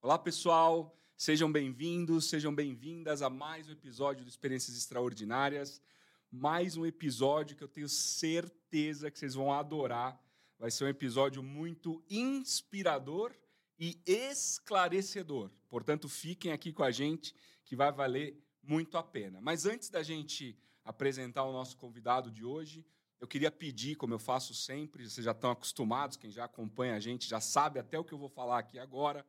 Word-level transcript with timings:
Olá, 0.00 0.18
pessoal. 0.18 0.98
Sejam 1.16 1.52
bem-vindos, 1.52 2.30
sejam 2.30 2.54
bem-vindas 2.54 3.20
a 3.20 3.28
mais 3.28 3.68
um 3.68 3.72
episódio 3.72 4.24
do 4.24 4.28
Experiências 4.28 4.76
Extraordinárias. 4.76 5.82
Mais 6.30 6.76
um 6.76 6.86
episódio 6.86 7.56
que 7.56 7.62
eu 7.62 7.68
tenho 7.68 7.88
certeza 7.88 9.10
que 9.10 9.18
vocês 9.18 9.34
vão 9.34 9.52
adorar. 9.52 10.18
Vai 10.58 10.70
ser 10.70 10.84
um 10.84 10.88
episódio 10.88 11.42
muito 11.42 12.02
inspirador 12.08 13.34
e 13.78 14.00
esclarecedor. 14.06 15.50
Portanto, 15.68 16.08
fiquem 16.08 16.52
aqui 16.52 16.72
com 16.72 16.82
a 16.82 16.90
gente 16.90 17.34
que 17.64 17.76
vai 17.76 17.92
valer 17.92 18.42
muito 18.62 18.96
a 18.96 19.02
pena. 19.02 19.40
Mas 19.42 19.66
antes 19.66 19.90
da 19.90 20.02
gente 20.02 20.58
apresentar 20.84 21.44
o 21.44 21.52
nosso 21.52 21.76
convidado 21.76 22.30
de 22.30 22.44
hoje, 22.44 22.86
eu 23.20 23.26
queria 23.26 23.50
pedir, 23.50 23.96
como 23.96 24.14
eu 24.14 24.18
faço 24.18 24.54
sempre, 24.54 25.08
vocês 25.08 25.24
já 25.24 25.32
estão 25.32 25.50
acostumados, 25.50 26.16
quem 26.16 26.30
já 26.30 26.44
acompanha 26.44 26.94
a 26.94 27.00
gente 27.00 27.28
já 27.28 27.40
sabe 27.40 27.78
até 27.78 27.98
o 27.98 28.04
que 28.04 28.12
eu 28.12 28.18
vou 28.18 28.28
falar 28.28 28.58
aqui 28.58 28.78
agora. 28.78 29.26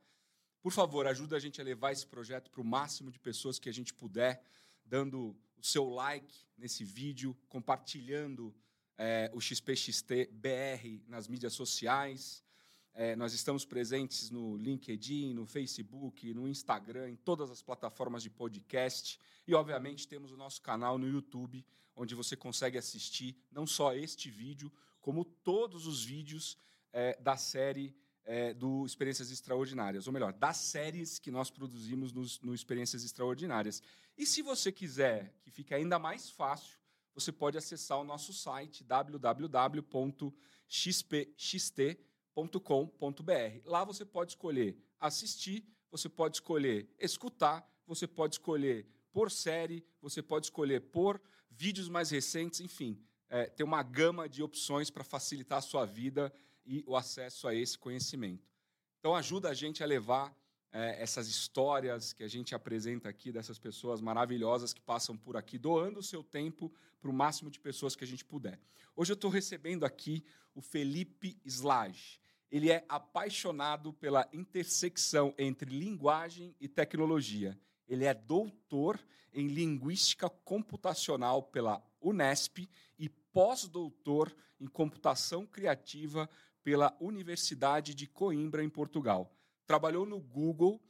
Por 0.62 0.72
favor, 0.72 1.08
ajuda 1.08 1.38
a 1.38 1.40
gente 1.40 1.60
a 1.60 1.64
levar 1.64 1.92
esse 1.92 2.06
projeto 2.06 2.52
para 2.52 2.62
o 2.62 2.66
máximo 2.66 3.10
de 3.10 3.18
pessoas 3.18 3.58
que 3.58 3.70
a 3.70 3.74
gente 3.74 3.94
puder, 3.94 4.44
dando 4.86 5.36
o 5.58 5.64
seu 5.66 5.90
like 5.90 6.36
nesse 6.58 6.84
vídeo, 6.84 7.36
compartilhando 7.48 8.54
é, 8.98 9.32
o 9.34 9.42
XPXT 9.42 10.30
BR 10.32 11.02
nas 11.08 11.28
mídias 11.28 11.54
sociais. 11.54 12.44
É, 13.02 13.16
nós 13.16 13.32
estamos 13.34 13.64
presentes 13.64 14.30
no 14.30 14.58
LinkedIn, 14.58 15.34
no 15.34 15.46
Facebook, 15.46 16.34
no 16.34 16.50
Instagram, 16.50 17.12
em 17.12 17.16
todas 17.16 17.50
as 17.50 17.62
plataformas 17.62 18.22
de 18.22 18.30
podcast. 18.30 19.18
E, 19.48 19.54
obviamente, 19.54 20.06
temos 20.06 20.34
o 20.34 20.36
nosso 20.36 20.62
canal 20.62 20.98
no 20.98 21.08
YouTube, 21.08 21.66
onde 21.96 22.14
você 22.14 22.36
consegue 22.36 22.78
assistir 22.78 23.42
não 23.54 23.66
só 23.66 23.94
este 23.94 24.30
vídeo, 24.30 24.70
como 25.00 25.24
todos 25.24 25.88
os 25.88 26.04
vídeos 26.04 26.58
é, 26.92 27.18
da 27.22 27.38
série 27.38 27.96
é, 28.26 28.54
do 28.54 28.86
Experiências 28.86 29.32
Extraordinárias, 29.32 30.06
ou 30.06 30.12
melhor, 30.12 30.34
das 30.34 30.58
séries 30.58 31.20
que 31.20 31.32
nós 31.32 31.50
produzimos 31.50 32.12
no, 32.12 32.26
no 32.44 32.54
Experiências 32.54 33.06
Extraordinárias. 33.06 33.82
E 34.18 34.26
se 34.26 34.42
você 34.42 34.74
quiser 34.74 35.34
que 35.42 35.50
fique 35.50 35.74
ainda 35.74 35.98
mais 35.98 36.30
fácil, 36.30 36.78
você 37.14 37.32
pode 37.32 37.58
acessar 37.58 37.98
o 37.98 38.04
nosso 38.04 38.34
site 38.34 38.84
www.xpxt.com.br. 42.48 43.62
Lá 43.66 43.84
você 43.84 44.06
pode 44.06 44.32
escolher 44.32 44.78
assistir, 45.00 45.66
você 45.92 46.08
pode 46.08 46.38
escolher 46.38 46.88
escutar, 47.00 47.68
você 47.86 48.08
pode 48.08 48.36
escolher 48.36 48.86
por 49.12 49.32
série, 49.32 49.84
você 50.02 50.22
pode 50.22 50.46
escolher 50.46 50.82
por 50.82 51.22
vídeos 51.50 51.90
mais 51.90 52.10
recentes, 52.12 52.60
enfim, 52.62 53.02
é, 53.30 53.46
tem 53.46 53.66
uma 53.66 53.84
gama 53.84 54.30
de 54.30 54.42
opções 54.42 54.90
para 54.90 55.04
facilitar 55.04 55.58
a 55.58 55.62
sua 55.62 55.86
vida 55.86 56.32
e 56.66 56.84
o 56.88 56.96
acesso 56.96 57.48
a 57.48 57.56
esse 57.56 57.78
conhecimento. 57.78 58.48
Então, 59.00 59.16
ajuda 59.16 59.50
a 59.50 59.54
gente 59.54 59.84
a 59.84 59.86
levar 59.86 60.36
é, 60.72 61.02
essas 61.02 61.28
histórias 61.28 62.14
que 62.14 62.24
a 62.24 62.28
gente 62.28 62.54
apresenta 62.54 63.10
aqui 63.10 63.32
dessas 63.32 63.58
pessoas 63.58 64.02
maravilhosas 64.02 64.74
que 64.74 64.82
passam 64.82 65.18
por 65.18 65.36
aqui, 65.36 65.58
doando 65.58 66.00
o 66.00 66.04
seu 66.04 66.24
tempo 66.24 66.72
para 67.00 67.10
o 67.10 67.14
máximo 67.14 67.50
de 67.50 67.60
pessoas 67.60 67.96
que 67.96 68.04
a 68.04 68.08
gente 68.08 68.24
puder. 68.24 68.60
Hoje 68.96 69.12
eu 69.12 69.16
estou 69.16 69.32
recebendo 69.32 69.86
aqui 69.86 70.24
o 70.54 70.62
Felipe 70.62 71.40
Slage. 71.46 72.20
Ele 72.52 72.72
é 72.72 72.84
apaixonado 72.90 73.94
pela 73.94 74.28
intersecção 74.34 75.34
entre 75.38 75.70
linguagem 75.70 76.56
e 76.60 76.68
tecnologia. 76.68 77.60
Ele 77.88 78.06
é 78.06 78.14
doutor 78.14 79.00
em 79.34 79.48
linguística 79.48 80.30
computacional 80.30 81.44
pela 81.44 81.84
Unesp 82.02 82.68
e 82.98 83.08
pós-doutor 83.08 84.36
em 84.60 84.68
computação 84.68 85.46
criativa 85.46 86.30
pela 86.64 86.96
Universidade 87.00 87.94
de 87.94 88.08
Coimbra, 88.08 88.64
em 88.64 88.70
Portugal. 88.70 89.32
Trabalhou 89.66 90.06
no 90.06 90.20
Google 90.20 90.82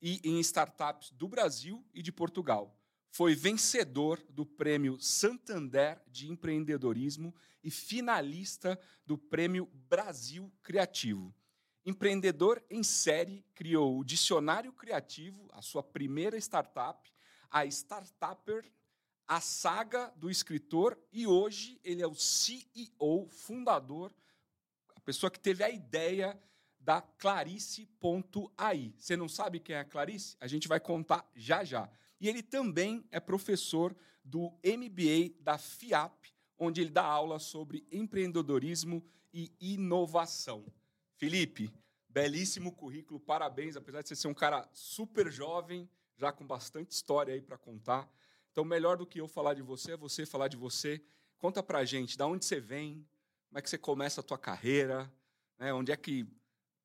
e 0.00 0.20
em 0.24 0.38
startups 0.40 1.10
do 1.10 1.28
Brasil 1.28 1.84
e 1.92 2.02
de 2.02 2.12
Portugal. 2.12 2.77
Foi 3.10 3.34
vencedor 3.34 4.22
do 4.30 4.46
Prêmio 4.46 4.98
Santander 5.00 6.00
de 6.06 6.30
Empreendedorismo 6.30 7.34
e 7.62 7.70
finalista 7.70 8.78
do 9.04 9.18
Prêmio 9.18 9.66
Brasil 9.88 10.52
Criativo. 10.62 11.34
Empreendedor 11.84 12.62
em 12.70 12.82
série, 12.82 13.44
criou 13.54 13.98
o 13.98 14.04
Dicionário 14.04 14.72
Criativo, 14.72 15.48
a 15.52 15.62
sua 15.62 15.82
primeira 15.82 16.36
startup, 16.36 17.10
a 17.50 17.64
Startupper, 17.64 18.70
a 19.26 19.40
saga 19.40 20.12
do 20.16 20.30
escritor, 20.30 20.98
e 21.10 21.26
hoje 21.26 21.80
ele 21.82 22.02
é 22.02 22.06
o 22.06 22.14
CEO, 22.14 23.28
fundador 23.30 24.12
pessoa 25.08 25.30
que 25.30 25.40
teve 25.40 25.64
a 25.64 25.70
ideia 25.70 26.38
da 26.78 27.00
Clarice.ai. 27.00 28.92
Você 28.98 29.16
não 29.16 29.26
sabe 29.26 29.58
quem 29.58 29.74
é 29.74 29.80
a 29.80 29.84
Clarice? 29.84 30.36
A 30.38 30.46
gente 30.46 30.68
vai 30.68 30.78
contar 30.78 31.26
já 31.34 31.64
já. 31.64 31.90
E 32.20 32.28
ele 32.28 32.42
também 32.42 33.04
é 33.10 33.20
professor 33.20 33.96
do 34.24 34.50
MBA 34.64 35.40
da 35.40 35.56
FIAP, 35.56 36.32
onde 36.58 36.80
ele 36.80 36.90
dá 36.90 37.04
aula 37.04 37.38
sobre 37.38 37.86
empreendedorismo 37.90 39.04
e 39.32 39.52
inovação. 39.60 40.66
Felipe, 41.16 41.72
belíssimo 42.08 42.72
currículo, 42.72 43.20
parabéns, 43.20 43.76
apesar 43.76 44.02
de 44.02 44.08
você 44.08 44.16
ser 44.16 44.28
um 44.28 44.34
cara 44.34 44.68
super 44.72 45.30
jovem, 45.30 45.88
já 46.16 46.32
com 46.32 46.46
bastante 46.46 46.90
história 46.90 47.34
aí 47.34 47.40
para 47.40 47.56
contar. 47.56 48.10
Então, 48.50 48.64
melhor 48.64 48.96
do 48.96 49.06
que 49.06 49.20
eu 49.20 49.28
falar 49.28 49.54
de 49.54 49.62
você 49.62 49.92
é 49.92 49.96
você 49.96 50.26
falar 50.26 50.48
de 50.48 50.56
você. 50.56 51.00
Conta 51.38 51.62
pra 51.62 51.84
gente, 51.84 52.18
da 52.18 52.26
onde 52.26 52.44
você 52.44 52.58
vem, 52.58 53.06
como 53.48 53.58
é 53.58 53.62
que 53.62 53.70
você 53.70 53.78
começa 53.78 54.20
a 54.20 54.24
tua 54.24 54.38
carreira? 54.38 55.12
Né? 55.58 55.72
Onde 55.72 55.92
é 55.92 55.96
que 55.96 56.26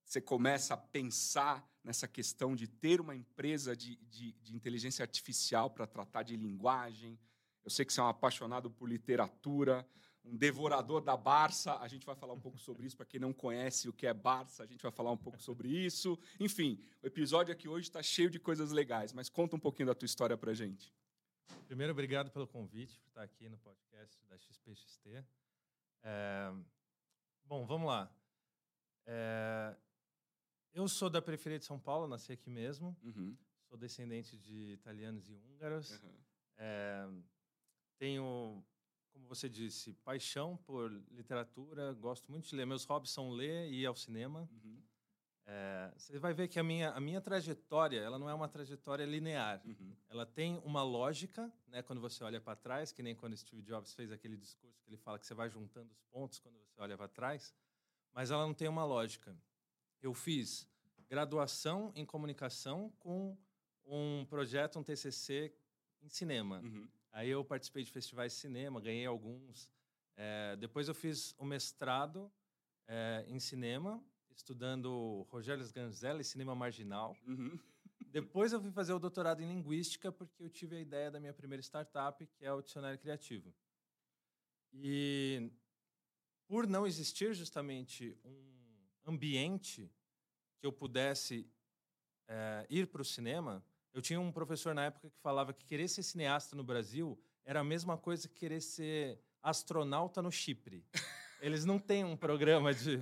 você 0.06 0.22
começa 0.22 0.76
a 0.76 0.78
pensar 0.78 1.68
nessa 1.84 2.08
questão 2.08 2.56
de 2.56 2.68
ter 2.68 3.02
uma 3.02 3.16
empresa 3.16 3.76
de, 3.76 3.96
de, 4.10 4.32
de 4.34 4.56
inteligência 4.56 5.04
artificial 5.04 5.70
para 5.70 5.86
tratar 5.86 6.24
de 6.24 6.36
linguagem? 6.36 7.20
Eu 7.64 7.70
sei 7.70 7.86
que 7.86 7.94
você 7.94 8.00
é 8.00 8.04
um 8.04 8.08
apaixonado 8.08 8.70
por 8.70 8.90
literatura, 8.90 9.88
um 10.24 10.36
devorador 10.36 11.02
da 11.02 11.16
Barça. 11.16 11.78
A 11.80 11.88
gente 11.88 12.06
vai 12.06 12.16
falar 12.16 12.34
um 12.34 12.40
pouco 12.40 12.58
sobre 12.58 12.86
isso. 12.86 12.96
Para 12.96 13.06
quem 13.06 13.20
não 13.20 13.34
conhece 13.34 13.90
o 13.90 13.94
que 13.94 14.08
é 14.08 14.14
Barça, 14.14 14.64
a 14.64 14.66
gente 14.66 14.82
vai 14.82 14.92
falar 14.92 15.12
um 15.12 15.18
pouco 15.18 15.42
sobre 15.42 15.70
isso. 15.70 16.18
Enfim, 16.40 16.84
o 17.02 17.08
episódio 17.08 17.54
aqui 17.54 17.68
hoje 17.68 17.88
está 17.88 18.02
cheio 18.02 18.30
de 18.30 18.40
coisas 18.40 18.72
legais, 18.72 19.14
mas 19.14 19.30
conta 19.30 19.56
um 19.56 19.60
pouquinho 19.60 19.88
da 19.88 19.96
tua 19.96 20.06
história 20.06 20.38
para 20.38 20.54
gente. 20.54 20.94
Primeiro, 21.68 21.92
obrigado 21.92 22.32
pelo 22.32 22.48
convite, 22.48 23.00
por 23.00 23.08
estar 23.10 23.24
aqui 23.24 23.50
no 23.50 23.58
podcast 23.58 24.24
da 24.28 24.38
XPXT. 24.38 25.26
É, 26.04 26.54
bom, 27.46 27.66
vamos 27.66 27.88
lá. 27.88 28.12
É, 29.06 29.76
eu 30.74 30.88
sou 30.88 31.10
da 31.10 31.22
periferia 31.22 31.60
de 31.60 31.66
São 31.66 31.80
Paulo, 31.80 32.08
nasci 32.08 32.32
aqui 32.32 32.50
mesmo. 32.50 32.96
Uhum. 33.04 33.38
Sou 33.70 33.78
descendente 33.78 34.38
de 34.38 34.74
italianos 34.74 35.30
e 35.30 35.34
húngaros. 35.34 35.92
Uhum. 36.02 36.14
É, 36.58 37.08
tenho, 37.98 38.64
como 39.12 39.28
você 39.28 39.48
disse, 39.48 39.94
paixão 39.94 40.58
por 40.58 40.92
literatura. 41.12 41.94
Gosto 41.94 42.32
muito 42.32 42.50
de 42.50 42.56
ler. 42.56 42.66
Meus 42.66 42.86
hobbies 42.86 43.12
são 43.12 43.32
ler 43.32 43.70
e 43.72 43.82
ir 43.82 43.86
ao 43.86 43.96
cinema. 43.96 44.50
Uhum. 44.52 44.82
É, 45.46 45.92
você 45.98 46.18
vai 46.18 46.34
ver 46.34 46.48
que 46.48 46.58
a 46.58 46.64
minha, 46.64 46.92
a 46.92 47.00
minha 47.02 47.20
trajetória 47.20 48.00
ela 48.00 48.18
não 48.18 48.30
é 48.30 48.34
uma 48.34 48.48
trajetória 48.48 49.06
linear. 49.06 49.62
Uhum. 49.66 49.94
Ela 50.10 50.26
tem 50.26 50.58
uma 50.64 50.84
lógica, 50.84 51.52
né, 51.68 51.82
quando 51.82 52.00
você 52.00 52.24
olha 52.24 52.40
para 52.40 52.56
trás, 52.56 52.92
que 52.92 53.04
nem 53.04 53.14
quando 53.14 53.36
Steve 53.36 53.62
Jobs 53.62 53.94
fez 53.94 54.12
aquele 54.12 54.38
discurso 54.38 54.82
que 54.82 54.90
ele 54.90 54.98
fala 54.98 55.20
que 55.20 55.26
você 55.26 55.34
vai 55.34 55.50
juntando 55.50 55.92
os 55.92 56.02
pontos 56.04 56.40
quando 56.40 56.58
você 56.58 56.80
olha 56.80 56.98
para 56.98 57.10
trás, 57.10 57.54
mas 58.14 58.32
ela 58.32 58.46
não 58.46 58.54
tem 58.54 58.70
uma 58.70 58.86
lógica. 58.86 59.36
Eu 60.04 60.14
fiz 60.14 60.68
graduação 61.10 61.92
em 61.96 62.06
comunicação 62.06 62.92
com 63.00 63.38
um 63.86 64.26
projeto, 64.26 64.78
um 64.78 64.84
TCC 64.84 65.52
em 66.02 66.10
cinema. 66.10 66.60
Uhum. 66.60 66.88
Aí 67.12 67.30
eu 67.30 67.44
participei 67.46 67.84
de 67.84 67.92
festivais 67.92 68.34
de 68.34 68.40
cinema, 68.40 68.82
ganhei 68.82 69.06
alguns. 69.06 69.72
É, 70.18 70.58
depois 70.58 70.90
eu 70.90 70.94
fiz 70.94 71.34
o 71.40 71.46
mestrado 71.46 72.30
é, 72.86 73.24
em 73.28 73.40
cinema 73.40 74.04
estudando 74.36 75.26
Rogério 75.30 75.66
Ganzelli, 75.72 76.24
cinema 76.24 76.54
marginal. 76.54 77.16
Uhum. 77.26 77.58
Depois 78.08 78.52
eu 78.52 78.62
fui 78.62 78.72
fazer 78.72 78.94
o 78.94 79.00
doutorado 79.00 79.42
em 79.42 79.48
linguística 79.48 80.12
porque 80.12 80.44
eu 80.44 80.50
tive 80.50 80.76
a 80.76 80.82
ideia 80.82 81.10
da 81.10 81.20
minha 81.20 81.34
primeira 81.34 81.62
startup, 81.62 82.26
que 82.26 82.46
é 82.46 82.52
o 82.52 82.62
dicionário 82.62 83.00
criativo. 83.00 83.54
E 84.74 85.50
por 86.48 86.68
não 86.68 86.86
existir 86.86 87.34
justamente 87.34 88.18
um 88.26 88.63
ambiente 89.06 89.90
que 90.60 90.66
eu 90.66 90.72
pudesse 90.72 91.50
é, 92.28 92.66
ir 92.70 92.88
para 92.88 93.02
o 93.02 93.06
cinema, 93.06 93.64
eu 93.94 94.02
tinha 94.02 94.20
um 94.20 94.32
professor 94.32 94.74
na 94.74 94.86
época 94.86 95.10
que 95.10 95.20
falava 95.20 95.54
que 95.54 95.66
querer 95.66 95.88
ser 95.88 96.04
cineasta 96.04 96.56
no 96.56 96.64
Brasil 96.64 97.20
era 97.46 97.60
a 97.60 97.64
mesma 97.64 97.98
coisa 97.98 98.28
que 98.28 98.36
querer 98.36 98.62
ser 98.62 99.20
astronauta 99.42 100.22
no 100.22 100.32
Chipre. 100.32 100.86
Eles 101.42 101.66
não 101.66 101.78
têm 101.78 102.06
um 102.06 102.16
programa 102.16 102.74
de 102.74 103.00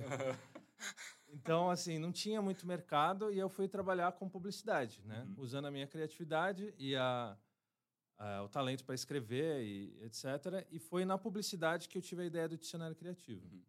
Então, 1.32 1.70
assim, 1.70 1.98
não 1.98 2.12
tinha 2.12 2.42
muito 2.42 2.66
mercado 2.66 3.32
e 3.32 3.38
eu 3.38 3.48
fui 3.48 3.66
trabalhar 3.66 4.12
com 4.12 4.28
publicidade, 4.28 5.00
né? 5.04 5.22
Uhum. 5.22 5.34
Usando 5.38 5.66
a 5.66 5.70
minha 5.70 5.86
criatividade 5.86 6.74
e 6.76 6.94
a, 6.94 7.36
uh, 8.18 8.42
o 8.44 8.48
talento 8.48 8.84
para 8.84 8.94
escrever 8.94 9.64
e 9.64 9.98
etc. 10.04 10.66
E 10.70 10.78
foi 10.78 11.06
na 11.06 11.16
publicidade 11.16 11.88
que 11.88 11.96
eu 11.96 12.02
tive 12.02 12.22
a 12.22 12.26
ideia 12.26 12.48
do 12.48 12.58
dicionário 12.58 12.94
criativo. 12.94 13.46
Uhum. 13.46 13.62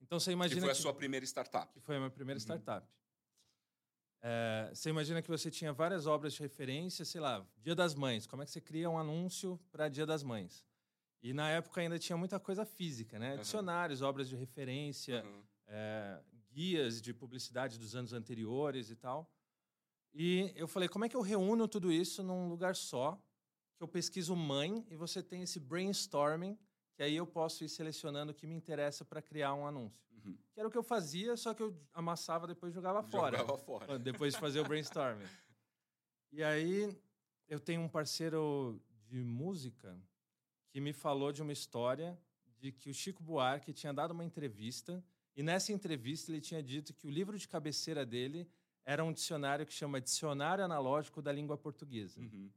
Então 0.00 0.18
você 0.18 0.32
imagina 0.32 0.60
que 0.60 0.66
foi 0.66 0.72
a 0.72 0.74
sua 0.74 0.94
primeira 0.94 1.24
startup. 1.24 1.72
Que 1.72 1.80
foi 1.80 1.96
a 1.96 1.98
minha 1.98 2.10
primeira 2.10 2.38
uhum. 2.38 2.42
startup. 2.42 2.86
É, 4.22 4.70
você 4.74 4.90
imagina 4.90 5.22
que 5.22 5.28
você 5.28 5.50
tinha 5.50 5.72
várias 5.72 6.06
obras 6.06 6.34
de 6.34 6.40
referência, 6.40 7.04
sei 7.04 7.20
lá, 7.20 7.46
Dia 7.58 7.74
das 7.74 7.94
Mães. 7.94 8.26
Como 8.26 8.42
é 8.42 8.44
que 8.44 8.50
você 8.50 8.60
cria 8.60 8.88
um 8.90 8.98
anúncio 8.98 9.58
para 9.70 9.88
Dia 9.88 10.04
das 10.04 10.22
Mães? 10.22 10.64
E 11.22 11.32
na 11.32 11.48
época 11.50 11.80
ainda 11.80 11.98
tinha 11.98 12.16
muita 12.16 12.38
coisa 12.38 12.64
física, 12.64 13.18
né? 13.18 13.34
Uhum. 13.34 13.40
Dicionários, 13.40 14.02
obras 14.02 14.28
de 14.28 14.36
referência, 14.36 15.24
uhum. 15.24 15.42
é, 15.66 16.20
guias 16.50 17.00
de 17.00 17.14
publicidade 17.14 17.78
dos 17.78 17.94
anos 17.94 18.12
anteriores 18.12 18.90
e 18.90 18.96
tal. 18.96 19.30
E 20.12 20.52
eu 20.56 20.66
falei, 20.66 20.88
como 20.88 21.04
é 21.04 21.08
que 21.08 21.16
eu 21.16 21.20
reúno 21.20 21.68
tudo 21.68 21.92
isso 21.92 22.22
num 22.22 22.48
lugar 22.48 22.74
só? 22.74 23.22
Que 23.76 23.82
eu 23.82 23.88
pesquiso 23.88 24.34
mãe 24.34 24.84
e 24.90 24.96
você 24.96 25.22
tem 25.22 25.42
esse 25.42 25.60
brainstorming, 25.60 26.58
que 27.00 27.04
aí 27.04 27.16
eu 27.16 27.26
posso 27.26 27.64
ir 27.64 27.68
selecionando 27.70 28.30
o 28.30 28.34
que 28.34 28.46
me 28.46 28.54
interessa 28.54 29.06
para 29.06 29.22
criar 29.22 29.54
um 29.54 29.66
anúncio. 29.66 30.06
Uhum. 30.22 30.36
Que 30.52 30.60
era 30.60 30.68
o 30.68 30.70
que 30.70 30.76
eu 30.76 30.82
fazia, 30.82 31.34
só 31.34 31.54
que 31.54 31.62
eu 31.62 31.74
amassava 31.94 32.46
depois 32.46 32.74
jogava 32.74 33.02
fora. 33.02 33.38
Jogava 33.38 33.56
fora. 33.56 33.96
Depois 33.98 34.34
de 34.34 34.38
fazer 34.38 34.60
o 34.60 34.64
brainstorming. 34.64 35.24
E 36.30 36.44
aí 36.44 36.94
eu 37.48 37.58
tenho 37.58 37.80
um 37.80 37.88
parceiro 37.88 38.78
de 39.06 39.22
música 39.22 39.98
que 40.68 40.78
me 40.78 40.92
falou 40.92 41.32
de 41.32 41.40
uma 41.40 41.54
história 41.54 42.20
de 42.58 42.70
que 42.70 42.90
o 42.90 42.92
Chico 42.92 43.22
Buarque 43.22 43.72
tinha 43.72 43.94
dado 43.94 44.10
uma 44.10 44.22
entrevista 44.22 45.02
e 45.34 45.42
nessa 45.42 45.72
entrevista 45.72 46.30
ele 46.30 46.42
tinha 46.42 46.62
dito 46.62 46.92
que 46.92 47.06
o 47.06 47.10
livro 47.10 47.38
de 47.38 47.48
cabeceira 47.48 48.04
dele 48.04 48.46
era 48.84 49.02
um 49.02 49.10
dicionário 49.10 49.64
que 49.64 49.72
chama 49.72 50.02
Dicionário 50.02 50.62
Analógico 50.62 51.22
da 51.22 51.32
Língua 51.32 51.56
Portuguesa. 51.56 52.20
Uhum. 52.20 52.50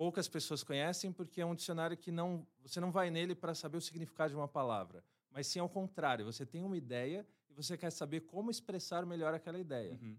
Poucas 0.00 0.26
pessoas 0.26 0.64
conhecem 0.64 1.12
porque 1.12 1.42
é 1.42 1.44
um 1.44 1.54
dicionário 1.54 1.94
que 1.94 2.10
não 2.10 2.46
você 2.62 2.80
não 2.80 2.90
vai 2.90 3.10
nele 3.10 3.34
para 3.34 3.54
saber 3.54 3.76
o 3.76 3.82
significado 3.82 4.30
de 4.30 4.34
uma 4.34 4.48
palavra, 4.48 5.04
mas 5.30 5.46
sim 5.46 5.58
ao 5.58 5.68
contrário, 5.68 6.24
você 6.24 6.46
tem 6.46 6.64
uma 6.64 6.74
ideia 6.74 7.28
e 7.50 7.52
você 7.52 7.76
quer 7.76 7.90
saber 7.90 8.20
como 8.20 8.50
expressar 8.50 9.04
melhor 9.04 9.34
aquela 9.34 9.58
ideia. 9.58 9.98
Uhum. 10.00 10.16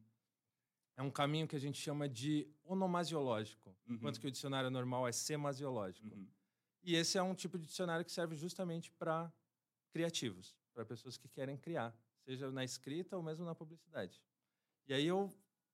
É 0.96 1.02
um 1.02 1.10
caminho 1.10 1.48
que 1.48 1.56
a 1.56 1.60
gente 1.60 1.82
chama 1.82 2.08
de 2.08 2.48
onomasiológico, 2.64 3.76
uhum. 3.88 3.96
enquanto 3.96 4.20
que 4.20 4.28
o 4.28 4.32
dicionário 4.32 4.70
normal 4.70 5.08
é 5.08 5.12
semasiológico. 5.12 6.14
Uhum. 6.14 6.28
E 6.84 6.94
esse 6.94 7.18
é 7.18 7.24
um 7.24 7.34
tipo 7.34 7.58
de 7.58 7.66
dicionário 7.66 8.06
que 8.06 8.12
serve 8.12 8.36
justamente 8.36 8.92
para 8.92 9.34
criativos, 9.90 10.56
para 10.76 10.86
pessoas 10.86 11.18
que 11.18 11.28
querem 11.28 11.58
criar, 11.58 11.92
seja 12.20 12.52
na 12.52 12.64
escrita 12.64 13.18
ou 13.18 13.24
mesmo 13.24 13.44
na 13.44 13.56
publicidade. 13.56 14.22
E 14.86 14.94
aí 14.94 15.08
eu 15.08 15.34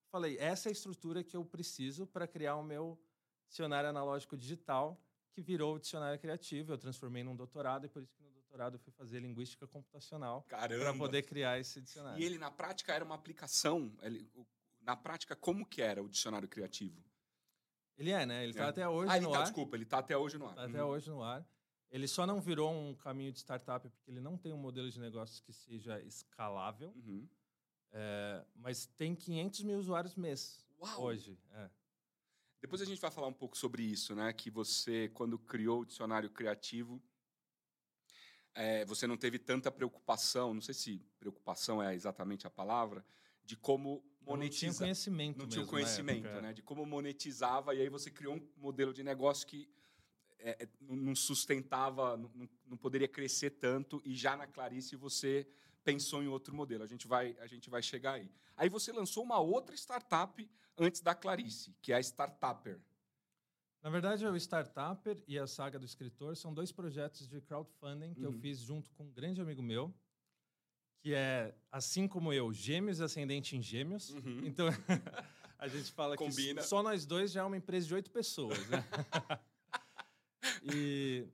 falei, 0.10 0.38
essa 0.38 0.70
é 0.70 0.72
a 0.72 0.72
estrutura 0.72 1.26
que 1.26 1.36
eu 1.36 1.44
preciso 1.44 2.08
para 2.08 2.26
criar 2.26 2.56
o 2.56 2.64
meu 2.64 2.98
dicionário 3.48 3.90
analógico 3.90 4.38
digital, 4.38 5.00
que 5.32 5.42
virou 5.42 5.76
o 5.76 5.80
dicionário 5.80 6.20
criativo. 6.20 6.74
Eu 6.74 6.78
transformei 6.78 7.24
num 7.24 7.36
doutorado 7.36 7.86
e 7.86 7.90
por 7.90 8.02
isso 8.02 8.14
que 8.16 8.24
no 8.24 8.32
doutorado 8.32 8.76
eu 8.76 8.80
fui 8.80 8.92
fazer 8.94 9.20
linguística 9.20 9.68
computacional 9.68 10.44
para 10.44 10.94
poder 10.94 11.24
criar 11.24 11.60
esse 11.60 11.82
dicionário. 11.82 12.20
E 12.20 12.26
ele 12.26 12.38
na 12.38 12.52
prática 12.52 12.94
era 12.94 13.04
uma 13.04 13.16
aplicação, 13.16 13.94
ele, 14.02 14.30
na 14.82 14.96
prática 14.96 15.36
como 15.36 15.66
que 15.66 15.82
era 15.82 16.02
o 16.02 16.10
dicionário 16.10 16.48
criativo? 16.48 17.04
Ele 17.98 18.12
é, 18.12 18.26
né? 18.26 18.44
Ele 18.44 18.52
está 18.52 18.66
é. 18.66 18.70
até 18.70 18.88
hoje 18.88 19.12
ah, 19.12 19.20
no 19.20 19.32
tá, 19.32 19.40
ar. 19.40 19.44
desculpa, 19.44 19.76
ele 19.76 19.84
está 19.84 19.98
até 19.98 20.16
hoje 20.16 20.38
no 20.38 20.46
ar. 20.46 20.52
Está 20.52 20.64
até 20.66 20.84
uhum. 20.84 20.90
hoje 20.90 21.10
no 21.10 21.24
ar. 21.24 21.48
Ele 21.90 22.08
só 22.08 22.28
não 22.28 22.40
virou 22.40 22.72
um 22.72 22.94
caminho 22.94 23.32
de 23.32 23.40
startup 23.40 23.90
porque 23.90 24.12
ele 24.12 24.20
não 24.20 24.38
tem 24.38 24.54
um 24.54 24.58
modelo 24.58 24.90
de 24.90 25.00
negócios 25.00 25.40
que 25.40 25.52
seja 25.52 26.00
escalável. 26.02 26.94
Uhum. 26.96 27.28
É, 27.92 28.46
mas 28.56 28.86
tem 28.86 29.16
500 29.16 29.64
mil 29.64 29.80
usuários 29.80 30.16
mês 30.16 30.66
Uau. 30.80 31.04
hoje. 31.04 31.40
É. 31.52 31.70
Depois 32.62 32.82
a 32.82 32.86
gente 32.86 33.00
vai 33.00 33.12
falar 33.12 33.28
um 33.28 33.34
pouco 33.34 33.58
sobre 33.58 33.84
isso, 33.84 34.16
né? 34.16 34.34
Que 34.34 34.50
você, 34.50 35.10
quando 35.14 35.38
criou 35.38 35.82
o 35.82 35.86
dicionário 35.86 36.30
criativo, 36.30 37.02
é, 38.54 38.84
você 38.86 39.06
não 39.06 39.16
teve 39.16 39.38
tanta 39.38 39.72
preocupação, 39.72 40.54
não 40.54 40.62
sei 40.62 40.74
se 40.74 41.06
preocupação 41.20 41.82
é 41.82 41.94
exatamente 41.94 42.48
a 42.48 42.50
palavra, 42.50 43.06
de 43.46 43.56
como 43.56 44.04
monetizar. 44.22 44.70
Não 44.70 44.74
tinha 44.74 44.80
conhecimento. 44.80 45.40
Não 45.40 45.48
tinha 45.48 45.66
conhecimento, 45.66 46.26
época, 46.26 46.40
é. 46.40 46.42
né? 46.42 46.54
De 46.54 46.64
como 46.64 46.86
monetizava, 46.86 47.76
e 47.76 47.82
aí 47.82 47.90
você 47.90 48.10
criou 48.10 48.36
um 48.36 48.48
modelo 48.58 48.94
de 48.94 49.04
negócio 49.04 49.46
que 49.46 49.70
é, 50.40 50.64
é 50.64 50.70
não 50.82 51.16
sustentava, 51.16 52.18
não, 52.18 52.50
não 52.66 52.78
poderia 52.78 53.08
crescer 53.08 53.52
tanto, 53.52 54.02
e 54.04 54.16
já 54.16 54.36
na 54.36 54.48
Clarice 54.48 54.96
você 54.96 55.48
pensou 55.84 56.24
em 56.24 56.28
outro 56.28 56.56
modelo. 56.56 56.84
A 56.84 56.88
gente 56.88 57.08
vai, 57.08 57.38
a 57.40 57.48
gente 57.48 57.70
vai 57.70 57.82
chegar 57.84 58.14
aí. 58.14 58.30
Aí 58.58 58.68
você 58.68 58.92
lançou 58.92 59.24
uma 59.24 59.40
outra 59.40 59.76
startup 59.76 60.50
antes 60.78 61.02
da 61.02 61.16
Clarice, 61.16 61.76
que 61.82 61.92
é 61.92 61.96
a 61.96 62.00
Startupper. 62.00 62.80
Na 63.82 63.90
verdade, 63.90 64.26
o 64.26 64.36
Startupper 64.36 65.22
e 65.28 65.38
a 65.38 65.48
Saga 65.48 65.80
do 65.80 65.86
Escritor 65.86 66.36
são 66.36 66.54
dois 66.54 66.72
projetos 66.72 67.28
de 67.28 67.40
crowdfunding 67.42 68.14
que 68.14 68.26
uhum. 68.26 68.34
eu 68.34 68.40
fiz 68.40 68.60
junto 68.60 68.92
com 68.92 69.04
um 69.04 69.12
grande 69.12 69.40
amigo 69.40 69.62
meu, 69.62 69.94
que 71.00 71.14
é, 71.14 71.56
assim 71.72 72.08
como 72.08 72.34
eu, 72.34 72.52
gêmeos 72.52 73.00
ascendente 73.02 73.56
em 73.56 73.62
gêmeos. 73.62 74.10
Uhum. 74.10 74.46
Então, 74.46 74.68
a 75.58 75.68
gente 75.68 75.92
fala 75.92 76.18
Combina. 76.18 76.62
que 76.62 76.68
só 76.68 76.84
nós 76.84 77.06
dois 77.06 77.32
já 77.32 77.42
é 77.42 77.44
uma 77.44 77.58
empresa 77.58 77.88
de 77.88 77.94
oito 77.94 78.12
pessoas. 78.12 78.68
Né? 78.68 78.84
e 80.64 81.28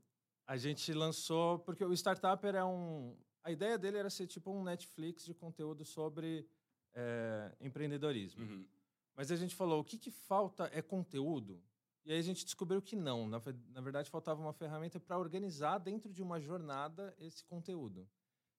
a 0.45 0.57
gente 0.57 0.93
lançou, 0.93 1.59
porque 1.59 1.83
o 1.83 1.93
Startupper 1.93 2.55
é 2.55 2.63
um, 2.63 3.15
a 3.43 3.51
ideia 3.51 3.77
dele 3.77 3.97
era 3.97 4.09
ser 4.09 4.27
tipo 4.27 4.51
um 4.51 4.63
Netflix 4.63 5.25
de 5.25 5.33
conteúdo 5.33 5.83
sobre 5.83 6.47
é, 6.93 7.51
empreendedorismo. 7.59 8.43
Uhum. 8.43 8.65
Mas 9.15 9.31
a 9.31 9.35
gente 9.35 9.55
falou, 9.55 9.79
o 9.79 9.83
que, 9.83 9.97
que 9.97 10.11
falta 10.11 10.69
é 10.73 10.81
conteúdo? 10.81 11.61
E 12.05 12.11
aí 12.11 12.19
a 12.19 12.23
gente 12.23 12.43
descobriu 12.43 12.81
que 12.81 12.95
não. 12.95 13.27
Na, 13.27 13.41
na 13.69 13.81
verdade, 13.81 14.09
faltava 14.09 14.41
uma 14.41 14.53
ferramenta 14.53 14.99
para 14.99 15.17
organizar 15.17 15.77
dentro 15.77 16.11
de 16.11 16.21
uma 16.21 16.39
jornada 16.39 17.15
esse 17.19 17.43
conteúdo. 17.43 18.07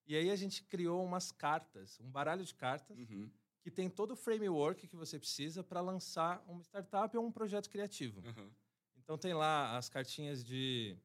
E 0.06 0.16
aí 0.16 0.30
a 0.30 0.36
gente 0.36 0.62
criou 0.64 1.04
umas 1.04 1.32
cartas, 1.32 1.98
um 2.00 2.10
baralho 2.10 2.44
de 2.44 2.54
cartas, 2.54 2.96
uhum. 2.98 3.30
que 3.62 3.70
tem 3.70 3.88
todo 3.88 4.12
o 4.12 4.16
framework 4.16 4.86
que 4.86 4.96
você 4.96 5.18
precisa 5.18 5.62
para 5.62 5.80
lançar 5.80 6.42
uma 6.46 6.62
startup 6.62 7.16
ou 7.16 7.24
um 7.24 7.32
projeto 7.32 7.68
criativo. 7.68 8.20
Uhum. 8.20 8.50
Então 8.96 9.18
tem 9.18 9.34
lá 9.34 9.76
as 9.76 9.88
cartinhas 9.88 10.44
de 10.44 10.96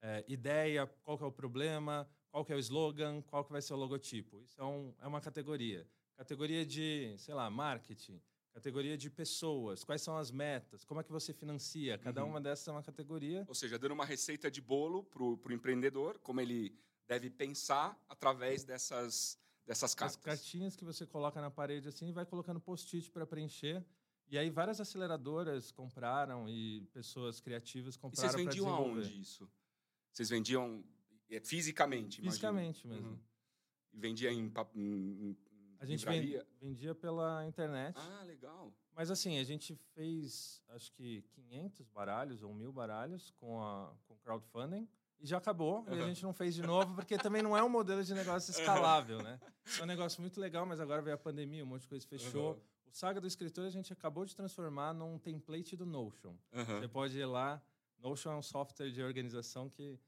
é, 0.00 0.24
ideia, 0.28 0.86
qual 1.02 1.18
é 1.20 1.24
o 1.24 1.32
problema, 1.32 2.08
qual 2.30 2.44
que 2.44 2.52
é 2.52 2.56
o 2.56 2.58
slogan, 2.58 3.22
qual 3.22 3.44
que 3.44 3.52
vai 3.52 3.62
ser 3.62 3.74
o 3.74 3.76
logotipo. 3.76 4.42
Isso 4.42 4.60
é, 4.60 4.64
um, 4.64 4.94
é 5.00 5.06
uma 5.06 5.20
categoria. 5.20 5.86
Categoria 6.16 6.64
de, 6.64 7.14
sei 7.18 7.34
lá, 7.34 7.48
marketing. 7.50 8.20
Categoria 8.54 8.96
de 8.96 9.10
pessoas, 9.10 9.82
quais 9.82 10.00
são 10.00 10.16
as 10.16 10.30
metas, 10.30 10.84
como 10.84 11.00
é 11.00 11.04
que 11.04 11.10
você 11.10 11.32
financia, 11.32 11.98
cada 11.98 12.22
uhum. 12.22 12.30
uma 12.30 12.40
dessas 12.40 12.68
é 12.68 12.70
uma 12.70 12.84
categoria. 12.84 13.44
Ou 13.48 13.54
seja, 13.54 13.76
dando 13.76 13.92
uma 13.92 14.04
receita 14.04 14.48
de 14.48 14.60
bolo 14.60 15.02
para 15.02 15.22
o 15.24 15.52
empreendedor, 15.52 16.20
como 16.20 16.40
ele 16.40 16.72
deve 17.08 17.28
pensar 17.30 17.98
através 18.08 18.62
dessas, 18.62 19.36
dessas 19.66 19.92
cartas. 19.92 20.16
As 20.16 20.22
cartinhas 20.22 20.76
que 20.76 20.84
você 20.84 21.04
coloca 21.04 21.40
na 21.40 21.50
parede 21.50 21.88
assim, 21.88 22.12
vai 22.12 22.24
colocando 22.24 22.60
post-it 22.60 23.10
para 23.10 23.26
preencher. 23.26 23.84
E 24.28 24.38
aí 24.38 24.48
várias 24.50 24.80
aceleradoras 24.80 25.72
compraram 25.72 26.48
e 26.48 26.82
pessoas 26.92 27.40
criativas 27.40 27.96
compraram. 27.96 28.28
E 28.28 28.32
vocês 28.32 28.44
vendiam 28.44 28.68
aonde 28.68 29.20
isso? 29.20 29.50
Vocês 30.12 30.28
vendiam 30.30 30.84
é, 31.28 31.40
fisicamente, 31.40 32.22
Fisicamente 32.22 32.86
mesmo. 32.86 33.10
Uhum. 33.10 33.18
E 33.92 33.98
vendia 33.98 34.32
em, 34.32 34.52
em 34.76 35.36
A 35.84 35.86
gente 35.86 36.04
vendia, 36.04 36.46
vendia 36.60 36.94
pela 36.94 37.46
internet. 37.46 37.96
Ah, 37.96 38.22
legal. 38.24 38.72
Mas 38.94 39.10
assim, 39.10 39.38
a 39.38 39.44
gente 39.44 39.74
fez 39.94 40.62
acho 40.70 40.92
que 40.92 41.22
500 41.32 41.88
baralhos 41.88 42.42
ou 42.42 42.54
mil 42.54 42.72
baralhos 42.72 43.30
com 43.32 43.62
a 43.62 43.92
com 44.06 44.16
crowdfunding 44.16 44.88
e 45.20 45.26
já 45.26 45.38
acabou. 45.38 45.80
Uhum. 45.80 45.94
E 45.94 46.02
a 46.02 46.06
gente 46.06 46.22
não 46.22 46.32
fez 46.32 46.54
de 46.54 46.62
novo, 46.62 46.94
porque 46.94 47.16
também 47.18 47.42
não 47.42 47.56
é 47.56 47.62
um 47.62 47.68
modelo 47.68 48.02
de 48.02 48.14
negócio 48.14 48.50
escalável, 48.50 49.22
né? 49.22 49.40
É 49.78 49.82
um 49.82 49.86
negócio 49.86 50.20
muito 50.20 50.40
legal, 50.40 50.66
mas 50.66 50.80
agora 50.80 51.00
veio 51.02 51.14
a 51.14 51.18
pandemia, 51.18 51.64
um 51.64 51.66
monte 51.66 51.82
de 51.82 51.88
coisa 51.88 52.06
fechou. 52.06 52.52
Uhum. 52.52 52.60
O 52.86 52.92
Saga 52.92 53.20
do 53.20 53.26
Escritor 53.26 53.66
a 53.66 53.70
gente 53.70 53.92
acabou 53.92 54.24
de 54.24 54.36
transformar 54.36 54.92
num 54.92 55.18
template 55.18 55.76
do 55.76 55.86
Notion. 55.86 56.34
Uhum. 56.52 56.64
Você 56.64 56.88
pode 56.88 57.18
ir 57.18 57.26
lá. 57.26 57.62
Notion 57.98 58.32
é 58.32 58.36
um 58.36 58.42
software 58.42 58.90
de 58.90 59.02
organização 59.02 59.68
que 59.68 59.98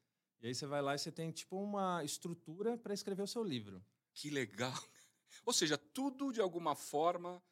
e 0.42 0.49
aí 0.49 0.54
você 0.54 0.66
vai 0.66 0.83
lá 0.83 0.95
e 0.95 0.99
você 0.99 1.11
tem 1.11 1.30
tipo 1.30 1.56
uma 1.56 2.04
estrutura 2.04 2.76
para 2.76 2.95
escrever 2.95 3.23
o 3.23 3.26
seu 3.26 3.42
livro. 3.42 3.83
Que 4.12 4.30
legal. 4.30 4.73
Ou 5.45 5.52
seja, 5.52 5.76
tudo 5.76 6.33
de 6.33 6.40
alguma 6.40 6.75
forma 6.75 7.42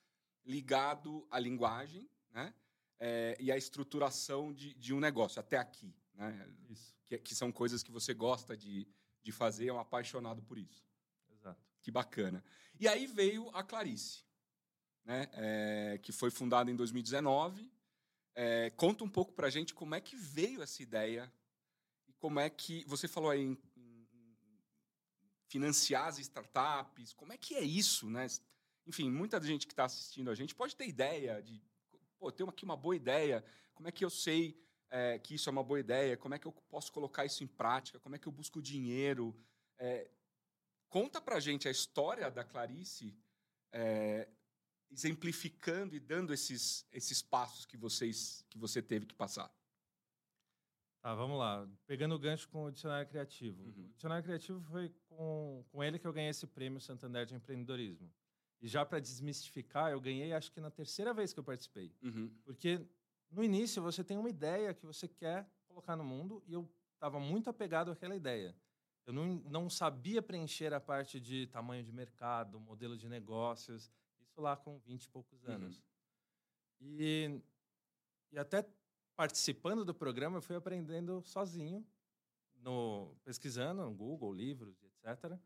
ligado 0.45 1.27
à 1.31 1.39
linguagem, 1.39 2.09
né? 2.31 2.55
É, 2.99 3.37
e 3.41 3.51
à 3.51 3.57
estruturação 3.57 4.53
de, 4.53 4.73
de, 4.75 4.95
um 4.95 5.01
negócio, 5.01 5.41
até 5.41 5.59
aqui. 5.59 5.95
Né? 6.15 6.49
Isso. 6.71 6.95
Que, 7.05 7.19
que, 7.19 7.35
são 7.35 7.51
coisas 7.51 7.83
que 7.83 7.91
você 7.91 8.15
gosta 8.15 8.57
de, 8.57 8.87
de 9.23 9.33
fazer, 9.33 9.69
é 9.69 9.73
um 9.73 9.79
apaixonado 9.79 10.43
por 10.43 10.57
isso. 10.57 10.87
Exato. 11.31 11.61
Que 11.83 11.91
bacana. 11.91 12.43
E 12.79 12.89
aí 12.89 13.07
veio 13.07 13.51
a 13.51 13.63
Clarice, 13.63 14.25
né? 15.05 15.29
É, 15.33 15.99
que 16.03 16.13
foi 16.13 16.31
fundada 16.31 16.71
em 16.71 16.77
2019. 16.77 17.71
É, 18.35 18.71
conta 18.71 19.05
um 19.05 19.09
pouco 19.09 19.33
para 19.33 19.49
a 19.49 19.51
gente 19.51 19.75
como 19.75 19.95
é 19.95 20.01
que 20.01 20.17
veio 20.17 20.63
essa 20.63 20.83
ideia 20.83 21.33
como 22.25 22.41
é 22.41 22.49
que 22.49 22.83
você 22.87 23.07
falou 23.07 23.29
aí 23.29 23.43
em 23.43 23.55
financiar 25.55 26.09
as 26.09 26.19
startups, 26.19 27.13
como 27.13 27.33
é 27.33 27.39
que 27.39 27.55
é 27.55 27.63
isso, 27.63 28.11
né? 28.11 28.27
Enfim, 28.85 29.09
muita 29.09 29.41
gente 29.41 29.69
que 29.69 29.73
está 29.73 29.85
assistindo 29.85 30.29
a 30.29 30.35
gente 30.35 30.53
pode 30.53 30.75
ter 30.75 30.89
ideia 30.89 31.41
de, 31.41 31.63
pô, 32.19 32.27
aqui 32.49 32.65
uma 32.65 32.77
boa 32.77 32.97
ideia, 32.97 33.45
como 33.73 33.89
é 33.89 33.93
que 33.93 34.05
eu 34.05 34.11
sei 34.11 34.61
é, 34.91 35.17
que 35.21 35.37
isso 35.37 35.49
é 35.49 35.53
uma 35.53 35.63
boa 35.63 35.79
ideia? 35.79 36.17
Como 36.17 36.35
é 36.35 36.41
que 36.41 36.47
eu 36.49 36.51
posso 36.69 36.91
colocar 36.91 37.25
isso 37.25 37.45
em 37.45 37.47
prática? 37.47 38.01
Como 38.01 38.17
é 38.17 38.19
que 38.19 38.27
eu 38.27 38.33
busco 38.33 38.61
dinheiro? 38.61 39.33
É, 39.79 40.11
conta 40.89 41.21
pra 41.21 41.39
gente 41.39 41.69
a 41.69 41.71
história 41.71 42.29
da 42.33 42.43
Clarice, 42.43 43.17
é, 43.71 44.27
exemplificando 44.91 45.95
e 45.95 46.01
dando 46.01 46.35
esses, 46.35 46.85
esses 46.91 47.23
passos 47.23 47.65
que, 47.65 47.77
vocês, 47.77 48.45
que 48.51 48.59
você 48.59 48.83
teve 48.83 49.07
que 49.07 49.15
passar. 49.15 49.49
Tá, 51.05 51.15
vamos 51.15 51.39
lá. 51.39 51.69
Pegando 51.87 52.15
o 52.15 52.19
gancho 52.19 52.49
com 52.49 52.65
o 52.65 52.71
Dicionário 52.71 53.07
Criativo. 53.07 53.63
Uhum. 53.63 53.89
O 53.91 53.93
Dicionário 53.93 54.25
Criativo 54.25 54.59
foi 54.63 54.91
com, 55.11 55.63
com 55.71 55.85
ele 55.85 55.99
que 55.99 56.07
eu 56.07 56.13
ganhei 56.15 56.31
esse 56.31 56.47
prêmio 56.47 56.81
Santander 56.81 57.27
de 57.27 57.35
empreendedorismo. 57.35 58.11
E 58.59 58.67
já 58.67 58.87
para 58.87 59.01
desmistificar, 59.01 59.93
eu 59.93 60.01
ganhei 60.01 60.33
acho 60.33 60.51
que 60.51 60.63
na 60.63 60.71
terceira 60.71 61.13
vez 61.13 61.31
que 61.31 61.39
eu 61.39 61.45
participei. 61.45 61.93
Uhum. 62.01 62.35
Porque 62.43 62.81
no 63.31 63.45
início 63.45 63.83
você 63.83 64.03
tem 64.03 64.17
uma 64.17 64.31
ideia 64.31 64.73
que 64.73 64.87
você 64.87 65.07
quer 65.07 65.47
colocar 65.69 65.95
no 65.95 66.03
mundo 66.03 66.43
e 66.47 66.55
eu 66.55 66.67
estava 66.95 67.21
muito 67.21 67.51
apegado 67.51 67.91
àquela 67.91 68.17
ideia. 68.17 68.57
Eu 69.05 69.13
não, 69.13 69.27
não 69.45 69.69
sabia 69.69 70.23
preencher 70.23 70.73
a 70.73 70.81
parte 70.81 71.21
de 71.21 71.47
tamanho 71.49 71.85
de 71.85 71.93
mercado, 71.93 72.59
modelo 72.59 72.97
de 72.97 73.11
negócios, 73.11 73.93
isso 74.23 74.41
lá 74.41 74.57
com 74.57 74.79
20 74.79 75.05
e 75.05 75.09
poucos 75.11 75.45
uhum. 75.45 75.53
anos. 75.53 75.85
Uhum. 76.81 76.97
E, 76.99 77.43
e 78.33 78.39
até 78.39 78.67
participando 79.17 79.85
do 79.85 79.95
programa, 79.95 80.39
eu 80.39 80.43
fui 80.43 80.57
aprendendo 80.57 81.23
sozinho, 81.23 81.87
no, 82.57 83.15
pesquisando 83.25 83.83
no 83.83 83.95
Google, 83.95 84.33
livros, 84.33 84.83
etc. 84.83 85.39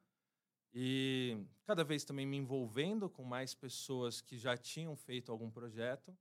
E 0.72 1.36
cada 1.64 1.82
vez 1.82 2.04
também 2.04 2.26
me 2.26 2.36
envolvendo 2.36 3.08
com 3.08 3.24
mais 3.24 3.54
pessoas 3.54 4.20
que 4.20 4.38
já 4.38 4.56
tinham 4.56 4.94
feito 4.94 5.32
algum 5.32 5.50
projeto. 5.50 6.16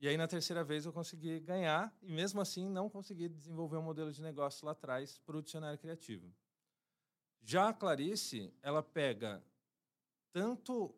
E 0.00 0.08
aí, 0.08 0.16
na 0.16 0.28
terceira 0.28 0.62
vez, 0.62 0.84
eu 0.84 0.92
consegui 0.92 1.40
ganhar, 1.40 1.96
e 2.02 2.12
mesmo 2.12 2.40
assim, 2.40 2.68
não 2.68 2.90
consegui 2.90 3.28
desenvolver 3.28 3.76
um 3.78 3.82
modelo 3.82 4.12
de 4.12 4.20
negócio 4.20 4.66
lá 4.66 4.72
atrás 4.72 5.18
para 5.18 5.36
o 5.36 5.42
dicionário 5.42 5.78
criativo. 5.78 6.32
Já 7.40 7.68
a 7.68 7.72
Clarice, 7.72 8.52
ela 8.62 8.82
pega 8.82 9.42
tanto 10.32 10.94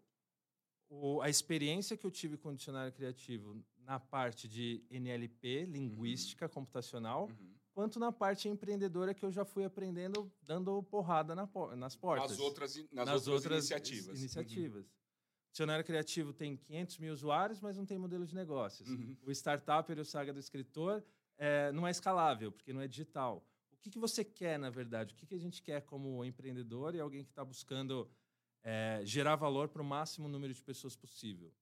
a 1.22 1.28
experiência 1.28 1.96
que 1.96 2.06
eu 2.06 2.10
tive 2.10 2.36
com 2.36 2.50
o 2.50 2.54
dicionário 2.54 2.92
criativo 2.92 3.62
na 3.86 4.00
parte 4.00 4.48
de 4.48 4.84
NLP, 4.90 5.64
linguística 5.66 6.46
uhum. 6.46 6.50
computacional, 6.50 7.28
uhum. 7.28 7.54
quanto 7.72 8.00
na 8.00 8.10
parte 8.10 8.48
empreendedora 8.48 9.14
que 9.14 9.24
eu 9.24 9.30
já 9.30 9.44
fui 9.44 9.64
aprendendo 9.64 10.30
dando 10.42 10.82
porrada 10.82 11.34
na, 11.36 11.48
nas 11.76 11.94
portas. 11.94 12.32
Nas 12.32 12.40
outras, 12.40 12.76
nas, 12.90 13.06
nas 13.06 13.28
outras, 13.28 13.28
outras 13.28 13.70
iniciativas. 13.70 14.18
iniciativas. 14.18 14.84
Uhum. 14.84 14.90
O 14.90 15.52
dicionário 15.52 15.84
criativo 15.84 16.32
tem 16.32 16.56
500 16.56 16.98
mil 16.98 17.12
usuários, 17.12 17.60
mas 17.60 17.76
não 17.78 17.86
tem 17.86 17.96
modelo 17.96 18.26
de 18.26 18.34
negócios. 18.34 18.90
Uhum. 18.90 19.16
O 19.22 19.30
startup 19.30 19.90
e 19.90 20.00
o 20.00 20.04
saga 20.04 20.32
do 20.32 20.40
escritor 20.40 21.02
é, 21.38 21.70
não 21.70 21.86
é 21.86 21.90
escalável, 21.90 22.50
porque 22.50 22.72
não 22.72 22.80
é 22.80 22.88
digital. 22.88 23.46
O 23.72 23.76
que, 23.78 23.88
que 23.88 23.98
você 24.00 24.24
quer, 24.24 24.58
na 24.58 24.68
verdade? 24.68 25.14
O 25.14 25.16
que, 25.16 25.26
que 25.26 25.34
a 25.34 25.38
gente 25.38 25.62
quer 25.62 25.80
como 25.82 26.24
empreendedor 26.24 26.96
e 26.96 27.00
alguém 27.00 27.22
que 27.22 27.30
está 27.30 27.44
buscando 27.44 28.10
é, 28.64 29.00
gerar 29.04 29.36
valor 29.36 29.68
para 29.68 29.80
o 29.80 29.84
máximo 29.84 30.26
número 30.26 30.52
de 30.52 30.60
pessoas 30.60 30.96
possível? 30.96 31.54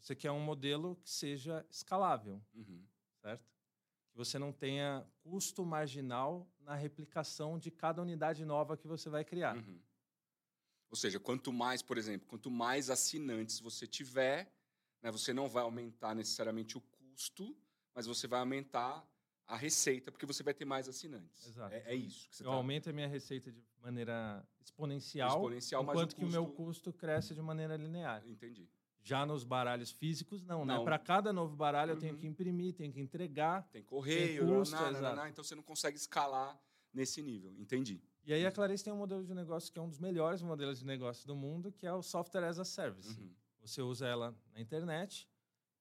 Você 0.00 0.14
quer 0.14 0.30
um 0.30 0.40
modelo 0.40 0.96
que 0.96 1.10
seja 1.10 1.66
escalável, 1.70 2.42
uhum. 2.54 2.84
certo? 3.20 3.44
Que 4.10 4.16
você 4.16 4.38
não 4.38 4.52
tenha 4.52 5.06
custo 5.20 5.64
marginal 5.64 6.48
na 6.60 6.74
replicação 6.74 7.58
de 7.58 7.70
cada 7.70 8.00
unidade 8.02 8.44
nova 8.44 8.76
que 8.76 8.86
você 8.86 9.08
vai 9.08 9.24
criar. 9.24 9.56
Uhum. 9.56 9.80
Ou 10.90 10.96
seja, 10.96 11.20
quanto 11.20 11.52
mais, 11.52 11.82
por 11.82 11.98
exemplo, 11.98 12.26
quanto 12.26 12.50
mais 12.50 12.88
assinantes 12.88 13.60
você 13.60 13.86
tiver, 13.86 14.50
né, 15.02 15.10
você 15.10 15.32
não 15.32 15.48
vai 15.48 15.62
aumentar 15.62 16.14
necessariamente 16.14 16.78
o 16.78 16.80
custo, 16.80 17.56
mas 17.94 18.06
você 18.06 18.26
vai 18.26 18.40
aumentar 18.40 19.06
a 19.46 19.56
receita, 19.56 20.12
porque 20.12 20.26
você 20.26 20.42
vai 20.42 20.54
ter 20.54 20.64
mais 20.64 20.88
assinantes. 20.88 21.46
Exato. 21.46 21.74
É, 21.74 21.82
é 21.86 21.94
isso. 21.94 22.28
Que 22.28 22.36
você 22.36 22.42
Eu 22.42 22.50
tá... 22.50 22.54
aumento 22.54 22.90
a 22.90 22.92
minha 22.92 23.08
receita 23.08 23.50
de 23.50 23.62
maneira 23.80 24.46
exponencial, 24.60 25.30
exponencial 25.30 25.82
enquanto 25.82 26.14
que 26.14 26.24
o 26.24 26.28
meu 26.28 26.46
custo 26.46 26.92
cresce 26.92 27.34
de 27.34 27.40
maneira 27.40 27.76
linear. 27.76 28.22
Entendi. 28.26 28.68
Já 29.02 29.24
nos 29.24 29.44
baralhos 29.44 29.90
físicos, 29.90 30.42
não, 30.42 30.64
né? 30.64 30.74
não. 30.74 30.80
né? 30.80 30.84
Para 30.84 30.98
cada 30.98 31.32
novo 31.32 31.56
baralho, 31.56 31.92
uhum. 31.92 31.96
eu 31.96 32.00
tenho 32.00 32.12
uhum. 32.14 32.20
que 32.20 32.26
imprimir, 32.26 32.74
tenho 32.74 32.92
que 32.92 33.00
entregar. 33.00 33.62
Tem 33.72 33.82
correio, 33.82 34.46
tem 34.46 34.56
custo, 34.56 34.76
não, 34.76 35.14
não, 35.16 35.26
então 35.28 35.42
você 35.42 35.54
não 35.54 35.62
consegue 35.62 35.96
escalar 35.96 36.60
nesse 36.92 37.22
nível. 37.22 37.54
Entendi. 37.58 38.02
E 38.24 38.32
aí 38.32 38.44
a 38.44 38.52
Clarice 38.52 38.84
tem 38.84 38.92
um 38.92 38.96
modelo 38.96 39.24
de 39.24 39.32
negócio 39.32 39.72
que 39.72 39.78
é 39.78 39.82
um 39.82 39.88
dos 39.88 39.98
melhores 39.98 40.42
modelos 40.42 40.80
de 40.80 40.84
negócio 40.84 41.26
do 41.26 41.34
mundo, 41.34 41.72
que 41.72 41.86
é 41.86 41.92
o 41.92 42.02
Software 42.02 42.44
as 42.44 42.58
a 42.58 42.64
Service. 42.64 43.18
Uhum. 43.18 43.30
Você 43.60 43.80
usa 43.80 44.06
ela 44.06 44.36
na 44.52 44.60
internet 44.60 45.28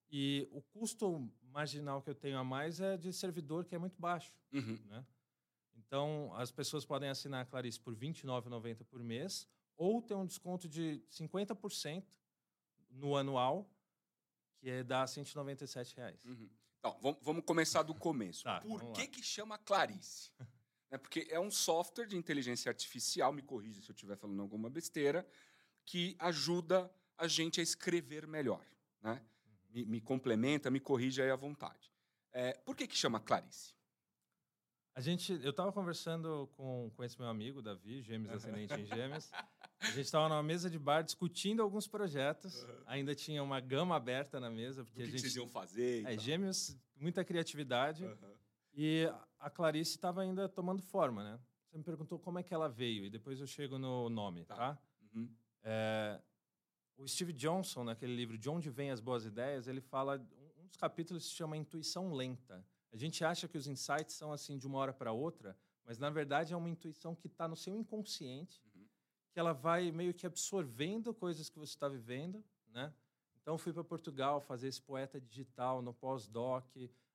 e 0.09 0.47
o 0.51 0.61
custo 0.61 1.29
marginal 1.51 2.01
que 2.01 2.09
eu 2.09 2.15
tenho 2.15 2.37
a 2.37 2.43
mais 2.43 2.79
é 2.79 2.95
de 2.95 3.11
servidor, 3.11 3.65
que 3.65 3.75
é 3.75 3.77
muito 3.77 3.99
baixo. 3.99 4.33
Uhum. 4.53 4.79
Né? 4.85 5.05
Então, 5.75 6.31
as 6.35 6.51
pessoas 6.51 6.85
podem 6.85 7.09
assinar 7.09 7.41
a 7.41 7.45
Clarice 7.45 7.79
por 7.79 7.93
R$ 7.93 7.99
29,90 7.99 8.85
por 8.85 9.03
mês 9.03 9.47
ou 9.75 10.01
ter 10.01 10.15
um 10.15 10.25
desconto 10.25 10.67
de 10.67 11.03
50% 11.11 12.03
no 12.97 13.15
anual, 13.15 13.69
que 14.57 14.69
é 14.69 14.83
dá 14.83 15.05
197 15.05 15.95
reais. 15.95 16.23
Uhum. 16.25 16.49
Então, 16.79 17.17
vamos, 17.21 17.43
começar 17.43 17.83
do 17.83 17.93
começo. 17.93 18.43
Tá, 18.47 18.61
Por 18.61 18.91
que, 18.93 19.07
que 19.07 19.23
chama 19.23 19.57
Clarice? 19.57 20.31
é 20.91 20.97
porque 20.97 21.27
é 21.29 21.39
um 21.39 21.51
software 21.51 22.07
de 22.07 22.15
inteligência 22.15 22.69
artificial, 22.69 23.31
me 23.33 23.41
corrija 23.41 23.81
se 23.81 23.89
eu 23.89 23.93
estiver 23.93 24.15
falando 24.15 24.41
alguma 24.41 24.69
besteira, 24.69 25.27
que 25.85 26.15
ajuda 26.19 26.91
a 27.17 27.27
gente 27.27 27.59
a 27.59 27.63
escrever 27.63 28.27
melhor. 28.27 28.65
Né? 29.01 29.13
Uhum. 29.13 29.55
Me, 29.69 29.85
me, 29.85 30.01
complementa, 30.01 30.69
me 30.69 30.79
corrija 30.79 31.23
aí 31.23 31.31
à 31.31 31.35
vontade. 31.35 31.91
É, 32.31 32.53
por 32.53 32.75
que, 32.75 32.87
que 32.87 32.95
chama 32.95 33.19
Clarice? 33.19 33.77
A 34.97 34.99
gente, 34.99 35.31
eu 35.43 35.51
estava 35.51 35.71
conversando 35.71 36.49
com, 36.57 36.91
com 36.95 37.03
esse 37.03 37.19
meu 37.19 37.29
amigo, 37.29 37.61
Davi, 37.61 38.01
gêmeos 38.01 38.33
ascendente 38.33 38.73
em 38.73 38.85
gêmeos. 38.85 39.29
A 39.79 39.85
gente 39.87 40.05
estava 40.05 40.27
numa 40.27 40.43
mesa 40.43 40.69
de 40.69 40.79
bar 40.79 41.03
discutindo 41.03 41.61
alguns 41.61 41.87
projetos. 41.87 42.63
Uhum. 42.63 42.83
Ainda 42.87 43.15
tinha 43.15 43.43
uma 43.43 43.59
gama 43.59 43.95
aberta 43.95 44.39
na 44.39 44.49
mesa. 44.49 44.83
Porque 44.83 44.97
que, 44.97 45.03
a 45.03 45.05
gente, 45.05 45.15
que 45.15 45.21
vocês 45.21 45.35
iam 45.35 45.47
fazer? 45.47 46.05
É, 46.05 46.17
gêmeos, 46.17 46.75
muita 46.95 47.23
criatividade. 47.23 48.05
Uhum. 48.05 48.33
E 48.73 49.11
a 49.39 49.49
Clarice 49.49 49.91
estava 49.91 50.21
ainda 50.21 50.49
tomando 50.49 50.81
forma, 50.81 51.23
né? 51.23 51.39
Você 51.65 51.77
me 51.77 51.83
perguntou 51.83 52.17
como 52.17 52.39
é 52.39 52.43
que 52.43 52.53
ela 52.53 52.67
veio, 52.67 53.05
e 53.05 53.09
depois 53.09 53.39
eu 53.39 53.47
chego 53.47 53.77
no 53.77 54.09
nome, 54.09 54.45
tá? 54.45 54.55
tá? 54.55 54.81
Uhum. 55.13 55.29
É, 55.63 56.19
o 56.97 57.07
Steve 57.07 57.33
Johnson, 57.33 57.83
naquele 57.83 58.15
livro 58.15 58.37
De 58.37 58.49
Onde 58.49 58.69
Vêm 58.69 58.91
as 58.91 58.99
Boas 58.99 59.25
Ideias, 59.25 59.67
ele 59.67 59.81
fala... 59.81 60.25
Um 60.59 60.67
dos 60.67 60.75
capítulos 60.75 61.23
se 61.25 61.31
chama 61.31 61.55
Intuição 61.55 62.11
Lenta. 62.11 62.61
A 62.91 62.97
gente 62.97 63.23
acha 63.23 63.47
que 63.47 63.57
os 63.57 63.67
insights 63.67 64.15
são 64.15 64.33
assim 64.33 64.57
de 64.57 64.67
uma 64.67 64.77
hora 64.79 64.91
para 64.91 65.13
outra, 65.13 65.57
mas 65.85 65.97
na 65.97 66.09
verdade 66.09 66.53
é 66.53 66.57
uma 66.57 66.69
intuição 66.69 67.15
que 67.15 67.27
está 67.27 67.47
no 67.47 67.55
seu 67.55 67.73
inconsciente. 67.73 68.61
Que 69.37 69.39
ela 69.39 69.53
vai 69.53 69.91
meio 69.91 70.15
que 70.15 70.25
absorvendo 70.25 71.13
coisas 71.13 71.47
que 71.47 71.59
você 71.59 71.73
está 71.73 71.87
vivendo, 71.87 72.43
né? 72.69 72.91
Então 73.39 73.55
fui 73.55 73.71
para 73.71 73.83
Portugal 73.83 74.41
fazer 74.41 74.67
esse 74.67 74.81
poeta 74.81 75.21
digital 75.21 75.79
no 75.79 75.93
pós-doc. 75.93 76.65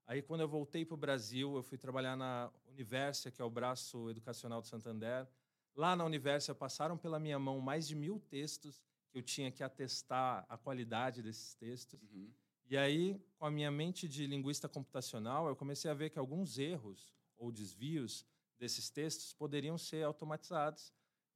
Aí 0.06 0.22
quando 0.22 0.42
eu 0.42 0.46
voltei 0.46 0.84
para 0.84 0.94
o 0.94 0.96
Brasil, 0.96 1.56
eu 1.56 1.64
fui 1.64 1.76
trabalhar 1.76 2.16
na 2.16 2.48
Universa, 2.68 3.28
que 3.28 3.42
é 3.42 3.44
o 3.44 3.50
braço 3.50 4.08
educacional 4.08 4.60
do 4.60 4.68
Santander. 4.68 5.26
Lá 5.74 5.96
na 5.96 6.04
Universa 6.04 6.54
passaram 6.54 6.96
pela 6.96 7.18
minha 7.18 7.40
mão 7.40 7.58
mais 7.58 7.88
de 7.88 7.96
mil 7.96 8.20
textos 8.20 8.80
que 9.10 9.18
eu 9.18 9.22
tinha 9.24 9.50
que 9.50 9.64
atestar 9.64 10.46
a 10.48 10.56
qualidade 10.56 11.24
desses 11.24 11.56
textos. 11.56 12.00
Uhum. 12.04 12.30
E 12.70 12.76
aí, 12.76 13.20
com 13.36 13.46
a 13.46 13.50
minha 13.50 13.72
mente 13.72 14.06
de 14.06 14.28
linguista 14.28 14.68
computacional, 14.68 15.48
eu 15.48 15.56
comecei 15.56 15.90
a 15.90 15.94
ver 15.94 16.10
que 16.10 16.20
alguns 16.20 16.56
erros 16.56 17.12
ou 17.36 17.50
desvios 17.50 18.24
desses 18.60 18.88
textos 18.88 19.32
poderiam 19.32 19.76
ser 19.76 20.04
automatizados 20.04 20.92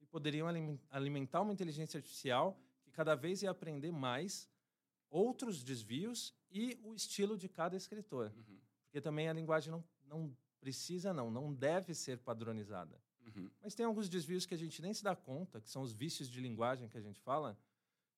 poderiam 0.09 0.47
alimentar 0.89 1.41
uma 1.41 1.53
inteligência 1.53 1.97
artificial 1.97 2.59
que 2.83 2.91
cada 2.91 3.15
vez 3.15 3.41
ia 3.43 3.51
aprender 3.51 3.91
mais 3.91 4.49
outros 5.09 5.63
desvios 5.63 6.33
e 6.49 6.79
o 6.83 6.93
estilo 6.93 7.37
de 7.37 7.47
cada 7.47 7.75
escritor. 7.75 8.31
Uhum. 8.35 8.59
Porque 8.85 9.01
também 9.01 9.29
a 9.29 9.33
linguagem 9.33 9.71
não, 9.71 9.83
não 10.05 10.35
precisa, 10.59 11.13
não, 11.13 11.29
não 11.29 11.53
deve 11.53 11.93
ser 11.93 12.19
padronizada. 12.19 12.99
Uhum. 13.25 13.49
Mas 13.61 13.75
tem 13.75 13.85
alguns 13.85 14.09
desvios 14.09 14.45
que 14.45 14.53
a 14.53 14.57
gente 14.57 14.81
nem 14.81 14.93
se 14.93 15.03
dá 15.03 15.15
conta, 15.15 15.61
que 15.61 15.69
são 15.69 15.81
os 15.81 15.91
vícios 15.91 16.29
de 16.29 16.39
linguagem 16.39 16.87
que 16.87 16.97
a 16.97 17.01
gente 17.01 17.19
fala, 17.19 17.57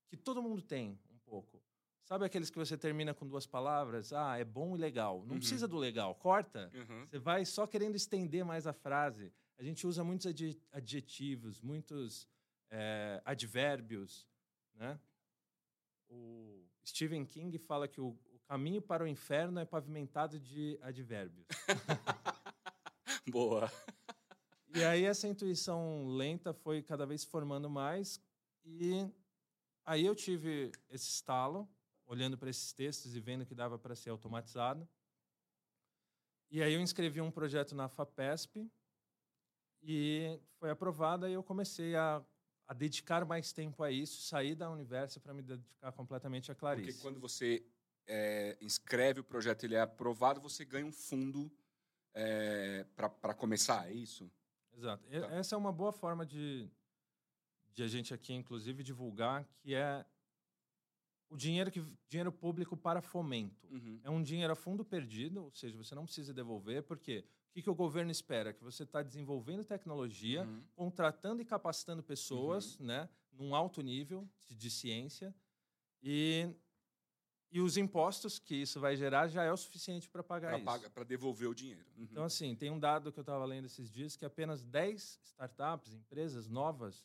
que 0.08 0.18
todo 0.18 0.42
mundo 0.42 0.62
tem 0.62 1.00
um 1.12 1.18
pouco. 1.20 1.62
Sabe 2.04 2.26
aqueles 2.26 2.50
que 2.50 2.58
você 2.58 2.76
termina 2.76 3.14
com 3.14 3.28
duas 3.28 3.46
palavras? 3.46 4.12
Ah, 4.14 4.38
é 4.38 4.44
bom 4.44 4.76
e 4.76 4.80
legal. 4.80 5.24
Não 5.26 5.34
uhum. 5.34 5.40
precisa 5.40 5.68
do 5.68 5.78
legal, 5.78 6.16
corta. 6.16 6.72
Uhum. 6.74 7.06
Você 7.06 7.20
vai 7.20 7.46
só 7.46 7.68
querendo 7.68 7.96
estender 7.96 8.44
mais 8.44 8.66
a 8.66 8.74
frase. 8.74 9.32
A 9.60 9.64
gente 9.64 9.86
usa 9.86 10.06
muitos 10.06 10.26
adjetivos, 10.72 11.60
muitos 11.60 12.26
é, 12.72 13.22
advérbios. 13.26 14.26
Né? 14.74 14.98
O 16.08 16.64
Stephen 16.88 17.26
King 17.26 17.58
fala 17.58 17.86
que 17.86 18.00
o, 18.00 18.18
o 18.34 18.40
caminho 18.46 18.82
para 18.82 19.04
o 19.04 19.08
inferno 19.08 19.60
é 19.60 19.66
pavimentado 19.66 20.40
de 20.40 20.80
advérbios. 20.82 21.46
Boa. 23.30 23.70
E 24.74 24.82
aí 24.86 25.04
essa 25.04 25.28
intuição 25.28 26.08
lenta 26.08 26.54
foi 26.54 26.82
cada 26.82 27.06
vez 27.06 27.26
formando 27.26 27.70
mais 27.70 28.22
e 28.64 29.12
aí 29.86 30.06
eu 30.06 30.16
tive 30.16 30.72
esse 30.90 31.10
estalo 31.10 31.68
olhando 32.08 32.38
para 32.38 32.50
esses 32.50 32.72
textos 32.72 33.14
e 33.14 33.20
vendo 33.20 33.46
que 33.46 33.54
dava 33.54 33.78
para 33.78 33.94
ser 33.94 34.10
automatizado. 34.10 34.88
E 36.50 36.64
aí 36.64 36.74
eu 36.74 36.80
inscrevi 36.80 37.20
um 37.20 37.30
projeto 37.30 37.76
na 37.76 37.90
FAPESP 37.90 38.72
e 39.82 40.40
foi 40.60 40.70
aprovado 40.70 41.28
e 41.28 41.34
eu 41.34 41.44
comecei 41.44 41.96
a, 41.96 42.24
a 42.68 42.74
dedicar 42.74 43.26
mais 43.26 43.52
tempo 43.52 43.84
a 43.84 43.92
isso, 43.92 44.22
sair 44.22 44.56
da 44.56 44.70
Universo 44.70 45.20
para 45.20 45.34
me 45.34 45.42
dedicar 45.42 45.92
completamente 45.94 46.52
a 46.52 46.56
Clarice. 46.56 46.92
Porque 46.92 47.02
quando 47.02 47.20
você 47.20 47.66
é, 48.08 48.58
inscreve 48.62 49.20
o 49.20 49.24
projeto 49.24 49.64
ele 49.64 49.76
é 49.76 49.82
aprovado, 49.82 50.42
você 50.42 50.66
ganha 50.66 50.86
um 50.86 50.92
fundo 50.92 51.52
é, 52.14 52.86
para 52.96 53.34
começar, 53.34 53.90
é 53.90 53.94
isso? 53.94 54.30
Exato. 54.76 55.04
Tá. 55.08 55.36
Essa 55.36 55.56
é 55.56 55.58
uma 55.58 55.72
boa 55.72 55.92
forma 55.92 56.26
de, 56.26 56.70
de 57.74 57.84
a 57.84 57.88
gente 57.88 58.14
aqui, 58.14 58.34
inclusive, 58.34 58.84
divulgar, 58.84 59.46
que 59.60 59.76
é 59.76 60.06
o 61.30 61.38
dinheiro, 61.38 61.70
que, 61.72 61.86
dinheiro 62.08 62.32
público 62.32 62.76
para 62.76 63.02
fomento. 63.02 63.68
Uhum. 63.70 64.00
É 64.04 64.10
um 64.10 64.22
dinheiro 64.22 64.52
a 64.52 64.56
fundo 64.56 64.84
perdido, 64.84 65.44
ou 65.44 65.52
seja, 65.52 65.78
você 65.78 65.94
não 65.94 66.06
precisa 66.06 66.34
devolver, 66.34 66.84
porque 66.84 67.24
o 67.50 67.52
que, 67.52 67.62
que 67.64 67.70
o 67.70 67.76
governo 67.76 68.12
espera? 68.12 68.54
Que 68.54 68.64
você 68.64 68.84
está 68.84 69.02
desenvolvendo 69.02 69.64
tecnologia, 69.64 70.44
uhum. 70.44 70.64
contratando 70.76 71.42
e 71.42 71.46
capacitando 71.46 72.04
pessoas 72.04 72.80
uhum. 72.80 72.86
né, 72.86 73.10
num 73.32 73.56
alto 73.56 73.82
nível 73.82 74.28
de, 74.48 74.56
de 74.56 74.70
ciência, 74.70 75.36
e 76.02 76.54
e 77.52 77.60
os 77.60 77.78
impostos 77.78 78.38
que 78.38 78.56
isso 78.56 78.80
vai 78.80 78.96
gerar 78.96 79.28
já 79.28 79.44
é 79.44 79.52
o 79.52 79.58
suficiente 79.58 80.08
para 80.08 80.22
pagar 80.22 80.62
pra 80.62 80.76
isso. 80.76 80.92
Para 80.92 81.04
devolver 81.04 81.50
o 81.50 81.56
dinheiro. 81.56 81.86
Uhum. 81.98 82.04
Então, 82.04 82.24
assim, 82.24 82.56
tem 82.56 82.70
um 82.70 82.80
dado 82.80 83.12
que 83.12 83.20
eu 83.20 83.24
estava 83.24 83.44
lendo 83.44 83.66
esses 83.66 83.90
dias 83.90 84.16
que 84.16 84.24
apenas 84.24 84.64
10 84.64 85.20
startups, 85.24 85.94
empresas 85.94 86.48
novas, 86.48 87.04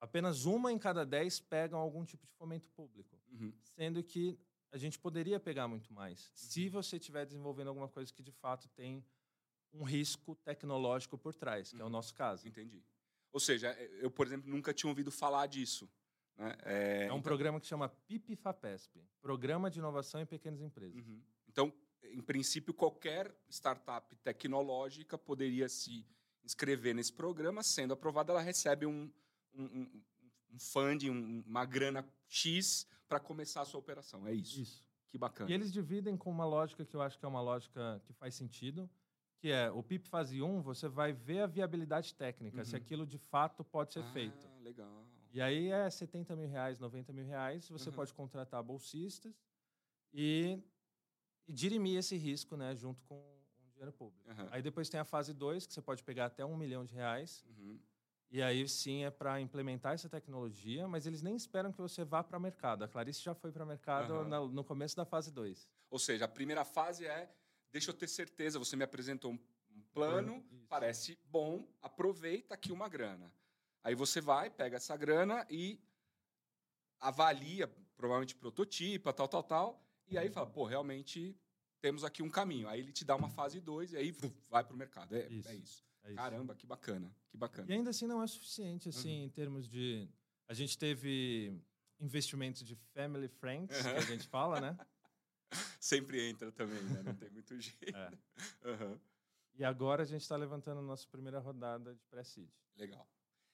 apenas 0.00 0.44
uma 0.44 0.72
em 0.72 0.78
cada 0.78 1.04
10 1.04 1.40
pegam 1.40 1.80
algum 1.80 2.04
tipo 2.04 2.24
de 2.26 2.32
fomento 2.34 2.68
público. 2.70 3.18
Uhum. 3.32 3.52
Sendo 3.60 4.02
que 4.04 4.38
a 4.70 4.78
gente 4.78 4.98
poderia 4.98 5.40
pegar 5.40 5.66
muito 5.66 5.92
mais. 5.92 6.26
Uhum. 6.26 6.32
Se 6.34 6.68
você 6.68 6.96
estiver 6.96 7.26
desenvolvendo 7.26 7.68
alguma 7.68 7.88
coisa 7.88 8.12
que 8.12 8.22
de 8.22 8.32
fato 8.32 8.68
tem 8.68 9.04
um 9.72 9.84
risco 9.84 10.34
tecnológico 10.44 11.16
por 11.16 11.34
trás, 11.34 11.70
que 11.70 11.76
é 11.76 11.82
o 11.82 11.86
uhum. 11.86 11.90
nosso 11.90 12.14
caso. 12.14 12.46
Entendi. 12.46 12.82
Ou 13.32 13.40
seja, 13.40 13.72
eu, 14.00 14.10
por 14.10 14.26
exemplo, 14.26 14.50
nunca 14.50 14.74
tinha 14.74 14.90
ouvido 14.90 15.10
falar 15.10 15.46
disso. 15.46 15.88
Né? 16.36 16.56
É, 16.64 16.74
é, 16.74 17.02
um 17.02 17.06
então... 17.06 17.22
programa 17.22 17.60
que 17.60 17.66
chama 17.66 17.88
PIP-FAPESP 17.88 19.00
Programa 19.20 19.70
de 19.70 19.78
Inovação 19.78 20.20
em 20.20 20.26
Pequenas 20.26 20.60
Empresas. 20.60 21.06
Uhum. 21.06 21.22
Então, 21.48 21.72
em 22.02 22.20
princípio, 22.20 22.74
qualquer 22.74 23.34
startup 23.48 24.14
tecnológica 24.16 25.16
poderia 25.16 25.68
se 25.68 26.06
inscrever 26.44 26.94
nesse 26.94 27.12
programa, 27.12 27.62
sendo 27.62 27.94
aprovada, 27.94 28.32
ela 28.32 28.42
recebe 28.42 28.84
um, 28.84 29.10
um, 29.54 29.64
um, 29.64 30.02
um 30.52 30.58
funding, 30.58 31.10
um, 31.10 31.44
uma 31.46 31.64
grana 31.64 32.06
X 32.28 32.86
para 33.08 33.20
começar 33.20 33.62
a 33.62 33.64
sua 33.64 33.78
operação. 33.78 34.26
É 34.26 34.34
isso. 34.34 34.60
Isso. 34.60 34.92
Que 35.08 35.18
bacana. 35.18 35.50
E 35.50 35.54
eles 35.54 35.70
dividem 35.70 36.16
com 36.16 36.30
uma 36.30 36.46
lógica 36.46 36.84
que 36.84 36.96
eu 36.96 37.02
acho 37.02 37.18
que 37.18 37.24
é 37.24 37.28
uma 37.28 37.42
lógica 37.42 38.00
que 38.06 38.12
faz 38.14 38.34
sentido, 38.34 38.88
que 39.42 39.50
é 39.50 39.68
o 39.72 39.82
PIP 39.82 40.06
fase 40.06 40.40
1, 40.40 40.62
você 40.62 40.86
vai 40.86 41.12
ver 41.12 41.40
a 41.40 41.46
viabilidade 41.48 42.14
técnica, 42.14 42.58
uhum. 42.58 42.64
se 42.64 42.76
aquilo 42.76 43.04
de 43.04 43.18
fato 43.18 43.64
pode 43.64 43.92
ser 43.92 43.98
ah, 43.98 44.12
feito. 44.12 44.48
Legal. 44.62 45.04
E 45.32 45.42
aí 45.42 45.68
é 45.72 45.90
70 45.90 46.36
mil 46.36 46.48
reais, 46.48 46.78
90 46.78 47.12
mil 47.12 47.26
reais, 47.26 47.68
você 47.68 47.88
uhum. 47.88 47.96
pode 47.96 48.14
contratar 48.14 48.62
bolsistas 48.62 49.34
e, 50.14 50.62
e 51.48 51.52
dirimir 51.52 51.98
esse 51.98 52.16
risco 52.16 52.56
né, 52.56 52.76
junto 52.76 53.02
com 53.02 53.16
o 53.16 53.70
dinheiro 53.72 53.92
público. 53.92 54.30
Uhum. 54.30 54.46
Aí 54.52 54.62
depois 54.62 54.88
tem 54.88 55.00
a 55.00 55.04
fase 55.04 55.34
2, 55.34 55.66
que 55.66 55.74
você 55.74 55.82
pode 55.82 56.04
pegar 56.04 56.26
até 56.26 56.44
um 56.44 56.56
milhão 56.56 56.84
de 56.84 56.94
reais. 56.94 57.44
Uhum. 57.48 57.80
E 58.30 58.40
aí 58.40 58.68
sim 58.68 59.02
é 59.02 59.10
para 59.10 59.40
implementar 59.40 59.94
essa 59.94 60.08
tecnologia, 60.08 60.86
mas 60.86 61.04
eles 61.04 61.20
nem 61.20 61.34
esperam 61.34 61.72
que 61.72 61.80
você 61.80 62.04
vá 62.04 62.22
para 62.22 62.38
o 62.38 62.40
mercado. 62.40 62.84
A 62.84 62.88
Clarice 62.88 63.20
já 63.20 63.34
foi 63.34 63.50
para 63.50 63.64
o 63.64 63.66
mercado 63.66 64.24
no 64.50 64.62
começo 64.62 64.94
da 64.94 65.04
fase 65.04 65.32
2. 65.32 65.68
Ou 65.90 65.98
seja, 65.98 66.26
a 66.26 66.28
primeira 66.28 66.64
fase 66.64 67.04
é, 67.04 67.28
deixa 67.72 67.90
eu 67.90 67.94
ter 67.94 68.08
certeza, 68.08 68.58
você 68.58 68.76
me 68.76 68.84
apresentou 68.84 69.32
um, 69.32 69.38
plano, 69.92 70.44
parece 70.68 71.18
bom, 71.24 71.66
aproveita 71.80 72.54
aqui 72.54 72.72
uma 72.72 72.88
grana. 72.88 73.32
Aí 73.82 73.94
você 73.94 74.20
vai, 74.20 74.48
pega 74.48 74.76
essa 74.76 74.96
grana 74.96 75.46
e 75.50 75.80
avalia, 77.00 77.66
provavelmente 77.96 78.34
prototipa, 78.34 79.12
tal, 79.12 79.28
tal, 79.28 79.42
tal, 79.42 79.84
e 80.08 80.16
aí 80.16 80.30
fala, 80.30 80.46
pô, 80.46 80.64
realmente 80.64 81.36
temos 81.80 82.04
aqui 82.04 82.22
um 82.22 82.30
caminho. 82.30 82.68
Aí 82.68 82.80
ele 82.80 82.92
te 82.92 83.04
dá 83.04 83.16
uma 83.16 83.28
fase 83.28 83.60
2 83.60 83.92
e 83.92 83.96
aí 83.96 84.14
vai 84.48 84.62
para 84.62 84.74
o 84.74 84.76
mercado. 84.76 85.14
É 85.16 85.26
isso. 85.28 85.48
É 85.48 85.54
isso. 85.54 85.84
É 86.04 86.08
isso. 86.08 86.16
Caramba, 86.16 86.54
que 86.54 86.66
bacana, 86.66 87.14
que 87.28 87.36
bacana. 87.36 87.70
E 87.70 87.74
ainda 87.74 87.90
assim 87.90 88.06
não 88.06 88.22
é 88.22 88.26
suficiente, 88.26 88.88
assim, 88.88 89.20
uhum. 89.20 89.26
em 89.26 89.30
termos 89.30 89.68
de... 89.68 90.08
A 90.48 90.54
gente 90.54 90.76
teve 90.76 91.60
investimentos 91.98 92.62
de 92.64 92.74
family 92.92 93.28
friends, 93.28 93.76
uhum. 93.76 93.92
que 93.92 93.98
a 93.98 94.00
gente 94.00 94.28
fala, 94.28 94.60
né? 94.60 94.76
Sempre 95.80 96.28
entra 96.28 96.50
também, 96.52 96.82
né? 96.82 97.02
Não 97.02 97.14
tem 97.14 97.30
muito 97.30 97.54
jeito. 97.60 97.96
É. 97.96 98.10
Uhum. 98.64 98.98
E 99.54 99.64
agora 99.64 100.02
a 100.02 100.06
gente 100.06 100.22
está 100.22 100.36
levantando 100.36 100.80
a 100.80 100.82
nossa 100.82 101.06
primeira 101.08 101.38
rodada 101.38 101.94
de 101.94 102.02
pré-seed. 102.06 102.50
Legal. 102.76 103.06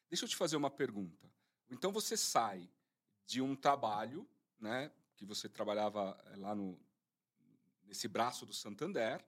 Deixa 0.09 0.25
eu 0.25 0.29
te 0.29 0.37
fazer 0.37 0.57
uma 0.57 0.71
pergunta. 0.71 1.31
Então 1.69 1.93
você 1.93 2.17
sai 2.17 2.71
de 3.27 3.43
um 3.43 3.55
trabalho, 3.55 4.27
né, 4.59 4.91
que 5.17 5.27
você 5.27 5.49
trabalhava 5.49 6.17
eh, 6.27 6.37
lá 6.37 6.55
no 6.55 6.79
nesse 7.85 8.07
braço 8.07 8.45
do 8.45 8.53
Santander, 8.53 9.25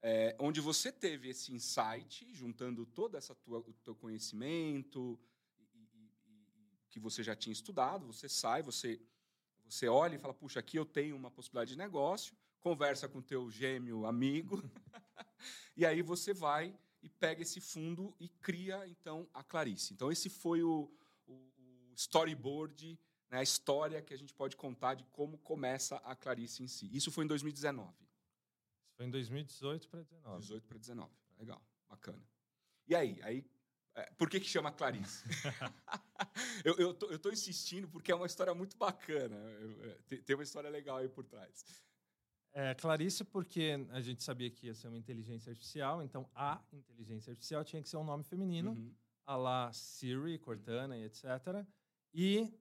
é, 0.00 0.36
onde 0.38 0.60
você 0.60 0.92
teve 0.92 1.28
esse 1.28 1.52
insight, 1.52 2.32
juntando 2.32 2.86
todo 2.86 3.16
essa 3.16 3.34
tua, 3.34 3.58
o 3.58 3.74
teu 3.84 3.94
conhecimento 3.96 5.18
e, 5.58 5.62
e, 5.74 6.10
e, 6.26 6.78
que 6.88 7.00
você 7.00 7.22
já 7.22 7.34
tinha 7.34 7.52
estudado, 7.52 8.06
você 8.06 8.28
sai, 8.28 8.62
você 8.62 9.02
você 9.70 9.88
olha 9.88 10.16
e 10.16 10.18
fala, 10.18 10.34
puxa, 10.34 10.60
aqui 10.60 10.76
eu 10.76 10.84
tenho 10.84 11.16
uma 11.16 11.30
possibilidade 11.30 11.72
de 11.72 11.78
negócio, 11.78 12.36
conversa 12.60 13.08
com 13.08 13.22
teu 13.22 13.50
gêmeo 13.50 14.04
amigo, 14.04 14.62
e 15.76 15.86
aí 15.86 16.02
você 16.02 16.34
vai 16.34 16.76
e 17.02 17.08
pega 17.08 17.42
esse 17.42 17.60
fundo 17.60 18.14
e 18.18 18.28
cria, 18.28 18.86
então, 18.86 19.28
a 19.32 19.42
Clarice. 19.42 19.94
Então, 19.94 20.12
esse 20.12 20.28
foi 20.28 20.62
o, 20.62 20.90
o, 21.26 21.32
o 21.32 21.94
storyboard, 21.94 22.98
né, 23.30 23.38
a 23.38 23.42
história 23.42 24.02
que 24.02 24.12
a 24.12 24.18
gente 24.18 24.34
pode 24.34 24.56
contar 24.56 24.94
de 24.94 25.04
como 25.04 25.38
começa 25.38 25.96
a 25.96 26.14
Clarice 26.14 26.62
em 26.62 26.66
si. 26.66 26.90
Isso 26.94 27.10
foi 27.10 27.24
em 27.24 27.28
2019. 27.28 27.88
Isso 27.88 28.96
foi 28.96 29.06
em 29.06 29.10
2018 29.10 29.88
para 29.88 30.00
2019. 30.00 30.42
18 30.42 30.66
para 30.66 30.78
19. 30.78 31.10
Legal, 31.38 31.62
bacana. 31.88 32.22
E 32.86 32.94
aí? 32.94 33.18
aí 33.22 33.44
por 34.16 34.28
que, 34.30 34.40
que 34.40 34.48
chama 34.48 34.70
Clarice? 34.72 35.24
eu, 36.64 36.76
eu, 36.76 36.94
tô, 36.94 37.06
eu 37.10 37.18
tô 37.18 37.30
insistindo 37.30 37.88
porque 37.88 38.12
é 38.12 38.14
uma 38.14 38.26
história 38.26 38.54
muito 38.54 38.76
bacana. 38.76 39.36
É, 40.10 40.16
tem 40.18 40.36
uma 40.36 40.42
história 40.42 40.70
legal 40.70 40.98
aí 40.98 41.08
por 41.08 41.24
trás. 41.24 41.64
É, 42.52 42.74
Clarice, 42.74 43.24
porque 43.24 43.78
a 43.90 44.00
gente 44.00 44.22
sabia 44.22 44.50
que 44.50 44.66
ia 44.66 44.74
ser 44.74 44.88
uma 44.88 44.98
inteligência 44.98 45.50
artificial, 45.50 46.02
então 46.02 46.28
a 46.34 46.60
inteligência 46.72 47.30
artificial 47.30 47.64
tinha 47.64 47.80
que 47.80 47.88
ser 47.88 47.96
um 47.96 48.04
nome 48.04 48.24
feminino, 48.24 48.72
uhum. 48.72 48.94
a 49.24 49.36
lá 49.36 49.72
Siri, 49.72 50.38
Cortana 50.38 50.96
e 50.96 51.04
etc. 51.04 51.24
E 52.12 52.52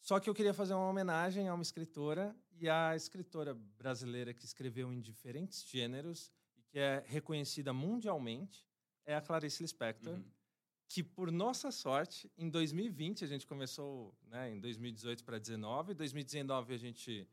só 0.00 0.20
que 0.20 0.28
eu 0.28 0.34
queria 0.34 0.52
fazer 0.52 0.74
uma 0.74 0.88
homenagem 0.88 1.48
a 1.48 1.54
uma 1.54 1.62
escritora 1.62 2.36
e 2.52 2.68
a 2.68 2.94
escritora 2.94 3.54
brasileira 3.54 4.34
que 4.34 4.44
escreveu 4.44 4.92
em 4.92 5.00
diferentes 5.00 5.64
gêneros 5.64 6.30
e 6.56 6.62
que 6.62 6.78
é 6.78 7.02
reconhecida 7.06 7.72
mundialmente 7.72 8.66
é 9.06 9.14
a 9.14 9.22
Clarice 9.22 9.62
Lispector, 9.62 10.14
uhum. 10.14 10.24
Que 10.88 11.02
por 11.02 11.30
nossa 11.30 11.70
sorte, 11.70 12.30
em 12.36 12.48
2020 12.48 13.22
a 13.22 13.28
gente 13.28 13.46
começou, 13.46 14.14
né, 14.26 14.50
em 14.50 14.58
2018 14.58 15.22
para 15.22 15.36
2019, 15.36 15.94
2019 15.94 16.74
a 16.74 16.78
gente 16.78 17.28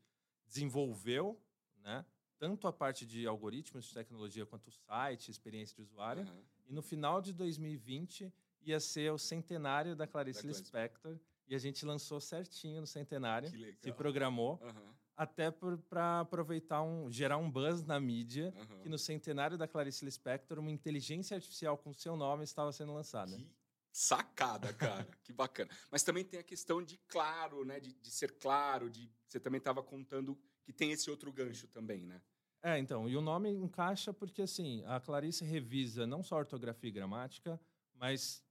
desenvolveu 0.46 1.40
né? 1.78 2.04
tanto 2.38 2.68
a 2.68 2.72
parte 2.72 3.06
de 3.06 3.26
algoritmos 3.26 3.86
de 3.86 3.94
tecnologia 3.94 4.44
quanto 4.44 4.68
o 4.68 4.70
site, 4.70 5.30
experiência 5.30 5.74
de 5.74 5.82
usuário. 5.82 6.24
Uhum. 6.24 6.42
E 6.66 6.72
no 6.72 6.82
final 6.82 7.22
de 7.22 7.32
2020 7.32 8.32
ia 8.62 8.78
ser 8.78 9.12
o 9.12 9.18
centenário 9.18 9.96
da 9.96 10.06
Clarice 10.06 10.42
da 10.42 10.48
Lispector. 10.48 11.18
E 11.48 11.54
a 11.54 11.58
gente 11.58 11.86
lançou 11.86 12.20
certinho 12.20 12.80
no 12.80 12.86
centenário. 12.86 13.48
Se 13.78 13.92
programou. 13.92 14.60
Uhum. 14.62 14.94
Até 15.16 15.50
para 15.50 16.20
aproveitar 16.20 16.82
um, 16.82 17.10
gerar 17.10 17.38
um 17.38 17.50
buzz 17.50 17.82
na 17.84 17.98
mídia 17.98 18.52
uhum. 18.54 18.80
que 18.80 18.88
no 18.88 18.98
centenário 18.98 19.56
da 19.56 19.66
Clarice 19.66 20.04
Lispector 20.04 20.58
uma 20.58 20.70
inteligência 20.70 21.34
artificial 21.34 21.78
com 21.78 21.92
seu 21.94 22.16
nome 22.16 22.44
estava 22.44 22.70
sendo 22.70 22.92
lançada. 22.92 23.34
Que 23.34 23.48
sacada, 23.90 24.74
cara. 24.74 25.08
que 25.24 25.32
bacana. 25.32 25.70
Mas 25.90 26.02
também 26.02 26.22
tem 26.22 26.38
a 26.38 26.42
questão 26.42 26.82
de 26.82 26.98
claro, 27.08 27.64
né? 27.64 27.80
De, 27.80 27.94
de 27.94 28.10
ser 28.10 28.32
claro, 28.32 28.90
de 28.90 29.10
você 29.26 29.40
também 29.40 29.58
estava 29.58 29.82
contando 29.82 30.38
que 30.62 30.72
tem 30.72 30.92
esse 30.92 31.08
outro 31.08 31.32
gancho 31.32 31.66
também, 31.68 32.04
né? 32.04 32.20
É, 32.62 32.78
então, 32.78 33.08
e 33.08 33.16
o 33.16 33.20
nome 33.20 33.48
encaixa 33.50 34.12
porque, 34.12 34.42
assim, 34.42 34.82
a 34.86 34.98
Clarice 34.98 35.44
revisa 35.44 36.06
não 36.06 36.22
só 36.22 36.36
ortografia 36.36 36.88
e 36.88 36.92
gramática, 36.92 37.60
mas 37.94 38.44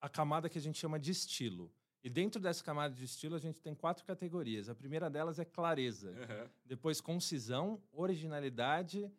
a 0.00 0.08
camada 0.08 0.48
que 0.48 0.58
a 0.58 0.60
gente 0.60 0.78
chama 0.78 0.98
de 0.98 1.10
estilo. 1.10 1.70
E 2.02 2.08
dentro 2.08 2.40
dessa 2.40 2.62
camada 2.62 2.94
de 2.94 3.04
estilo, 3.04 3.34
a 3.34 3.40
gente 3.40 3.60
tem 3.60 3.74
quatro 3.74 4.04
categorias. 4.04 4.68
A 4.68 4.74
primeira 4.74 5.10
delas 5.10 5.38
é 5.38 5.44
clareza. 5.44 6.10
Uhum. 6.10 6.48
Depois, 6.64 7.00
concisão, 7.00 7.82
originalidade 7.92 9.10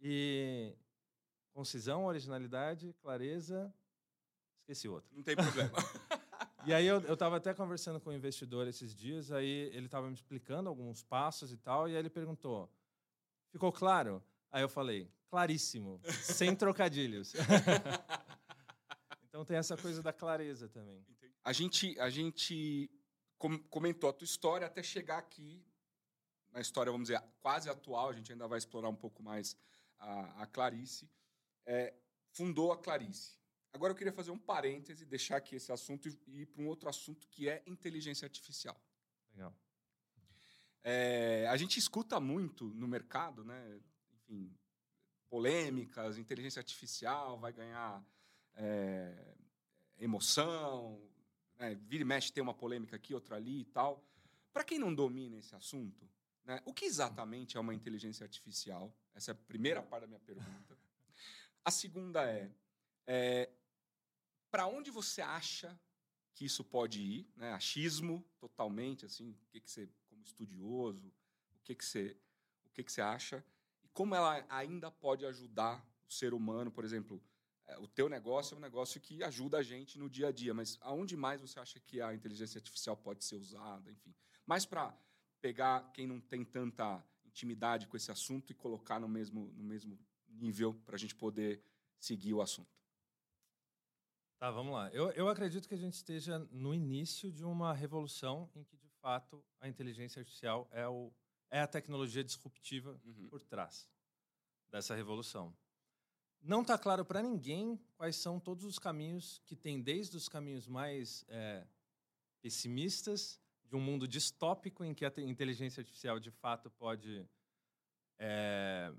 e... 0.00 0.74
Concisão, 1.52 2.04
originalidade, 2.04 2.92
clareza... 3.00 3.72
Esqueci 4.60 4.88
outro. 4.88 5.14
Não 5.14 5.22
tem 5.22 5.36
problema. 5.36 5.72
E 6.66 6.72
aí 6.72 6.86
eu, 6.86 6.98
eu 7.02 7.14
tava 7.14 7.36
até 7.36 7.52
conversando 7.52 8.00
com 8.00 8.08
um 8.08 8.12
investidor 8.14 8.66
esses 8.66 8.94
dias, 8.94 9.30
aí 9.30 9.70
ele 9.74 9.84
estava 9.84 10.08
me 10.08 10.14
explicando 10.14 10.66
alguns 10.66 11.02
passos 11.02 11.52
e 11.52 11.58
tal, 11.58 11.86
e 11.86 11.92
aí 11.92 11.98
ele 11.98 12.08
perguntou: 12.08 12.70
ficou 13.50 13.70
claro? 13.70 14.22
Aí 14.50 14.62
eu 14.62 14.68
falei, 14.68 15.10
claríssimo, 15.28 16.00
sem 16.22 16.56
trocadilhos. 16.56 17.34
então 19.28 19.44
tem 19.44 19.58
essa 19.58 19.76
coisa 19.76 20.02
da 20.02 20.12
clareza 20.12 20.66
também. 20.66 21.04
A 21.44 21.52
gente, 21.52 21.98
a 22.00 22.08
gente 22.08 22.90
comentou 23.68 24.08
a 24.08 24.12
tua 24.12 24.24
história 24.24 24.66
até 24.66 24.82
chegar 24.82 25.18
aqui 25.18 25.62
na 26.50 26.60
história, 26.60 26.90
vamos 26.90 27.08
dizer, 27.08 27.22
quase 27.40 27.68
atual. 27.68 28.08
A 28.08 28.12
gente 28.14 28.32
ainda 28.32 28.48
vai 28.48 28.56
explorar 28.56 28.88
um 28.88 28.96
pouco 28.96 29.22
mais 29.22 29.54
a, 29.98 30.42
a 30.42 30.46
Clarice. 30.46 31.06
É, 31.66 31.92
fundou 32.30 32.72
a 32.72 32.78
Clarice. 32.78 33.36
Agora 33.74 33.92
eu 33.92 33.96
queria 33.96 34.12
fazer 34.12 34.30
um 34.30 34.38
parêntese, 34.38 35.04
deixar 35.04 35.36
aqui 35.36 35.56
esse 35.56 35.70
assunto 35.70 36.08
e 36.26 36.42
ir 36.42 36.46
para 36.46 36.62
um 36.62 36.66
outro 36.66 36.88
assunto 36.88 37.28
que 37.28 37.48
é 37.48 37.62
inteligência 37.66 38.24
artificial. 38.24 38.80
Legal. 39.32 39.54
É, 40.82 41.46
a 41.48 41.56
gente 41.56 41.78
escuta 41.78 42.18
muito 42.20 42.66
no 42.74 42.88
mercado, 42.88 43.44
né? 43.44 43.80
Enfim, 44.12 44.56
polêmicas, 45.28 46.16
inteligência 46.16 46.60
artificial 46.60 47.38
vai 47.38 47.52
ganhar 47.52 48.02
é, 48.54 49.34
emoção, 49.98 51.02
né? 51.58 51.74
vira 51.74 52.02
e 52.02 52.04
mexe 52.04 52.32
tem 52.32 52.42
uma 52.42 52.54
polêmica 52.54 52.96
aqui, 52.96 53.14
outra 53.14 53.36
ali 53.36 53.60
e 53.60 53.64
tal. 53.64 54.04
Para 54.52 54.64
quem 54.64 54.78
não 54.78 54.94
domina 54.94 55.36
esse 55.36 55.54
assunto, 55.54 56.08
né? 56.44 56.62
o 56.64 56.72
que 56.72 56.84
exatamente 56.84 57.56
é 57.56 57.60
uma 57.60 57.74
inteligência 57.74 58.24
artificial? 58.24 58.94
Essa 59.14 59.30
é 59.30 59.32
a 59.32 59.34
primeira 59.34 59.82
parte 59.82 60.02
da 60.02 60.06
minha 60.06 60.20
pergunta. 60.20 60.78
A 61.64 61.70
segunda 61.70 62.24
é, 62.30 62.50
é 63.06 63.50
para 64.50 64.66
onde 64.66 64.90
você 64.90 65.22
acha 65.22 65.78
que 66.34 66.44
isso 66.44 66.64
pode 66.64 67.00
ir? 67.00 67.28
Né? 67.36 67.52
Achismo, 67.52 68.24
totalmente, 68.38 69.06
assim, 69.06 69.30
o 69.30 69.46
que, 69.50 69.60
que 69.60 69.70
você 69.70 69.88
estudioso, 70.24 71.08
o 71.08 71.62
que, 71.62 71.74
que, 71.74 71.84
você, 71.84 72.16
o 72.66 72.70
que, 72.70 72.82
que 72.82 72.92
você 72.92 73.00
acha 73.00 73.44
e 73.82 73.88
como 73.88 74.14
ela 74.14 74.44
ainda 74.48 74.90
pode 74.90 75.24
ajudar 75.26 75.86
o 76.08 76.12
ser 76.12 76.34
humano, 76.34 76.70
por 76.70 76.84
exemplo, 76.84 77.22
o 77.78 77.88
teu 77.88 78.08
negócio 78.08 78.54
é 78.54 78.58
um 78.58 78.60
negócio 78.60 79.00
que 79.00 79.22
ajuda 79.22 79.58
a 79.58 79.62
gente 79.62 79.98
no 79.98 80.08
dia 80.08 80.28
a 80.28 80.32
dia, 80.32 80.52
mas 80.52 80.78
aonde 80.80 81.16
mais 81.16 81.40
você 81.40 81.58
acha 81.58 81.80
que 81.80 82.00
a 82.00 82.14
inteligência 82.14 82.58
artificial 82.58 82.96
pode 82.96 83.24
ser 83.24 83.36
usada, 83.36 83.90
enfim, 83.90 84.14
mais 84.46 84.66
para 84.66 84.96
pegar 85.40 85.90
quem 85.92 86.06
não 86.06 86.20
tem 86.20 86.44
tanta 86.44 87.02
intimidade 87.24 87.86
com 87.86 87.96
esse 87.96 88.10
assunto 88.10 88.50
e 88.50 88.54
colocar 88.54 89.00
no 89.00 89.08
mesmo, 89.08 89.52
no 89.54 89.64
mesmo 89.64 89.98
nível 90.28 90.74
para 90.86 90.96
a 90.96 90.98
gente 90.98 91.14
poder 91.14 91.62
seguir 91.98 92.34
o 92.34 92.40
assunto. 92.40 92.74
Tá, 94.38 94.50
vamos 94.50 94.74
lá. 94.74 94.90
Eu, 94.90 95.10
eu 95.12 95.28
acredito 95.28 95.66
que 95.68 95.74
a 95.74 95.78
gente 95.78 95.94
esteja 95.94 96.38
no 96.50 96.74
início 96.74 97.32
de 97.32 97.44
uma 97.44 97.72
revolução 97.72 98.50
em 98.54 98.62
que, 98.62 98.76
de 98.76 98.88
fato, 99.00 99.42
a 99.60 99.68
inteligência 99.68 100.20
artificial 100.20 100.68
é, 100.70 100.86
o, 100.86 101.12
é 101.50 101.60
a 101.60 101.66
tecnologia 101.66 102.22
disruptiva 102.22 103.00
uhum. 103.04 103.28
por 103.28 103.42
trás 103.42 103.88
dessa 104.68 104.94
revolução. 104.94 105.56
Não 106.46 106.60
está 106.60 106.76
claro 106.76 107.06
para 107.06 107.22
ninguém 107.22 107.80
quais 107.96 108.16
são 108.16 108.38
todos 108.38 108.66
os 108.66 108.78
caminhos 108.78 109.40
que 109.46 109.56
tem, 109.56 109.80
desde 109.80 110.14
os 110.14 110.28
caminhos 110.28 110.68
mais 110.68 111.24
é, 111.26 111.66
pessimistas, 112.42 113.40
de 113.64 113.74
um 113.74 113.80
mundo 113.80 114.06
distópico 114.06 114.84
em 114.84 114.92
que 114.92 115.06
a 115.06 115.12
inteligência 115.22 115.80
artificial, 115.80 116.20
de 116.20 116.30
fato, 116.30 116.70
pode 116.70 117.26
é, 118.18 118.92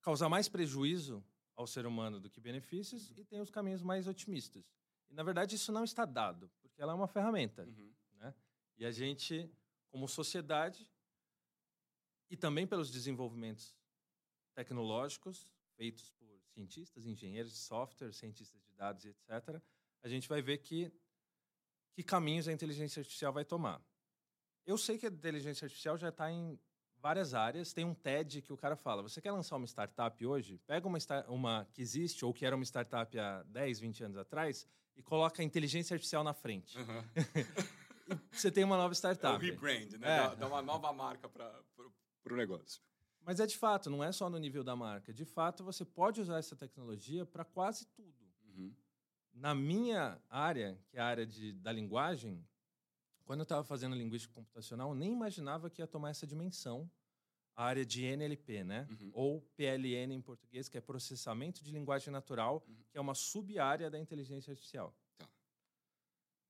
causar 0.00 0.28
mais 0.28 0.48
prejuízo 0.48 1.20
ao 1.56 1.66
ser 1.66 1.84
humano 1.84 2.20
do 2.20 2.30
que 2.30 2.40
benefícios 2.40 3.10
e 3.18 3.24
tem 3.24 3.40
os 3.40 3.50
caminhos 3.50 3.82
mais 3.82 4.06
otimistas. 4.06 4.64
E, 5.10 5.14
na 5.14 5.24
verdade, 5.24 5.56
isso 5.56 5.72
não 5.72 5.82
está 5.82 6.04
dado, 6.04 6.48
porque 6.62 6.80
ela 6.80 6.92
é 6.92 6.94
uma 6.94 7.08
ferramenta. 7.08 7.64
Uhum. 7.64 7.92
Né? 8.20 8.32
E 8.76 8.86
a 8.86 8.92
gente, 8.92 9.50
como 9.90 10.06
sociedade, 10.06 10.88
e 12.30 12.36
também 12.36 12.68
pelos 12.68 12.88
desenvolvimentos 12.88 13.76
tecnológicos 14.54 15.57
feitos 15.78 16.10
por 16.10 16.28
cientistas, 16.52 17.06
engenheiros 17.06 17.52
de 17.52 17.58
software, 17.58 18.12
cientistas 18.12 18.60
de 18.60 18.72
dados, 18.74 19.04
etc., 19.04 19.62
a 20.02 20.08
gente 20.08 20.28
vai 20.28 20.42
ver 20.42 20.58
que, 20.58 20.92
que 21.94 22.02
caminhos 22.02 22.48
a 22.48 22.52
inteligência 22.52 23.00
artificial 23.00 23.32
vai 23.32 23.44
tomar. 23.44 23.80
Eu 24.66 24.76
sei 24.76 24.98
que 24.98 25.06
a 25.06 25.08
inteligência 25.10 25.64
artificial 25.64 25.96
já 25.96 26.10
está 26.10 26.30
em 26.30 26.58
várias 27.00 27.32
áreas. 27.32 27.72
Tem 27.72 27.84
um 27.84 27.94
TED 27.94 28.42
que 28.42 28.52
o 28.52 28.56
cara 28.56 28.76
fala: 28.76 29.02
você 29.02 29.20
quer 29.20 29.32
lançar 29.32 29.56
uma 29.56 29.66
startup 29.66 30.26
hoje? 30.26 30.60
Pega 30.66 30.86
uma, 30.86 30.98
uma 31.28 31.68
que 31.72 31.80
existe 31.80 32.24
ou 32.24 32.34
que 32.34 32.44
era 32.44 32.54
uma 32.54 32.64
startup 32.64 33.18
há 33.18 33.42
10, 33.44 33.80
20 33.80 34.04
anos 34.04 34.16
atrás 34.16 34.66
e 34.96 35.02
coloca 35.02 35.42
a 35.42 35.44
inteligência 35.44 35.94
artificial 35.94 36.22
na 36.22 36.34
frente. 36.34 36.76
Uhum. 36.76 37.04
você 38.30 38.50
tem 38.50 38.64
uma 38.64 38.76
nova 38.76 38.92
startup. 38.94 39.34
É 39.34 39.36
um 39.36 39.50
rebrand, 39.50 39.92
né? 39.98 40.08
É. 40.08 40.16
Dá, 40.18 40.34
dá, 40.34 40.46
uma 40.48 40.62
nova 40.62 40.92
marca 40.92 41.28
para 41.28 41.62
o 42.30 42.36
negócio. 42.36 42.82
Mas 43.28 43.40
é 43.40 43.46
de 43.46 43.58
fato, 43.58 43.90
não 43.90 44.02
é 44.02 44.10
só 44.10 44.30
no 44.30 44.38
nível 44.38 44.64
da 44.64 44.74
marca. 44.74 45.12
De 45.12 45.26
fato, 45.26 45.62
você 45.62 45.84
pode 45.84 46.18
usar 46.18 46.38
essa 46.38 46.56
tecnologia 46.56 47.26
para 47.26 47.44
quase 47.44 47.84
tudo. 47.88 48.26
Uhum. 48.46 48.74
Na 49.34 49.54
minha 49.54 50.18
área, 50.30 50.80
que 50.88 50.96
é 50.96 51.00
a 51.02 51.04
área 51.04 51.26
de, 51.26 51.52
da 51.52 51.70
linguagem, 51.70 52.42
quando 53.26 53.40
eu 53.40 53.42
estava 53.42 53.62
fazendo 53.62 53.94
linguística 53.94 54.32
computacional, 54.32 54.88
eu 54.88 54.94
nem 54.94 55.12
imaginava 55.12 55.68
que 55.68 55.82
ia 55.82 55.86
tomar 55.86 56.08
essa 56.08 56.26
dimensão, 56.26 56.90
a 57.54 57.66
área 57.66 57.84
de 57.84 58.02
NLP, 58.02 58.64
né? 58.64 58.88
Uhum. 58.90 59.10
Ou 59.12 59.42
PLN 59.58 60.14
em 60.14 60.22
português, 60.22 60.66
que 60.66 60.78
é 60.78 60.80
processamento 60.80 61.62
de 61.62 61.70
linguagem 61.70 62.10
natural, 62.10 62.64
uhum. 62.66 62.76
que 62.88 62.96
é 62.96 63.00
uma 63.00 63.14
sub-área 63.14 63.90
da 63.90 63.98
inteligência 63.98 64.52
artificial. 64.52 64.96
Tá. 65.18 65.28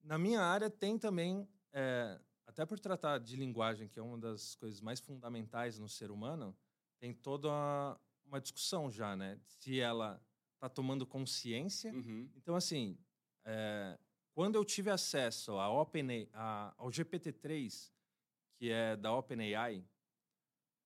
Na 0.05 0.17
minha 0.17 0.43
área 0.43 0.71
tem 0.71 0.97
também, 0.97 1.45
é, 1.73 2.21
até 2.47 2.64
por 2.64 2.79
tratar 2.79 3.19
de 3.19 3.35
linguagem, 3.35 3.88
que 3.88 3.99
é 3.99 4.03
uma 4.03 4.17
das 4.17 4.55
coisas 4.55 4.81
mais 4.81 5.01
fundamentais 5.01 5.77
no 5.77 5.88
ser 5.88 6.12
humano, 6.12 6.57
tem 6.98 7.12
toda 7.12 7.48
uma, 7.48 8.00
uma 8.24 8.40
discussão 8.40 8.90
já, 8.90 9.16
né? 9.16 9.38
Se 9.44 9.78
ela 9.80 10.20
está 10.54 10.68
tomando 10.68 11.06
consciência. 11.06 11.92
Uhum. 11.92 12.28
Então, 12.37 12.54
assim, 12.56 12.98
é, 13.44 13.98
quando 14.34 14.56
eu 14.56 14.64
tive 14.64 14.90
acesso 14.90 15.52
à 15.58 15.70
Open, 15.70 16.28
a, 16.32 16.74
ao 16.76 16.90
GPT-3, 16.90 17.92
que 18.56 18.70
é 18.70 18.96
da 18.96 19.12
OpenAI, 19.12 19.84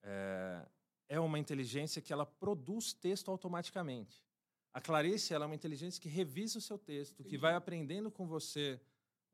é, 0.03 0.69
é 1.09 1.21
uma 1.21 1.39
inteligência 1.39 2.03
que 2.03 2.13
ela 2.13 2.27
produz 2.27 2.93
texto 2.93 3.31
automaticamente. 3.31 4.25
A 4.73 4.81
Clarice 4.81 5.35
ela 5.35 5.45
é 5.45 5.47
uma 5.47 5.55
inteligência 5.55 6.01
que 6.01 6.09
revisa 6.09 6.59
o 6.59 6.63
seu 6.63 6.79
texto, 6.79 7.21
Entendi. 7.21 7.29
que 7.29 7.39
vai 7.39 7.55
aprendendo 7.55 8.11
com 8.11 8.27
você 8.27 8.81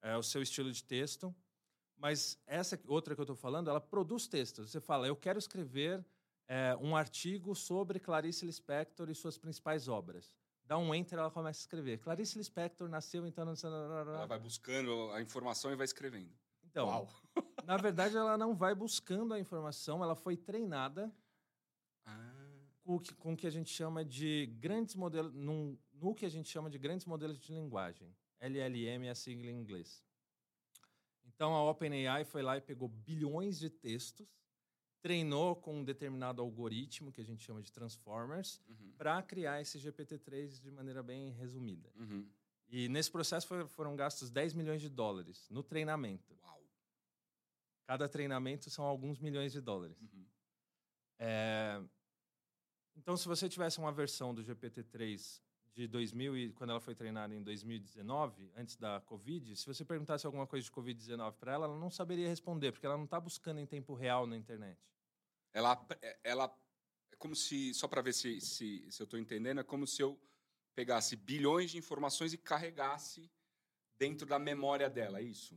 é, 0.02 0.16
o 0.16 0.22
seu 0.22 0.42
estilo 0.42 0.72
de 0.72 0.82
texto. 0.82 1.34
Mas 1.96 2.40
essa 2.46 2.80
outra 2.86 3.14
que 3.14 3.20
eu 3.20 3.24
estou 3.24 3.36
falando, 3.36 3.68
ela 3.70 3.80
produz 3.80 4.26
textos. 4.26 4.70
Você 4.70 4.80
fala, 4.80 5.06
eu 5.06 5.16
quero 5.16 5.38
escrever 5.38 6.04
é, 6.48 6.76
um 6.80 6.96
artigo 6.96 7.54
sobre 7.54 8.00
Clarice 8.00 8.44
Lispector 8.44 9.10
e 9.10 9.14
suas 9.14 9.38
principais 9.38 9.86
obras 9.86 10.32
dá 10.68 10.76
um 10.76 10.94
enter, 10.94 11.18
ela 11.18 11.30
começa 11.30 11.60
a 11.60 11.62
escrever. 11.62 11.98
Clarice 11.98 12.36
Lispector 12.36 12.88
nasceu 12.88 13.26
então... 13.26 13.54
Ela 13.64 14.26
vai 14.26 14.38
buscando 14.38 15.10
a 15.12 15.22
informação 15.22 15.72
e 15.72 15.76
vai 15.76 15.86
escrevendo. 15.86 16.30
Então, 16.62 16.86
Uau. 16.86 17.08
na 17.64 17.78
verdade, 17.78 18.14
ela 18.14 18.36
não 18.36 18.54
vai 18.54 18.74
buscando 18.74 19.32
a 19.32 19.40
informação, 19.40 20.04
ela 20.04 20.14
foi 20.14 20.36
treinada 20.36 21.10
ah. 22.04 22.34
com, 22.84 22.96
o 22.96 23.00
que, 23.00 23.14
com 23.14 23.32
o 23.32 23.36
que 23.36 23.46
a 23.46 23.50
gente 23.50 23.70
chama 23.70 24.04
de 24.04 24.46
grandes 24.60 24.94
modelos, 24.94 25.32
num, 25.32 25.78
no 25.94 26.14
que 26.14 26.26
a 26.26 26.28
gente 26.28 26.50
chama 26.50 26.68
de 26.68 26.78
grandes 26.78 27.06
modelos 27.06 27.40
de 27.40 27.50
linguagem. 27.50 28.14
LLM 28.38 29.06
é 29.06 29.10
a 29.10 29.14
sigla 29.14 29.50
em 29.50 29.58
inglês. 29.58 30.04
Então, 31.24 31.54
a 31.54 31.70
OpenAI 31.70 32.24
foi 32.24 32.42
lá 32.42 32.58
e 32.58 32.60
pegou 32.60 32.88
bilhões 32.88 33.58
de 33.58 33.70
textos 33.70 34.28
treinou 35.00 35.56
com 35.56 35.80
um 35.80 35.84
determinado 35.84 36.42
algoritmo 36.42 37.12
que 37.12 37.20
a 37.20 37.24
gente 37.24 37.44
chama 37.44 37.62
de 37.62 37.72
transformers 37.72 38.60
uhum. 38.68 38.92
para 38.96 39.22
criar 39.22 39.60
esse 39.60 39.78
GPT-3 39.78 40.60
de 40.60 40.70
maneira 40.70 41.02
bem 41.02 41.30
resumida. 41.30 41.90
Uhum. 41.96 42.28
E 42.68 42.88
nesse 42.88 43.10
processo 43.10 43.46
foram 43.68 43.96
gastos 43.96 44.30
10 44.30 44.54
milhões 44.54 44.80
de 44.80 44.88
dólares 44.88 45.48
no 45.50 45.62
treinamento. 45.62 46.36
Uau. 46.42 46.62
Cada 47.86 48.08
treinamento 48.08 48.68
são 48.68 48.84
alguns 48.84 49.18
milhões 49.18 49.52
de 49.52 49.60
dólares. 49.60 49.98
Uhum. 50.00 50.26
É... 51.18 51.82
Então, 52.96 53.16
se 53.16 53.26
você 53.26 53.48
tivesse 53.48 53.78
uma 53.78 53.92
versão 53.92 54.34
do 54.34 54.42
GPT-3 54.42 55.40
de 55.78 55.86
2000 55.86 56.36
e 56.36 56.52
quando 56.54 56.70
ela 56.70 56.80
foi 56.80 56.92
treinada 56.92 57.32
em 57.32 57.40
2019, 57.40 58.50
antes 58.56 58.76
da 58.76 59.00
Covid, 59.02 59.54
se 59.54 59.64
você 59.64 59.84
perguntasse 59.84 60.26
alguma 60.26 60.44
coisa 60.44 60.64
de 60.64 60.72
Covid-19 60.72 61.34
para 61.34 61.52
ela, 61.52 61.66
ela 61.66 61.78
não 61.78 61.88
saberia 61.88 62.26
responder, 62.26 62.72
porque 62.72 62.84
ela 62.84 62.96
não 62.96 63.04
está 63.04 63.20
buscando 63.20 63.60
em 63.60 63.66
tempo 63.66 63.94
real 63.94 64.26
na 64.26 64.36
internet. 64.36 64.76
Ela, 65.52 65.80
ela 66.24 66.52
é 67.12 67.16
como 67.16 67.36
se, 67.36 67.72
só 67.74 67.86
para 67.86 68.02
ver 68.02 68.12
se, 68.12 68.40
se, 68.40 68.90
se 68.90 69.00
eu 69.00 69.04
estou 69.04 69.20
entendendo, 69.20 69.60
é 69.60 69.64
como 69.64 69.86
se 69.86 70.02
eu 70.02 70.20
pegasse 70.74 71.14
bilhões 71.14 71.70
de 71.70 71.78
informações 71.78 72.32
e 72.32 72.38
carregasse 72.38 73.30
dentro 73.96 74.26
da 74.26 74.38
memória 74.38 74.90
dela, 74.90 75.20
é 75.20 75.22
isso? 75.22 75.56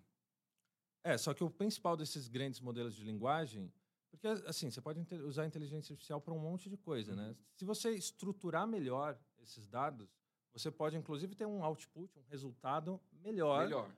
É, 1.03 1.17
só 1.17 1.33
que 1.33 1.43
o 1.43 1.49
principal 1.49 1.97
desses 1.97 2.27
grandes 2.27 2.59
modelos 2.59 2.95
de 2.95 3.03
linguagem, 3.03 3.73
porque 4.11 4.27
assim, 4.27 4.69
você 4.69 4.79
pode 4.79 4.99
usar 5.15 5.43
a 5.43 5.47
inteligência 5.47 5.93
artificial 5.93 6.21
para 6.21 6.33
um 6.33 6.39
monte 6.39 6.69
de 6.69 6.77
coisa, 6.77 7.15
né? 7.15 7.23
uhum. 7.23 7.29
né? 7.29 7.35
Se 7.55 7.65
você 7.65 7.89
estruturar 7.89 8.67
melhor 8.67 9.19
esses 9.41 9.67
dados, 9.67 10.09
você 10.53 10.69
pode 10.69 10.97
inclusive 10.97 11.35
ter 11.35 11.45
um 11.45 11.63
output, 11.63 12.17
um 12.19 12.23
resultado 12.29 12.99
melhor, 13.11 13.65
melhor. 13.65 13.91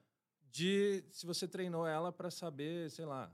de 0.51 1.03
se 1.09 1.25
você 1.25 1.47
treinou 1.47 1.85
ela 1.87 2.11
para 2.11 2.29
saber, 2.29 2.89
sei 2.91 3.05
lá, 3.05 3.31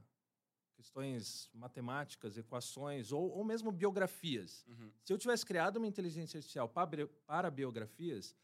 questões 0.74 1.50
matemáticas, 1.52 2.38
equações 2.38 3.12
ou, 3.12 3.30
ou 3.30 3.44
mesmo 3.44 3.70
biografias. 3.70 4.64
Uhum. 4.66 4.90
Se 5.04 5.12
eu 5.12 5.18
tivesse 5.18 5.44
criado 5.44 5.76
uma 5.76 5.86
inteligência 5.86 6.38
artificial 6.38 6.68
para, 6.68 7.06
para 7.26 7.50
biografias, 7.50 8.34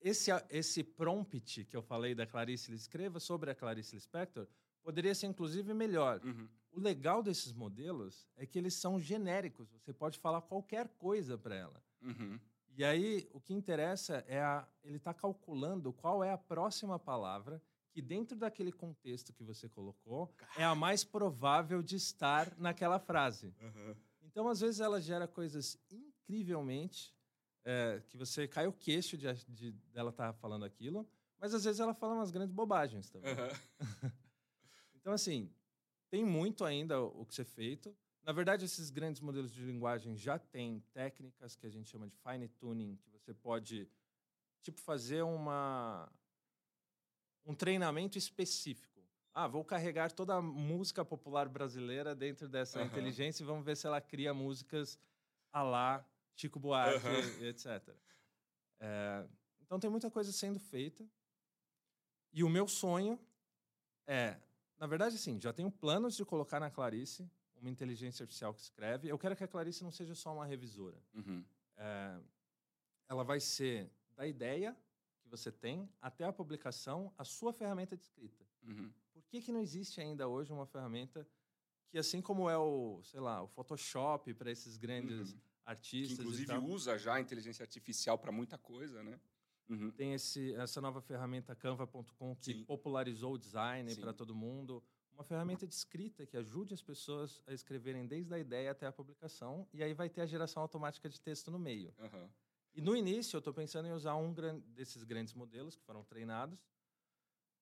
esse, 0.00 0.30
esse 0.48 0.84
prompt 0.84 1.64
que 1.64 1.76
eu 1.76 1.82
falei 1.82 2.14
da 2.14 2.26
Clarice 2.26 2.72
Escreva 2.72 3.18
sobre 3.18 3.50
a 3.50 3.54
Clarice 3.54 3.96
Lispector 3.96 4.46
poderia 4.82 5.14
ser 5.14 5.26
inclusive 5.26 5.74
melhor. 5.74 6.20
Uhum. 6.24 6.48
O 6.72 6.80
legal 6.80 7.22
desses 7.22 7.52
modelos 7.52 8.28
é 8.36 8.46
que 8.46 8.58
eles 8.58 8.74
são 8.74 9.00
genéricos. 9.00 9.70
Você 9.72 9.92
pode 9.92 10.18
falar 10.18 10.40
qualquer 10.42 10.88
coisa 10.90 11.36
para 11.36 11.56
ela. 11.56 11.82
Uhum. 12.00 12.38
E 12.76 12.84
aí 12.84 13.28
o 13.32 13.40
que 13.40 13.52
interessa 13.52 14.24
é 14.26 14.40
a, 14.40 14.66
ele 14.82 14.96
está 14.96 15.12
calculando 15.12 15.92
qual 15.92 16.22
é 16.22 16.30
a 16.32 16.38
próxima 16.38 16.98
palavra 16.98 17.62
que 17.90 18.00
dentro 18.00 18.36
daquele 18.36 18.70
contexto 18.70 19.32
que 19.32 19.42
você 19.42 19.68
colocou 19.68 20.32
é 20.56 20.64
a 20.64 20.74
mais 20.74 21.04
provável 21.04 21.82
de 21.82 21.96
estar 21.96 22.56
naquela 22.56 22.98
frase. 22.98 23.52
Uhum. 23.60 23.96
Então 24.22 24.48
às 24.48 24.60
vezes 24.60 24.80
ela 24.80 25.00
gera 25.00 25.26
coisas 25.26 25.76
incrivelmente 25.90 27.14
é, 27.64 28.02
que 28.08 28.16
você 28.16 28.46
cai 28.46 28.66
o 28.66 28.72
queixo 28.72 29.18
de, 29.18 29.26
de 29.46 29.72
dela 29.92 30.10
estar 30.10 30.32
tá 30.32 30.38
falando 30.38 30.64
aquilo, 30.64 31.08
mas 31.38 31.52
às 31.52 31.64
vezes 31.64 31.80
ela 31.80 31.92
fala 31.92 32.14
umas 32.14 32.30
grandes 32.30 32.54
bobagens 32.54 33.10
também. 33.10 33.32
Uhum. 33.32 33.80
então 34.94 35.12
assim 35.12 35.52
tem 36.10 36.24
muito 36.24 36.64
ainda 36.64 37.00
o 37.00 37.24
que 37.24 37.34
ser 37.34 37.44
feito. 37.44 37.96
Na 38.22 38.32
verdade, 38.32 38.64
esses 38.64 38.90
grandes 38.90 39.20
modelos 39.20 39.52
de 39.52 39.64
linguagem 39.64 40.16
já 40.16 40.38
têm 40.38 40.80
técnicas 40.92 41.56
que 41.56 41.66
a 41.66 41.70
gente 41.70 41.88
chama 41.88 42.06
de 42.06 42.16
fine 42.16 42.48
tuning, 42.48 42.96
que 42.96 43.08
você 43.10 43.32
pode 43.32 43.88
tipo 44.62 44.80
fazer 44.80 45.22
uma 45.22 46.10
um 47.44 47.54
treinamento 47.54 48.18
específico. 48.18 49.00
Ah, 49.32 49.46
vou 49.46 49.64
carregar 49.64 50.12
toda 50.12 50.34
a 50.34 50.42
música 50.42 51.04
popular 51.04 51.48
brasileira 51.48 52.14
dentro 52.14 52.48
dessa 52.48 52.80
uhum. 52.80 52.86
inteligência 52.86 53.42
e 53.42 53.46
vamos 53.46 53.64
ver 53.64 53.76
se 53.76 53.86
ela 53.86 54.00
cria 54.00 54.34
músicas 54.34 54.98
a 55.52 55.62
lá 55.62 56.06
Chico 56.34 56.60
Buarque, 56.60 57.06
uhum. 57.06 57.44
etc. 57.46 57.96
É, 58.78 59.26
então 59.62 59.78
tem 59.78 59.88
muita 59.88 60.10
coisa 60.10 60.32
sendo 60.32 60.58
feita. 60.58 61.08
E 62.32 62.44
o 62.44 62.48
meu 62.48 62.68
sonho 62.68 63.18
é, 64.06 64.36
na 64.76 64.86
verdade, 64.86 65.16
sim, 65.18 65.38
já 65.40 65.52
tenho 65.52 65.70
planos 65.70 66.16
de 66.16 66.24
colocar 66.24 66.58
na 66.58 66.70
Clarice 66.70 67.30
uma 67.60 67.70
inteligência 67.70 68.22
artificial 68.22 68.54
que 68.54 68.60
escreve. 68.60 69.08
Eu 69.08 69.18
quero 69.18 69.36
que 69.36 69.44
a 69.44 69.48
Clarice 69.48 69.84
não 69.84 69.90
seja 69.90 70.14
só 70.14 70.34
uma 70.34 70.46
revisora. 70.46 71.00
Uhum. 71.14 71.44
É, 71.76 72.20
ela 73.08 73.22
vai 73.22 73.40
ser 73.40 73.90
da 74.16 74.26
ideia 74.26 74.76
que 75.20 75.28
você 75.28 75.52
tem 75.52 75.88
até 76.00 76.24
a 76.24 76.32
publicação 76.32 77.12
a 77.18 77.24
sua 77.24 77.52
ferramenta 77.52 77.96
de 77.96 78.02
escrita. 78.02 78.44
Uhum. 78.62 78.90
Por 79.12 79.22
que, 79.26 79.40
que 79.40 79.52
não 79.52 79.60
existe 79.60 80.00
ainda 80.00 80.26
hoje 80.26 80.52
uma 80.52 80.66
ferramenta 80.66 81.26
que, 81.88 81.98
assim 81.98 82.20
como 82.20 82.48
é 82.48 82.56
o, 82.56 83.02
sei 83.02 83.20
lá, 83.20 83.42
o 83.42 83.48
Photoshop 83.48 84.32
para 84.34 84.50
esses 84.50 84.76
grandes 84.76 85.32
uhum. 85.32 85.40
artistas, 85.64 86.16
que 86.16 86.22
inclusive 86.22 86.56
usa 86.58 86.98
já 86.98 87.14
a 87.14 87.20
inteligência 87.20 87.62
artificial 87.62 88.18
para 88.18 88.32
muita 88.32 88.56
coisa, 88.56 89.02
né? 89.02 89.20
Uhum. 89.68 89.90
Tem 89.92 90.14
esse, 90.14 90.52
essa 90.54 90.80
nova 90.80 91.00
ferramenta 91.00 91.54
Canva.com 91.54 92.34
que 92.36 92.54
Sim. 92.54 92.64
popularizou 92.64 93.34
o 93.34 93.38
design 93.38 93.94
para 93.96 94.12
todo 94.12 94.34
mundo 94.34 94.82
uma 95.20 95.24
ferramenta 95.24 95.66
de 95.66 95.74
escrita 95.74 96.24
que 96.24 96.34
ajude 96.34 96.72
as 96.72 96.80
pessoas 96.80 97.42
a 97.46 97.52
escreverem 97.52 98.06
desde 98.06 98.32
a 98.32 98.38
ideia 98.38 98.70
até 98.70 98.86
a 98.86 98.92
publicação, 98.92 99.68
e 99.70 99.82
aí 99.82 99.92
vai 99.92 100.08
ter 100.08 100.22
a 100.22 100.26
geração 100.26 100.62
automática 100.62 101.10
de 101.10 101.20
texto 101.20 101.50
no 101.50 101.58
meio. 101.58 101.94
Uhum. 101.98 102.30
E 102.72 102.80
no 102.80 102.96
início, 102.96 103.36
eu 103.36 103.40
estou 103.40 103.52
pensando 103.52 103.86
em 103.86 103.92
usar 103.92 104.16
um 104.16 104.32
desses 104.74 105.04
grandes 105.04 105.34
modelos 105.34 105.76
que 105.76 105.84
foram 105.84 106.02
treinados, 106.02 106.58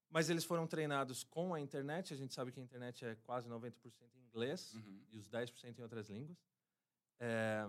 mas 0.09 0.31
eles 0.31 0.45
foram 0.45 0.69
treinados 0.69 1.25
com 1.25 1.53
a 1.53 1.61
internet. 1.61 2.15
A 2.15 2.17
gente 2.17 2.33
sabe 2.33 2.53
que 2.53 2.61
a 2.61 2.63
internet 2.63 3.05
é 3.05 3.17
quase 3.17 3.49
90% 3.49 3.75
em 4.15 4.23
inglês 4.23 4.75
uhum. 4.75 5.03
e 5.11 5.19
os 5.19 5.29
10% 5.29 5.79
em 5.79 5.83
outras 5.83 6.09
línguas. 6.09 6.39
É, 7.19 7.69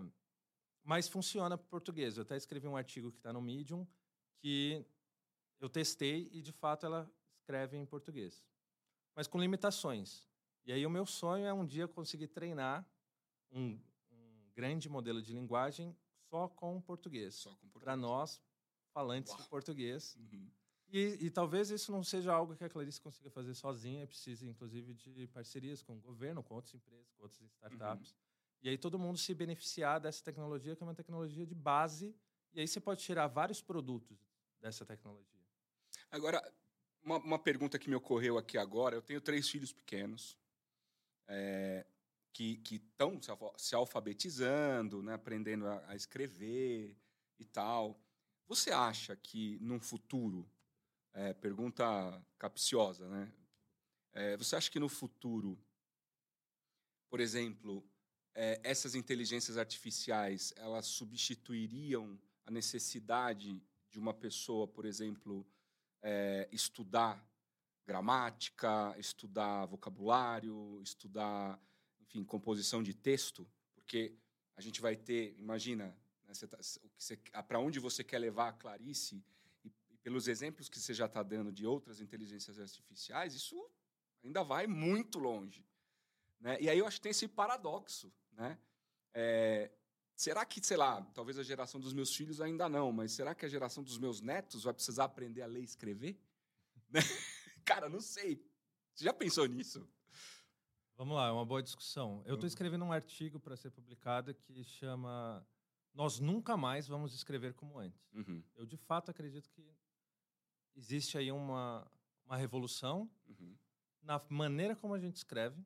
mas 0.84 1.10
funciona 1.10 1.58
para 1.58 1.68
português. 1.68 2.16
Eu 2.16 2.22
até 2.22 2.38
escrevi 2.38 2.68
um 2.68 2.78
artigo 2.78 3.12
que 3.12 3.18
está 3.18 3.34
no 3.34 3.42
Medium 3.42 3.88
que 4.38 4.86
eu 5.60 5.68
testei 5.68 6.30
e, 6.32 6.44
de 6.44 6.52
fato, 6.52 6.86
ela 6.86 7.12
escreve 7.34 7.76
em 7.76 7.86
português 7.88 8.48
mas 9.16 9.28
com 9.28 9.40
limitações. 9.40 10.28
E 10.66 10.72
aí 10.72 10.86
o 10.86 10.90
meu 10.90 11.06
sonho 11.06 11.46
é 11.46 11.54
um 11.54 11.66
dia 11.66 11.88
conseguir 11.88 12.28
treinar 12.28 12.86
um, 13.52 13.80
um 14.12 14.52
grande 14.54 14.90
modelo 14.90 15.22
de 15.22 15.34
linguagem 15.34 15.96
só 16.30 16.48
com 16.48 16.80
português. 16.82 17.44
português. 17.44 17.84
Para 17.84 17.96
nós, 17.96 18.42
falantes 18.94 19.32
Uau. 19.32 19.42
de 19.42 19.48
português. 19.50 20.16
Uhum. 20.16 20.50
E, 20.92 21.26
e, 21.26 21.30
talvez 21.30 21.70
isso 21.70 21.92
não 21.92 22.04
seja 22.04 22.34
algo 22.34 22.56
que 22.56 22.64
a 22.64 22.70
Clarice 22.70 23.00
consiga 23.00 23.30
fazer 23.30 23.54
sozinha, 23.54 24.08
precisa 24.08 24.46
inclusive 24.48 24.96
de 24.96 25.28
parcerias 25.28 25.84
com 25.84 25.94
o 25.94 26.00
governo, 26.00 26.42
com 26.42 26.56
outras 26.56 26.74
empresas, 26.74 27.12
com 27.12 27.24
outras 27.24 27.42
startups. 27.42 28.12
Uhum. 28.12 28.18
E 28.64 28.70
aí 28.70 28.78
todo 28.78 28.98
mundo 28.98 29.18
se 29.18 29.34
beneficiar 29.34 30.00
dessa 30.00 30.24
tecnologia, 30.24 30.76
que 30.76 30.82
é 30.82 30.86
uma 30.86 30.96
tecnologia 30.96 31.46
de 31.46 31.54
base, 31.54 32.16
e 32.54 32.60
aí 32.60 32.68
você 32.68 32.80
pode 32.80 33.04
tirar 33.04 33.28
vários 33.28 33.62
produtos 33.62 34.20
dessa 34.60 34.84
tecnologia. 34.84 35.40
Agora, 36.12 36.42
uma, 37.10 37.18
uma, 37.18 37.40
pergunta 37.40 37.80
que 37.80 37.90
me 37.90 37.96
ocorreu 37.96 38.38
aqui 38.38 38.58
agora. 38.58 38.96
Eu 38.96 39.02
tenho 39.02 39.20
três 39.20 39.50
filhos 39.50 39.74
pequenos 39.74 40.38
é, 41.28 41.86
que 42.32 42.62
estão 42.70 43.20
se, 43.58 43.74
alfabetizando, 43.74 45.02
né, 45.02 45.14
aprendendo 45.16 45.68
a, 45.68 45.84
a, 45.88 45.96
escrever 45.96 46.96
e 47.40 47.46
tal. 47.46 48.00
Você 48.48 48.72
acha 48.72 49.16
que 49.16 49.58
num 49.60 49.80
futuro, 49.80 50.48
é, 51.14 51.34
pergunta 51.34 51.84
capciosa, 52.38 53.10
né? 53.10 53.34
É, 54.14 54.38
você 54.38 54.56
acha 54.56 54.70
que 54.70 54.80
no 54.80 54.90
futuro, 54.90 55.58
por 57.10 57.20
exemplo, 57.20 57.84
é, 58.36 58.60
essas 58.64 58.94
inteligências 58.94 59.58
artificiais 59.58 60.54
elas 60.56 60.86
substituiriam 60.86 62.20
a 62.46 62.52
necessidade 62.52 63.62
de 63.90 64.00
uma 64.00 64.14
pessoa, 64.14 64.68
por 64.68 64.86
exemplo, 64.86 65.46
é, 66.02 66.48
estudar 66.52 67.24
gramática, 67.86 68.96
estudar 68.98 69.66
vocabulário, 69.66 70.80
estudar, 70.82 71.60
enfim, 72.02 72.24
composição 72.24 72.84
de 72.84 72.94
texto, 72.94 73.48
porque 73.74 74.16
a 74.56 74.62
gente 74.62 74.80
vai 74.80 74.96
ter, 74.96 75.36
imagina, 75.40 75.98
né, 76.26 76.34
tá, 77.32 77.44
para 77.44 77.60
onde 77.60 77.80
você 77.80 78.04
quer 78.04 78.20
levar 78.20 78.50
a 78.50 78.54
Clarice 78.54 79.24
e, 79.64 79.72
e 79.90 79.98
pelos 79.98 80.28
exemplos 80.28 80.70
que 80.70 80.80
você 80.80 80.94
já 80.94 81.08
está 81.08 81.24
dando 81.24 81.52
de 81.52 81.66
outras 81.66 82.00
inteligências 82.00 82.60
artificiais, 82.60 83.34
isso 83.34 83.70
ainda 84.24 84.44
vai 84.44 84.68
muito 84.68 85.18
longe, 85.18 85.66
né? 86.40 86.58
E 86.62 86.70
aí 86.70 86.78
eu 86.78 86.86
acho 86.86 86.98
que 86.98 87.04
tem 87.04 87.12
esse 87.12 87.28
paradoxo, 87.28 88.14
né? 88.34 88.58
É, 89.14 89.72
Será 90.20 90.46
que, 90.46 90.60
sei 90.62 90.76
lá, 90.76 91.02
talvez 91.14 91.40
a 91.40 91.44
geração 91.44 91.80
dos 91.80 91.94
meus 91.94 92.14
filhos 92.14 92.42
ainda 92.42 92.68
não, 92.68 92.92
mas 92.92 93.14
será 93.14 93.34
que 93.34 93.46
a 93.46 93.48
geração 93.48 93.82
dos 93.82 93.98
meus 93.98 94.20
netos 94.20 94.66
vai 94.66 94.74
precisar 94.74 95.06
aprender 95.06 95.42
a 95.42 95.46
ler 95.46 95.62
e 95.62 95.64
escrever? 95.64 96.20
Cara, 97.64 97.88
não 97.88 98.02
sei. 98.02 98.46
Você 98.94 99.06
já 99.06 99.14
pensou 99.14 99.46
nisso? 99.46 99.90
Vamos 100.98 101.16
lá, 101.16 101.30
é 101.30 101.32
uma 101.32 101.46
boa 101.46 101.64
discussão. 101.64 102.22
Eu 102.26 102.34
estou 102.34 102.46
escrevendo 102.46 102.84
um 102.84 102.92
artigo 102.92 103.40
para 103.40 103.56
ser 103.56 103.70
publicado 103.72 104.34
que 104.34 104.62
chama 104.62 105.48
Nós 105.94 106.20
Nunca 106.20 106.58
Mais 106.58 106.86
Vamos 106.86 107.14
Escrever 107.14 107.54
Como 107.54 107.80
Antes. 107.80 108.12
Uhum. 108.12 108.44
Eu, 108.58 108.66
de 108.66 108.76
fato, 108.76 109.10
acredito 109.10 109.50
que 109.50 109.74
existe 110.76 111.18
aí 111.18 111.32
uma, 111.32 111.90
uma 112.26 112.36
revolução 112.36 113.10
uhum. 113.26 113.56
na 114.02 114.22
maneira 114.28 114.76
como 114.76 114.94
a 114.94 115.00
gente 115.00 115.16
escreve 115.16 115.66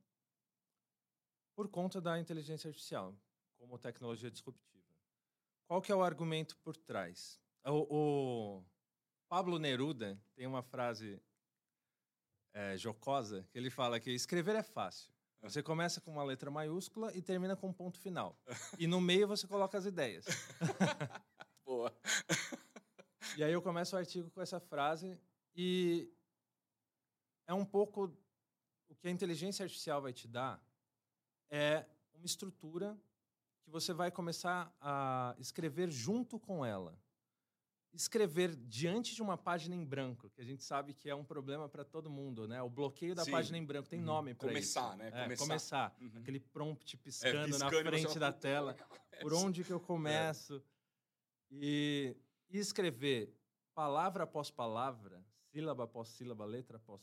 por 1.55 1.67
conta 1.67 1.99
da 1.99 2.19
inteligência 2.19 2.67
artificial 2.67 3.17
como 3.63 3.79
tecnologia 3.79 4.29
disruptiva. 4.29 4.83
Qual 5.65 5.81
que 5.81 5.89
é 5.89 5.95
o 5.95 6.03
argumento 6.03 6.57
por 6.57 6.75
trás? 6.75 7.39
O, 7.65 8.57
o 8.57 8.63
Pablo 9.29 9.57
Neruda 9.57 10.21
tem 10.35 10.45
uma 10.45 10.61
frase 10.61 11.21
é, 12.53 12.77
jocosa 12.77 13.47
que 13.49 13.57
ele 13.57 13.69
fala 13.69 14.01
que 14.01 14.11
escrever 14.11 14.55
é 14.57 14.61
fácil. 14.61 15.09
Você 15.41 15.63
começa 15.63 16.01
com 16.01 16.11
uma 16.11 16.23
letra 16.25 16.51
maiúscula 16.51 17.15
e 17.15 17.21
termina 17.21 17.55
com 17.55 17.69
um 17.69 17.73
ponto 17.73 17.97
final. 17.99 18.37
E 18.77 18.85
no 18.85 18.99
meio 18.99 19.29
você 19.29 19.47
coloca 19.47 19.77
as 19.77 19.85
ideias. 19.85 20.25
Boa. 21.65 21.93
E 23.37 23.43
aí 23.45 23.53
eu 23.53 23.61
começo 23.61 23.95
o 23.95 23.99
artigo 23.99 24.29
com 24.29 24.41
essa 24.41 24.59
frase 24.59 25.17
e 25.55 26.13
é 27.47 27.53
um 27.53 27.65
pouco 27.65 28.13
o 28.89 28.95
que 28.95 29.07
a 29.07 29.11
inteligência 29.11 29.63
artificial 29.63 30.01
vai 30.01 30.11
te 30.11 30.27
dar 30.27 30.61
é 31.49 31.85
uma 32.13 32.25
estrutura 32.25 32.97
que 33.63 33.69
você 33.69 33.93
vai 33.93 34.11
começar 34.11 34.75
a 34.79 35.35
escrever 35.39 35.89
junto 35.89 36.39
com 36.39 36.65
ela. 36.65 36.97
Escrever 37.93 38.55
diante 38.55 39.13
de 39.13 39.21
uma 39.21 39.37
página 39.37 39.75
em 39.75 39.85
branco, 39.85 40.29
que 40.31 40.41
a 40.41 40.43
gente 40.43 40.63
sabe 40.63 40.93
que 40.93 41.09
é 41.09 41.15
um 41.15 41.23
problema 41.23 41.69
para 41.69 41.85
todo 41.85 42.09
mundo, 42.09 42.47
né? 42.47 42.59
O 42.61 42.69
bloqueio 42.69 43.13
da 43.13 43.23
Sim. 43.23 43.31
página 43.31 43.57
em 43.57 43.63
branco 43.63 43.87
tem 43.87 43.99
uhum. 43.99 44.05
nome 44.05 44.33
para 44.33 44.51
isso. 44.53 44.73
Começar, 44.73 44.97
né? 44.97 45.07
É, 45.07 45.23
começar. 45.23 45.45
começar. 45.45 45.97
Uhum. 46.01 46.11
Aquele 46.15 46.39
prompt 46.39 46.97
piscando, 46.97 47.37
é, 47.37 47.45
piscando 47.45 47.83
na 47.83 47.91
frente 47.91 48.19
da 48.19 48.31
tela. 48.33 48.75
Por 49.21 49.33
onde 49.33 49.63
que 49.63 49.71
eu 49.71 49.79
começo? 49.79 50.55
É. 50.55 50.61
E, 51.51 52.17
e 52.49 52.57
escrever 52.57 53.31
palavra 53.75 54.23
após 54.23 54.49
palavra, 54.49 55.23
sílaba 55.51 55.83
após 55.83 56.09
sílaba, 56.09 56.45
letra 56.45 56.77
após 56.77 57.01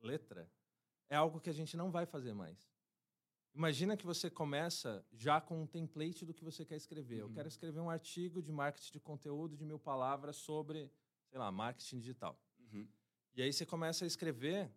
letra, 0.00 0.50
é 1.10 1.16
algo 1.16 1.40
que 1.40 1.50
a 1.50 1.52
gente 1.52 1.76
não 1.76 1.90
vai 1.90 2.06
fazer 2.06 2.32
mais. 2.32 2.71
Imagina 3.54 3.96
que 3.96 4.06
você 4.06 4.30
começa 4.30 5.04
já 5.12 5.40
com 5.40 5.62
um 5.62 5.66
template 5.66 6.24
do 6.24 6.32
que 6.32 6.42
você 6.42 6.64
quer 6.64 6.76
escrever. 6.76 7.18
Eu 7.20 7.26
Uhum. 7.26 7.32
quero 7.34 7.48
escrever 7.48 7.80
um 7.80 7.90
artigo 7.90 8.40
de 8.40 8.50
marketing 8.50 8.92
de 8.92 9.00
conteúdo 9.00 9.56
de 9.56 9.64
mil 9.64 9.78
palavras 9.78 10.36
sobre, 10.36 10.90
sei 11.28 11.38
lá, 11.38 11.52
marketing 11.52 11.98
digital. 11.98 12.38
Uhum. 12.58 12.88
E 13.34 13.42
aí 13.42 13.52
você 13.52 13.66
começa 13.66 14.04
a 14.04 14.06
escrever 14.06 14.70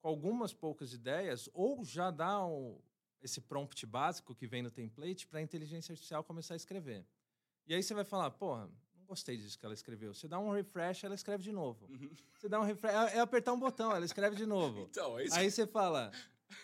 com 0.00 0.08
algumas 0.08 0.52
poucas 0.52 0.92
ideias 0.92 1.48
ou 1.54 1.82
já 1.82 2.10
dá 2.10 2.44
um- 2.44 2.78
esse 3.22 3.40
prompt 3.40 3.86
básico 3.86 4.34
que 4.34 4.46
vem 4.46 4.62
no 4.62 4.70
template 4.70 5.26
para 5.26 5.38
a 5.38 5.42
inteligência 5.42 5.92
artificial 5.92 6.22
começar 6.22 6.52
a 6.52 6.56
escrever. 6.58 7.06
E 7.66 7.74
aí 7.74 7.82
você 7.82 7.94
vai 7.94 8.04
falar, 8.04 8.30
porra, 8.32 8.68
não 8.94 9.06
gostei 9.06 9.38
disso 9.38 9.58
que 9.58 9.64
ela 9.64 9.72
escreveu. 9.74 10.12
Você 10.12 10.28
dá 10.28 10.38
um 10.38 10.50
refresh, 10.50 11.04
ela 11.04 11.14
escreve 11.14 11.42
de 11.42 11.52
novo. 11.52 11.86
Uhum. 11.90 12.10
Você 12.38 12.50
dá 12.50 12.60
um 12.60 12.64
refresh, 12.64 12.92
é 12.94 13.16
é 13.16 13.20
apertar 13.20 13.54
um 13.54 13.58
botão, 13.58 13.90
ela 13.92 14.04
escreve 14.04 14.36
de 14.36 14.44
novo. 14.44 14.84
Então, 14.92 15.18
é 15.18 15.24
isso. 15.24 15.34
Aí 15.36 15.50
você 15.50 15.66
fala, 15.66 16.12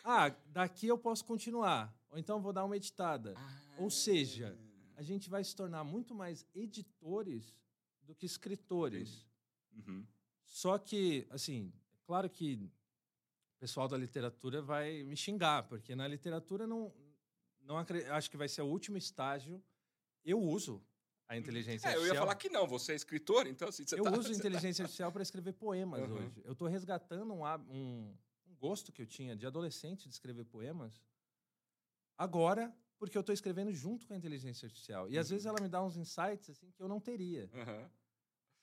ah, 0.05 0.31
daqui 0.47 0.87
eu 0.87 0.99
posso 0.99 1.25
continuar. 1.25 1.95
Ou 2.11 2.19
então 2.19 2.41
vou 2.41 2.53
dar 2.53 2.65
uma 2.65 2.77
editada. 2.77 3.35
Ou 3.79 3.91
seja, 3.91 4.57
a 4.97 5.03
gente 5.03 5.29
vai 5.31 5.43
se 5.45 5.55
tornar 5.55 5.85
muito 5.85 6.15
mais 6.15 6.45
editores 6.55 7.55
do 8.03 8.15
que 8.15 8.27
escritores. 8.27 9.27
Uhum. 9.73 10.05
Só 10.45 10.77
que, 10.79 11.27
assim, 11.31 11.73
claro 12.05 12.29
que 12.29 12.55
o 13.57 13.59
pessoal 13.61 13.87
da 13.89 13.97
literatura 13.97 14.61
vai 14.61 15.03
me 15.05 15.17
xingar, 15.17 15.63
porque 15.69 15.95
na 15.95 16.09
literatura 16.09 16.67
não, 16.67 16.93
não 17.63 17.77
acho 17.79 18.31
que 18.31 18.37
vai 18.37 18.49
ser 18.49 18.63
o 18.63 18.67
último 18.67 18.97
estágio. 18.97 19.63
Eu 20.25 20.41
uso 20.43 20.83
a 21.29 21.37
inteligência 21.37 21.87
É, 21.87 21.91
eu 21.91 21.93
artificial. 21.93 22.15
ia 22.17 22.21
falar 22.21 22.35
que 22.35 22.49
não, 22.51 22.67
você 22.67 22.93
é 22.93 22.97
escritor, 22.97 23.47
então 23.47 23.69
assim, 23.69 23.85
eu 23.93 24.03
tá, 24.03 24.19
uso 24.19 24.33
inteligência 24.35 24.83
artificial 24.83 25.13
para 25.13 25.23
escrever 25.23 25.53
poemas 25.53 26.01
Uhum. 26.03 26.17
hoje. 26.17 26.43
Eu 26.45 26.53
estou 26.53 26.67
resgatando 26.67 27.33
um, 27.33 27.45
um 27.71 28.13
gosto 28.61 28.93
que 28.93 29.01
eu 29.03 29.07
tinha 29.07 29.35
de 29.35 29.47
adolescente 29.47 30.07
de 30.09 30.15
escrever 30.15 30.45
poemas. 30.45 31.03
Agora, 32.17 32.75
porque 32.99 33.17
eu 33.17 33.21
estou 33.21 33.33
escrevendo 33.33 33.73
junto 33.73 34.07
com 34.07 34.13
a 34.13 34.17
inteligência 34.17 34.67
artificial. 34.67 35.09
E 35.09 35.19
às 35.19 35.27
Uhum. 35.29 35.35
vezes 35.37 35.47
ela 35.47 35.61
me 35.61 35.69
dá 35.69 35.83
uns 35.83 35.97
insights 35.97 36.51
assim 36.51 36.71
que 36.71 36.83
eu 36.83 36.89
não 36.89 37.01
teria. 37.01 37.51
Aham. 37.55 37.91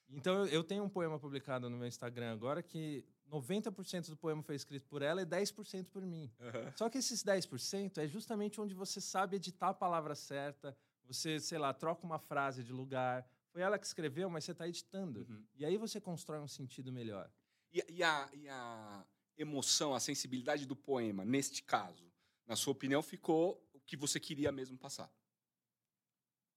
Então 0.09 0.35
eu, 0.35 0.47
eu 0.47 0.63
tenho 0.63 0.83
um 0.83 0.89
poema 0.89 1.19
publicado 1.19 1.69
no 1.69 1.75
meu 1.77 1.87
Instagram 1.87 2.31
agora 2.31 2.61
que 2.63 3.03
90% 3.29 4.09
do 4.09 4.15
poema 4.15 4.41
foi 4.41 4.55
escrito 4.55 4.87
por 4.87 5.01
ela 5.01 5.21
e 5.21 5.25
10% 5.25 5.89
por 5.89 6.05
mim. 6.05 6.31
Aham. 6.39 6.71
Só 6.77 6.89
que 6.89 6.97
esses 6.99 7.23
10% 7.23 7.97
é 7.97 8.07
justamente 8.07 8.61
onde 8.61 8.73
você 8.73 9.01
sabe 9.01 9.35
editar 9.35 9.69
a 9.69 9.73
palavra 9.73 10.15
certa, 10.15 10.77
você, 11.03 11.39
sei 11.39 11.57
lá, 11.57 11.73
troca 11.73 12.05
uma 12.05 12.19
frase 12.19 12.63
de 12.63 12.71
lugar. 12.71 13.27
Foi 13.51 13.61
ela 13.61 13.77
que 13.79 13.85
escreveu, 13.85 14.29
mas 14.29 14.45
você 14.45 14.51
está 14.51 14.67
editando. 14.67 15.21
Uhum. 15.27 15.45
E 15.55 15.65
aí 15.65 15.77
você 15.77 15.99
constrói 15.99 16.39
um 16.39 16.47
sentido 16.47 16.91
melhor. 16.91 17.29
E, 17.73 17.83
e 17.89 18.03
a, 18.03 18.29
e 18.33 18.47
a 18.47 19.05
emoção, 19.37 19.93
a 19.93 19.99
sensibilidade 19.99 20.65
do 20.65 20.75
poema, 20.75 21.23
neste 21.25 21.61
caso, 21.63 22.11
na 22.45 22.55
sua 22.55 22.71
opinião, 22.71 23.01
ficou 23.01 23.61
o 23.73 23.79
que 23.81 23.95
você 23.97 24.19
queria 24.19 24.51
mesmo 24.51 24.77
passar. 24.77 25.11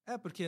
É, 0.06 0.16
porque 0.18 0.44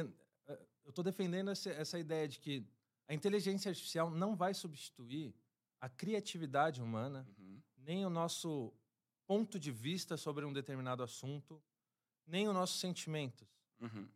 eh, 0.47 0.67
eu 0.85 0.91
estou 0.91 1.05
defendendo 1.05 1.51
essa, 1.51 1.71
essa 1.71 1.99
ideia 1.99 2.27
de 2.29 2.39
que 2.39 2.67
a 3.09 3.15
inteligência 3.15 3.69
artificial 3.69 4.11
não 4.11 4.35
vai 4.35 4.55
substituir 4.55 5.35
a 5.81 5.89
criatividade 5.89 6.81
humana, 6.81 7.27
Uhum. 7.39 7.61
nem 7.77 8.07
o 8.07 8.11
nosso 8.11 8.73
ponto 9.27 9.59
de 9.59 9.71
vista 9.71 10.17
sobre 10.17 10.45
um 10.45 10.53
determinado 10.53 11.03
assunto, 11.03 11.63
nem 12.27 12.49
os 12.49 12.55
nossos 12.55 12.79
sentimentos. 12.81 13.49
Uhum. 13.81 14.09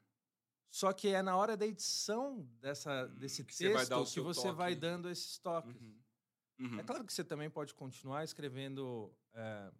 Só 0.70 0.92
que 0.92 1.08
é 1.08 1.22
na 1.22 1.36
hora 1.36 1.56
da 1.56 1.66
edição 1.66 2.40
dessa, 2.60 3.06
Hum, 3.06 3.14
desse 3.16 3.44
que 3.44 3.54
você 3.54 3.72
texto 3.72 3.92
o 3.92 4.04
que 4.06 4.20
você 4.20 4.42
toque. 4.42 4.54
vai 4.56 4.74
dando 4.74 5.08
esses 5.10 5.38
toques. 5.38 5.80
Uhum. 5.80 5.98
Uhum. 6.58 6.78
É 6.80 6.82
claro 6.82 7.04
que 7.04 7.12
você 7.12 7.22
também 7.24 7.50
pode 7.50 7.74
continuar 7.74 8.24
escrevendo 8.24 9.12
é, 9.34 9.70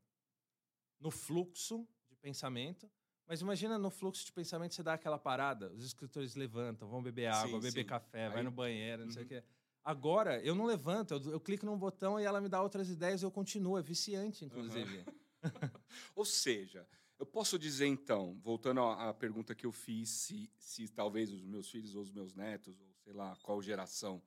no 1.00 1.10
fluxo 1.10 1.86
de 2.08 2.16
pensamento, 2.16 2.90
mas 3.26 3.40
imagina 3.40 3.78
no 3.78 3.90
fluxo 3.90 4.24
de 4.24 4.32
pensamento 4.32 4.74
você 4.74 4.82
dá 4.82 4.94
aquela 4.94 5.18
parada, 5.18 5.72
os 5.72 5.84
escritores 5.84 6.34
levantam, 6.34 6.88
vão 6.88 7.02
beber 7.02 7.26
água, 7.26 7.48
Sim, 7.60 7.66
beber 7.66 7.82
sim. 7.82 7.84
café, 7.86 8.28
vai 8.28 8.38
Aí- 8.38 8.44
no 8.44 8.50
banheiro, 8.50 9.04
não 9.04 9.12
sei 9.12 9.22
o 9.22 9.24
Uhum. 9.24 9.28
quê. 9.28 9.44
Agora, 9.82 10.40
eu 10.42 10.54
não 10.54 10.66
levanto, 10.66 11.12
eu, 11.14 11.32
eu 11.32 11.40
clico 11.40 11.64
num 11.64 11.78
botão 11.78 12.18
e 12.18 12.24
ela 12.24 12.40
me 12.40 12.48
dá 12.48 12.60
outras 12.60 12.88
ideias 12.90 13.22
e 13.22 13.24
eu 13.24 13.30
continuo. 13.30 13.78
É 13.78 13.82
viciante, 13.82 14.44
inclusive. 14.44 15.04
Ou 16.16 16.24
seja, 16.24 16.88
eu 17.18 17.24
posso 17.24 17.56
dizer 17.56 17.86
então, 17.86 18.36
voltando 18.42 18.80
à 18.80 19.08
à 19.10 19.14
pergunta 19.14 19.54
que 19.54 19.64
eu 19.64 19.70
fiz, 19.70 20.08
se, 20.10 20.50
se 20.58 20.88
talvez 20.88 21.32
os 21.32 21.44
meus 21.44 21.70
filhos 21.70 21.94
ou 21.94 22.02
os 22.02 22.10
meus 22.10 22.34
netos, 22.34 22.80
ou 22.80 22.92
sei 23.04 23.12
lá, 23.12 23.36
qual 23.42 23.62
geração 23.62 24.20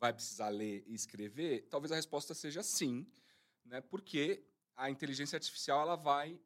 vai 0.00 0.12
precisar 0.12 0.48
ler 0.48 0.84
e 0.86 0.94
escrever, 0.94 1.66
talvez 1.68 1.90
a 1.92 1.96
resposta 1.96 2.34
seja 2.34 2.62
sim, 2.62 3.06
né? 3.64 3.80
porque 3.80 4.44
a 4.76 4.90
inteligência 4.90 5.36
artificial 5.36 5.82
ela 5.82 5.96
vai 5.96 6.40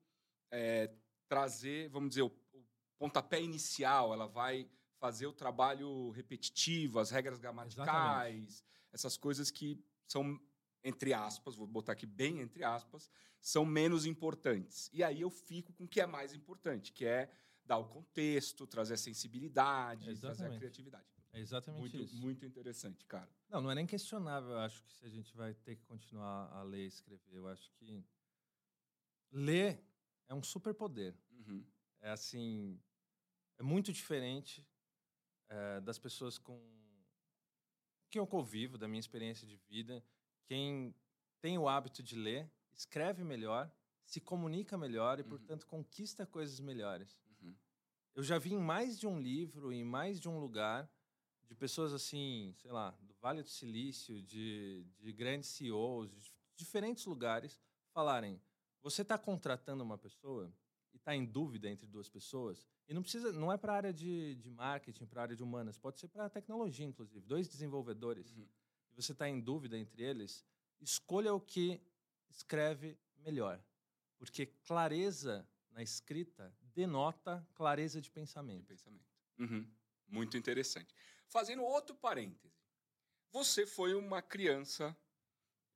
é, 0.50 0.90
trazer, 1.28 1.88
vamos 1.90 2.10
dizer, 2.10 2.22
o, 2.22 2.32
o 2.52 2.64
pontapé 2.98 3.40
inicial, 3.40 4.12
ela 4.12 4.26
vai 4.26 4.68
fazer 4.98 5.26
o 5.26 5.32
trabalho 5.32 6.10
repetitivo, 6.10 6.98
as 6.98 7.10
regras 7.10 7.38
gramaticais, 7.38 8.62
essas 8.92 9.16
coisas 9.16 9.50
que 9.50 9.82
são, 10.06 10.40
entre 10.84 11.12
aspas, 11.12 11.56
vou 11.56 11.66
botar 11.66 11.92
aqui 11.92 12.06
bem 12.06 12.40
entre 12.40 12.62
aspas, 12.64 13.10
são 13.40 13.64
menos 13.64 14.06
importantes. 14.06 14.88
E 14.92 15.02
aí 15.02 15.20
eu 15.20 15.30
fico 15.30 15.72
com 15.72 15.84
o 15.84 15.88
que 15.88 16.00
é 16.00 16.06
mais 16.06 16.32
importante, 16.32 16.92
que 16.92 17.04
é 17.04 17.28
dar 17.64 17.78
o 17.78 17.88
contexto, 17.88 18.66
trazer 18.66 18.94
a 18.94 18.98
sensibilidade, 18.98 20.04
trazer 20.04 20.26
a 20.26 20.30
Exatamente. 20.30 20.58
criatividade. 20.58 21.11
É 21.32 21.40
exatamente 21.40 21.80
Muito, 21.80 21.96
isso. 22.02 22.16
muito 22.20 22.44
interessante, 22.44 23.06
cara. 23.06 23.28
Não, 23.48 23.60
não 23.62 23.70
é 23.70 23.74
nem 23.74 23.86
questionável, 23.86 24.50
eu 24.50 24.58
acho 24.58 24.82
que 24.84 24.92
se 24.92 25.04
a 25.04 25.08
gente 25.08 25.34
vai 25.34 25.54
ter 25.54 25.76
que 25.76 25.82
continuar 25.84 26.50
a 26.52 26.62
ler 26.62 26.84
e 26.84 26.88
escrever. 26.88 27.34
Eu 27.34 27.48
acho 27.48 27.70
que 27.72 28.04
ler 29.30 29.82
é 30.28 30.34
um 30.34 30.42
superpoder. 30.42 31.14
Uhum. 31.30 31.64
É 32.00 32.10
assim, 32.10 32.78
é 33.58 33.62
muito 33.62 33.92
diferente 33.92 34.66
eh, 35.48 35.80
das 35.80 35.98
pessoas 35.98 36.36
com 36.38 36.60
quem 38.10 38.20
eu 38.20 38.26
convivo, 38.26 38.76
da 38.76 38.86
minha 38.86 39.00
experiência 39.00 39.46
de 39.46 39.56
vida. 39.56 40.04
Quem 40.44 40.94
tem 41.40 41.56
o 41.56 41.66
hábito 41.66 42.02
de 42.02 42.14
ler, 42.14 42.50
escreve 42.74 43.24
melhor, 43.24 43.74
se 44.04 44.20
comunica 44.20 44.76
melhor 44.76 45.18
e, 45.18 45.22
Uhum. 45.22 45.28
portanto, 45.30 45.66
conquista 45.66 46.26
coisas 46.26 46.60
melhores. 46.60 47.18
Uhum. 47.40 47.56
Eu 48.14 48.22
já 48.22 48.38
vi 48.38 48.52
em 48.52 48.58
mais 48.60 48.98
de 48.98 49.06
um 49.06 49.18
livro, 49.18 49.72
em 49.72 49.82
mais 49.82 50.20
de 50.20 50.28
um 50.28 50.38
lugar, 50.38 50.90
de 51.52 51.56
pessoas 51.56 51.92
assim, 51.92 52.54
sei 52.56 52.72
lá, 52.72 52.92
do 53.02 53.14
Vale 53.20 53.42
do 53.42 53.48
Silício, 53.48 54.22
de, 54.22 54.86
de 54.98 55.12
grandes 55.12 55.50
CEOs, 55.50 56.10
de 56.10 56.32
diferentes 56.56 57.04
lugares, 57.04 57.60
falarem: 57.92 58.40
você 58.82 59.02
está 59.02 59.18
contratando 59.18 59.84
uma 59.84 59.98
pessoa 59.98 60.50
e 60.94 60.96
está 60.96 61.14
em 61.14 61.24
dúvida 61.26 61.68
entre 61.68 61.86
duas 61.86 62.08
pessoas, 62.08 62.66
e 62.88 62.94
não 62.94 63.02
precisa, 63.02 63.32
não 63.32 63.52
é 63.52 63.58
para 63.58 63.74
a 63.74 63.76
área 63.76 63.92
de, 63.92 64.34
de 64.36 64.50
marketing, 64.50 65.04
para 65.06 65.20
a 65.20 65.24
área 65.24 65.36
de 65.36 65.42
humanas, 65.42 65.76
pode 65.76 66.00
ser 66.00 66.08
para 66.08 66.24
a 66.24 66.30
tecnologia, 66.30 66.86
inclusive, 66.86 67.20
dois 67.20 67.46
desenvolvedores, 67.48 68.32
Uhum. 68.32 68.48
e 68.90 68.94
você 68.94 69.12
está 69.12 69.28
em 69.28 69.38
dúvida 69.38 69.76
entre 69.78 70.02
eles, 70.02 70.44
escolha 70.80 71.34
o 71.34 71.40
que 71.40 71.80
escreve 72.30 72.98
melhor, 73.18 73.62
porque 74.18 74.46
clareza 74.46 75.46
na 75.70 75.82
escrita 75.82 76.54
denota 76.74 77.46
clareza 77.54 78.00
de 78.00 78.06
de 78.06 78.10
pensamento. 78.10 78.66
pensamento. 78.68 79.04
Uhum. 79.38 79.66
Muito 80.08 80.36
interessante. 80.36 80.94
Fazendo 81.32 81.64
outro 81.64 81.96
parêntese. 81.96 82.54
Você 83.32 83.64
foi 83.64 83.94
uma 83.94 84.20
criança, 84.20 84.94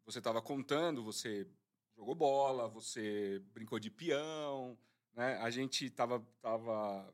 você 0.05 0.19
estava 0.19 0.42
contando, 0.42 1.03
você 1.03 1.49
jogou 1.97 2.14
bola, 2.14 2.69
você 2.69 3.38
brincou 3.55 3.79
de 3.79 3.90
peão, 3.90 4.79
né? 5.14 5.38
A 5.38 5.49
gente 5.49 5.87
estava 5.87 6.21
tava 6.42 7.11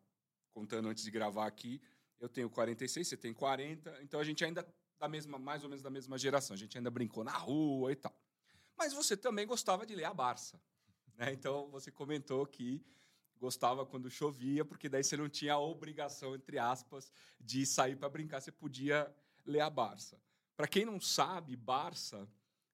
contando 0.50 0.88
antes 0.88 1.04
de 1.04 1.10
gravar 1.12 1.46
aqui. 1.46 1.80
Eu 2.18 2.28
tenho 2.28 2.50
46, 2.50 3.06
você 3.06 3.16
tem 3.16 3.32
40, 3.32 4.02
então 4.02 4.18
a 4.18 4.24
gente 4.24 4.44
ainda 4.44 4.66
da 4.98 5.08
mesma, 5.08 5.38
mais 5.38 5.62
ou 5.62 5.68
menos 5.68 5.80
da 5.80 5.90
mesma 5.90 6.18
geração. 6.18 6.54
A 6.54 6.58
gente 6.58 6.76
ainda 6.76 6.90
brincou 6.90 7.22
na 7.22 7.36
rua 7.38 7.92
e 7.92 7.96
tal. 7.96 8.12
Mas 8.76 8.92
você 8.92 9.16
também 9.16 9.46
gostava 9.46 9.86
de 9.86 9.94
ler 9.94 10.06
a 10.06 10.14
Barça, 10.14 10.60
né? 11.14 11.32
Então 11.32 11.70
você 11.70 11.92
comentou 11.92 12.44
que 12.44 12.84
gostava 13.42 13.84
quando 13.84 14.08
chovia, 14.08 14.64
porque 14.64 14.88
daí 14.88 15.02
você 15.02 15.16
não 15.16 15.28
tinha 15.28 15.54
a 15.54 15.58
obrigação, 15.58 16.32
entre 16.32 16.60
aspas, 16.60 17.10
de 17.40 17.66
sair 17.66 17.96
para 17.96 18.08
brincar, 18.08 18.40
você 18.40 18.52
podia 18.52 19.12
ler 19.44 19.58
a 19.58 19.68
Barça. 19.68 20.16
Para 20.56 20.68
quem 20.68 20.84
não 20.84 21.00
sabe, 21.00 21.56
Barça 21.56 22.28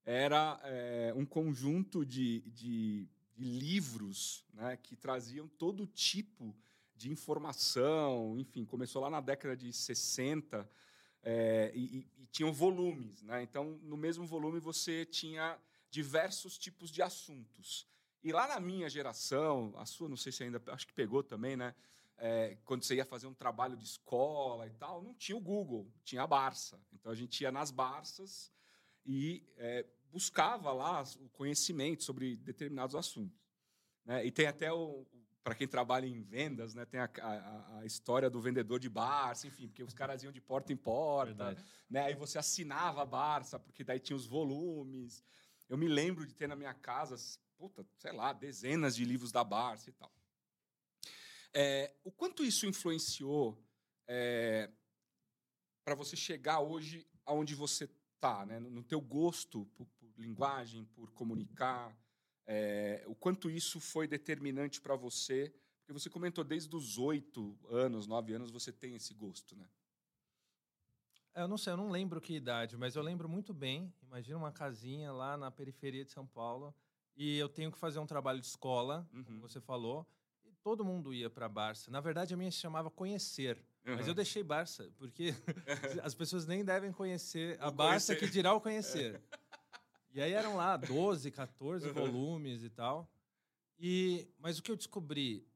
era 0.05 0.61
é, 0.63 1.15
um 1.17 1.25
conjunto 1.25 2.05
de, 2.05 2.43
de, 2.51 3.09
de 3.35 3.45
livros 3.45 4.45
né, 4.53 4.77
que 4.77 4.95
traziam 4.95 5.49
todo 5.49 5.87
tipo 5.87 6.55
de 6.95 7.11
informação, 7.11 8.39
enfim, 8.39 8.67
começou 8.67 9.01
lá 9.01 9.09
na 9.09 9.23
década 9.23 9.57
de 9.57 9.73
60 9.73 10.71
é, 11.23 11.73
e, 11.75 12.01
e, 12.01 12.23
e 12.25 12.27
tinham 12.27 12.53
volumes. 12.53 13.23
Né? 13.23 13.43
Então, 13.43 13.81
no 13.83 13.97
mesmo 13.97 14.27
volume, 14.27 14.61
você 14.61 15.07
tinha 15.07 15.59
diversos 15.91 16.59
tipos 16.59 16.91
de 16.91 17.01
assuntos. 17.01 17.87
E 18.23 18.33
lá 18.33 18.49
na 18.49 18.61
minha 18.61 18.89
geração, 18.89 19.73
a 19.77 19.87
sua, 19.87 20.09
não 20.09 20.17
sei 20.17 20.33
se 20.33 20.43
ainda, 20.43 20.61
acho 20.69 20.87
que 20.87 20.93
pegou 20.93 21.23
também, 21.23 21.57
né? 21.57 21.75
É, 22.17 22.57
quando 22.65 22.83
você 22.83 22.97
ia 22.97 23.05
fazer 23.05 23.29
um 23.29 23.35
trabalho 23.35 23.77
de 23.77 23.85
escola 23.85 24.67
e 24.67 24.73
tal, 24.73 25.01
não 25.01 25.15
tinha 25.15 25.37
o 25.37 25.41
Google, 25.41 25.89
tinha 26.03 26.23
a 26.23 26.27
Barça. 26.27 26.81
Então 26.93 27.13
a 27.13 27.15
gente 27.15 27.41
ia 27.41 27.53
nas 27.53 27.71
Barças 27.71 28.53
e 29.07 29.47
é, 29.57 29.87
buscava 30.11 30.73
lá 30.73 31.05
o 31.21 31.29
conhecimento 31.29 32.03
sobre 32.03 32.37
determinados 32.37 32.97
assuntos. 32.97 33.39
Né? 34.05 34.27
E 34.27 34.33
tem 34.33 34.49
até 34.49 34.73
o, 34.73 35.07
para 35.49 35.55
quem 35.55 35.67
trabalha 35.67 36.07
em 36.07 36.21
vendas, 36.23 36.75
né, 36.75 36.85
tem 36.85 37.01
a, 37.01 37.09
a, 37.23 37.79
a, 37.79 37.87
história 37.87 38.29
do 38.29 38.41
vendedor 38.41 38.79
de 38.79 38.89
Barça, 38.89 39.47
enfim, 39.47 39.67
porque 39.67 39.83
os 39.83 39.95
caras 39.95 40.23
iam 40.23 40.33
de 40.33 40.43
porta 40.43 40.73
em 40.73 40.77
porta, 40.77 41.57
né? 41.89 42.03
Aí 42.03 42.15
você 42.15 42.39
assinava 42.39 43.01
a 43.01 43.07
Barça, 43.07 43.59
porque 43.59 43.83
daí 43.83 43.99
tinha 43.99 44.15
os 44.17 44.27
volumes. 44.27 45.25
Eu 45.67 45.79
me 45.79 45.89
lembro 45.89 46.27
de 46.27 46.35
ter 46.35 46.47
na 46.47 46.55
minha 46.55 46.75
casa, 46.75 47.17
puta, 47.59 47.85
sei 47.99 48.13
lá, 48.13 48.33
dezenas 48.33 48.95
de 48.95 49.05
livros 49.05 49.33
da 49.33 49.43
Barça 49.43 49.91
e 49.91 49.93
tal. 49.93 50.11
É, 51.53 51.93
o 52.05 52.13
quanto 52.13 52.45
isso 52.45 52.67
influenciou 52.67 53.61
é, 54.07 54.71
para 55.85 55.97
você 55.97 56.15
chegar 56.17 56.61
hoje 56.61 57.07
aonde 57.27 57.55
você 57.55 57.91
está, 58.15 58.47
né? 58.47 58.61
no, 58.61 58.71
no 58.71 58.85
teu 58.85 59.01
gosto 59.01 59.67
por, 59.75 59.87
por 59.87 60.09
linguagem, 60.17 60.85
por 60.95 61.11
comunicar, 61.13 61.97
é, 62.47 63.05
o 63.07 63.15
quanto 63.15 63.51
isso 63.51 63.81
foi 63.81 64.07
determinante 64.07 64.81
para 64.81 64.95
você? 64.95 65.53
Porque 65.81 65.93
você 65.93 66.09
comentou 66.09 66.45
desde 66.45 66.75
os 66.77 66.97
oito 66.97 67.59
anos, 67.69 68.07
nove 68.07 68.33
anos, 68.35 68.51
você 68.51 68.73
tem 68.73 68.95
esse 68.95 69.13
gosto, 69.13 69.57
né? 69.57 69.69
Eu 71.35 71.47
não 71.47 71.59
sei, 71.59 71.73
eu 71.73 71.77
não 71.77 71.91
lembro 71.91 72.21
que 72.21 72.35
idade, 72.35 72.77
mas 72.77 72.97
eu 72.97 73.03
lembro 73.03 73.29
muito 73.29 73.55
bem. 73.55 73.93
Imagina 74.03 74.39
uma 74.39 74.51
casinha 74.51 75.13
lá 75.13 75.37
na 75.37 75.51
periferia 75.51 76.05
de 76.05 76.11
São 76.11 76.27
Paulo 76.27 76.75
e 77.19 77.37
eu 77.37 77.49
tenho 77.49 77.73
que 77.73 77.77
fazer 77.77 77.99
um 77.99 78.07
trabalho 78.07 78.41
de 78.41 78.47
escola, 78.47 79.05
uhum. 79.13 79.25
como 79.25 79.41
você 79.41 79.61
falou, 79.61 80.07
e 80.45 80.55
todo 80.63 80.85
mundo 80.85 81.13
ia 81.13 81.29
para 81.29 81.49
Barça. 81.49 81.91
Na 81.91 82.01
verdade, 82.01 82.33
a 82.33 82.37
minha 82.37 82.51
se 82.51 82.59
chamava 82.59 82.89
Conhecer, 82.93 83.57
uhum. 83.85 83.97
mas 83.97 84.07
eu 84.07 84.15
deixei 84.15 84.45
Barça, 84.45 84.89
porque 84.97 85.35
as 86.05 86.15
pessoas 86.15 86.47
nem 86.47 86.65
devem 86.65 86.93
conhecer 86.93 87.61
a 87.61 87.73
Barça 87.73 88.15
que 88.15 88.29
dirá 88.29 88.55
o 88.55 88.61
conhecer. 88.61 89.21
E 90.11 90.23
aí 90.23 90.33
eram 90.33 90.57
lá 90.57 90.75
12, 90.75 91.31
14 91.31 91.87
uhum. 91.87 91.93
volumes 91.93 92.65
e 92.65 92.71
tal. 92.71 93.09
E, 93.79 94.27
mas 94.39 94.59
o 94.59 94.63
que 94.63 94.73
eu 94.73 94.77
descobri 94.77 95.47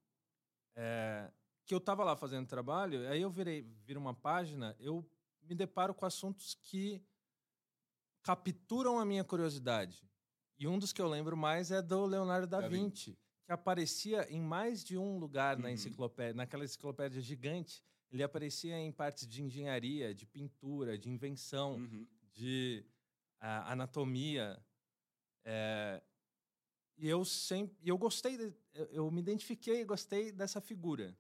é 0.77 1.33
que 1.65 1.75
eu 1.75 1.79
estava 1.79 2.05
lá 2.05 2.15
fazendo 2.15 2.47
trabalho, 2.47 3.09
aí 3.09 3.23
eu 3.23 3.31
virei, 3.31 3.63
viro 3.85 3.99
uma 3.99 4.13
página, 4.13 4.77
eu 4.79 5.05
me 5.43 5.55
deparo 5.55 5.95
com 5.95 6.05
assuntos 6.05 6.55
que 6.55 7.03
capturam 8.23 8.99
a 8.99 9.07
minha 9.07 9.25
curiosidade. 9.25 10.05
E 10.63 10.69
um 10.69 10.79
dos 10.79 10.93
que 10.93 11.03
eu 11.03 11.09
lembro 11.09 11.37
mais 11.37 11.73
é 11.73 11.83
do 11.83 12.07
Leonardo 12.07 12.47
da, 12.47 12.61
da 12.61 12.69
Vinci, 12.69 13.11
Vinci, 13.11 13.19
que 13.45 13.51
aparecia 13.51 14.31
em 14.31 14.41
mais 14.41 14.85
de 14.85 14.97
um 14.97 15.19
lugar 15.19 15.57
uhum. 15.57 15.63
na 15.65 15.73
enciclopédia, 15.73 16.35
naquela 16.35 16.65
enciclopédia 16.65 17.21
gigante. 17.21 17.83
Ele 18.13 18.23
aparecia 18.23 18.79
em 18.79 18.93
partes 18.93 19.27
de 19.27 19.43
engenharia, 19.43 20.15
de 20.15 20.25
pintura, 20.25 20.97
de 20.97 21.11
invenção, 21.11 21.79
uhum. 21.79 22.07
de 22.33 22.87
a 23.41 23.73
anatomia. 23.73 24.57
É, 25.45 26.01
e 26.97 27.09
eu 27.09 27.25
sempre, 27.25 27.77
eu 27.85 27.99
gostei, 27.99 28.37
de, 28.37 28.55
eu 28.93 29.11
me 29.11 29.21
identifiquei 29.21 29.81
e 29.81 29.85
gostei 29.85 30.31
dessa 30.31 30.61
figura. 30.61 31.19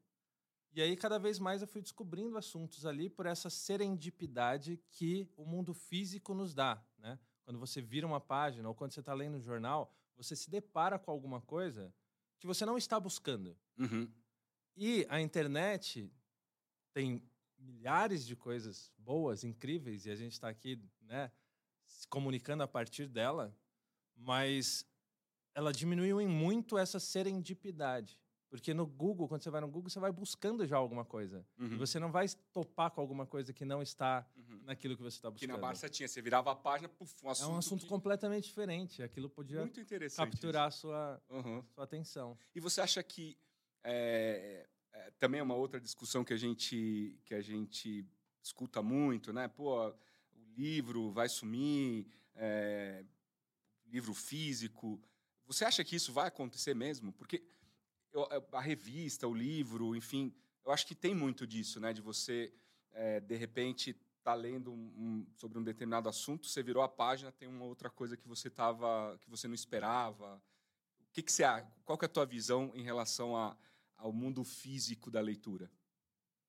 E 0.72 0.80
aí 0.80 0.96
cada 0.96 1.18
vez 1.18 1.40
mais 1.40 1.62
eu 1.62 1.66
fui 1.66 1.82
descobrindo 1.82 2.38
assuntos 2.38 2.86
ali 2.86 3.10
por 3.10 3.26
essa 3.26 3.50
serendipidade 3.50 4.80
que 4.88 5.28
o 5.36 5.44
mundo 5.44 5.74
físico 5.74 6.32
nos 6.32 6.54
dá, 6.54 6.80
né? 6.96 7.18
Quando 7.44 7.58
você 7.58 7.80
vira 7.80 8.06
uma 8.06 8.20
página 8.20 8.68
ou 8.68 8.74
quando 8.74 8.92
você 8.92 9.00
está 9.00 9.14
lendo 9.14 9.36
um 9.36 9.40
jornal, 9.40 9.92
você 10.16 10.36
se 10.36 10.50
depara 10.50 10.98
com 10.98 11.10
alguma 11.10 11.40
coisa 11.40 11.92
que 12.38 12.46
você 12.46 12.64
não 12.64 12.76
está 12.76 12.98
buscando. 12.98 13.56
Uhum. 13.78 14.10
E 14.76 15.06
a 15.08 15.20
internet 15.20 16.10
tem 16.92 17.22
milhares 17.58 18.26
de 18.26 18.34
coisas 18.34 18.92
boas, 18.98 19.44
incríveis, 19.44 20.06
e 20.06 20.10
a 20.10 20.16
gente 20.16 20.32
está 20.32 20.48
aqui, 20.48 20.80
né, 21.02 21.30
se 21.86 22.06
comunicando 22.08 22.62
a 22.62 22.68
partir 22.68 23.06
dela, 23.06 23.56
mas 24.16 24.86
ela 25.54 25.72
diminuiu 25.72 26.20
em 26.20 26.26
muito 26.26 26.78
essa 26.78 26.98
serendipidade. 26.98 28.20
Porque 28.52 28.74
no 28.74 28.86
Google, 28.86 29.26
quando 29.26 29.42
você 29.42 29.48
vai 29.48 29.62
no 29.62 29.66
Google, 29.66 29.88
você 29.88 29.98
vai 29.98 30.12
buscando 30.12 30.66
já 30.66 30.76
alguma 30.76 31.06
coisa. 31.06 31.42
Uhum. 31.58 31.72
E 31.72 31.76
você 31.76 31.98
não 31.98 32.12
vai 32.12 32.26
topar 32.52 32.90
com 32.90 33.00
alguma 33.00 33.24
coisa 33.24 33.50
que 33.50 33.64
não 33.64 33.80
está 33.80 34.28
uhum. 34.36 34.60
naquilo 34.64 34.94
que 34.94 35.02
você 35.02 35.16
está 35.16 35.30
buscando. 35.30 35.48
Que 35.48 35.54
na 35.54 35.56
Barça 35.56 35.88
tinha, 35.88 36.06
você 36.06 36.20
virava 36.20 36.52
a 36.52 36.54
página, 36.54 36.86
puf, 36.86 37.14
um 37.24 37.30
assunto. 37.30 37.50
É 37.50 37.54
um 37.54 37.56
assunto 37.56 37.80
que... 37.84 37.88
completamente 37.88 38.44
diferente. 38.44 39.02
Aquilo 39.02 39.30
podia 39.30 39.66
capturar 40.14 40.68
a 40.68 40.70
sua, 40.70 41.22
uhum. 41.30 41.64
sua 41.74 41.84
atenção. 41.84 42.36
E 42.54 42.60
você 42.60 42.82
acha 42.82 43.02
que 43.02 43.38
é, 43.82 44.68
é, 44.92 45.10
também 45.12 45.40
é 45.40 45.42
uma 45.42 45.54
outra 45.54 45.80
discussão 45.80 46.22
que 46.22 46.34
a 46.34 46.36
gente 46.36 47.18
que 47.24 47.34
a 47.34 47.40
gente 47.40 48.06
escuta 48.42 48.82
muito, 48.82 49.32
né? 49.32 49.48
Pô, 49.48 49.94
livro 50.54 51.10
vai 51.10 51.30
sumir, 51.30 52.06
é, 52.34 53.02
livro 53.86 54.12
físico. 54.12 55.00
Você 55.46 55.64
acha 55.64 55.82
que 55.82 55.96
isso 55.96 56.12
vai 56.12 56.28
acontecer 56.28 56.74
mesmo? 56.74 57.14
Porque 57.14 57.42
eu, 58.12 58.26
a 58.52 58.60
revista, 58.60 59.26
o 59.26 59.34
livro, 59.34 59.96
enfim, 59.96 60.34
eu 60.64 60.72
acho 60.72 60.86
que 60.86 60.94
tem 60.94 61.14
muito 61.14 61.46
disso, 61.46 61.80
né? 61.80 61.92
De 61.92 62.00
você, 62.00 62.52
é, 62.92 63.20
de 63.20 63.34
repente, 63.36 63.94
tá 64.22 64.34
lendo 64.34 64.72
um, 64.72 64.92
um, 64.96 65.26
sobre 65.34 65.58
um 65.58 65.62
determinado 65.62 66.08
assunto, 66.08 66.46
você 66.46 66.62
virou 66.62 66.82
a 66.82 66.88
página, 66.88 67.32
tem 67.32 67.48
uma 67.48 67.64
outra 67.64 67.90
coisa 67.90 68.16
que 68.16 68.28
você 68.28 68.48
tava, 68.48 69.18
que 69.20 69.28
você 69.28 69.48
não 69.48 69.54
esperava. 69.54 70.40
O 71.00 71.12
que, 71.12 71.22
que 71.22 71.32
você, 71.32 71.44
qual 71.84 71.98
que 71.98 72.04
é 72.04 72.06
a 72.06 72.08
tua 72.08 72.24
visão 72.24 72.70
em 72.74 72.82
relação 72.82 73.36
a, 73.36 73.56
ao 73.96 74.12
mundo 74.12 74.44
físico 74.44 75.10
da 75.10 75.20
leitura? 75.20 75.70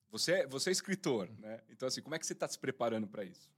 Você, 0.10 0.34
é, 0.34 0.48
você 0.48 0.70
é 0.70 0.74
escritor, 0.74 1.28
né? 1.40 1.64
Então, 1.70 1.88
assim, 1.88 2.02
como 2.02 2.14
é 2.14 2.20
que 2.20 2.26
você 2.26 2.34
está 2.34 2.48
se 2.48 2.60
preparando 2.60 3.08
para 3.08 3.24
isso? 3.24 3.52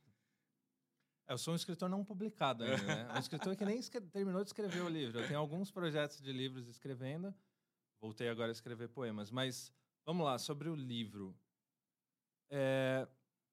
Eu 1.27 1.37
sou 1.37 1.53
um 1.53 1.55
escritor 1.57 1.89
não 1.89 2.05
publicado 2.05 2.63
ainda, 2.63 2.83
né? 2.83 3.13
Um 3.13 3.19
escritor 3.19 3.55
que 3.55 3.65
nem 3.65 3.81
terminou 3.81 4.43
de 4.43 4.49
escrever 4.49 4.81
o 4.81 4.87
livro. 4.87 5.19
Eu 5.19 5.27
tenho 5.27 5.39
alguns 5.39 5.71
projetos 5.71 6.21
de 6.21 6.31
livros 6.31 6.67
escrevendo. 6.67 7.33
Voltei 7.99 8.29
agora 8.29 8.49
a 8.49 8.51
escrever 8.51 8.89
poemas. 8.89 9.31
Mas, 9.31 9.71
vamos 10.05 10.25
lá, 10.25 10.37
sobre 10.37 10.69
o 10.69 10.75
livro. 10.75 11.35
É, 12.49 13.07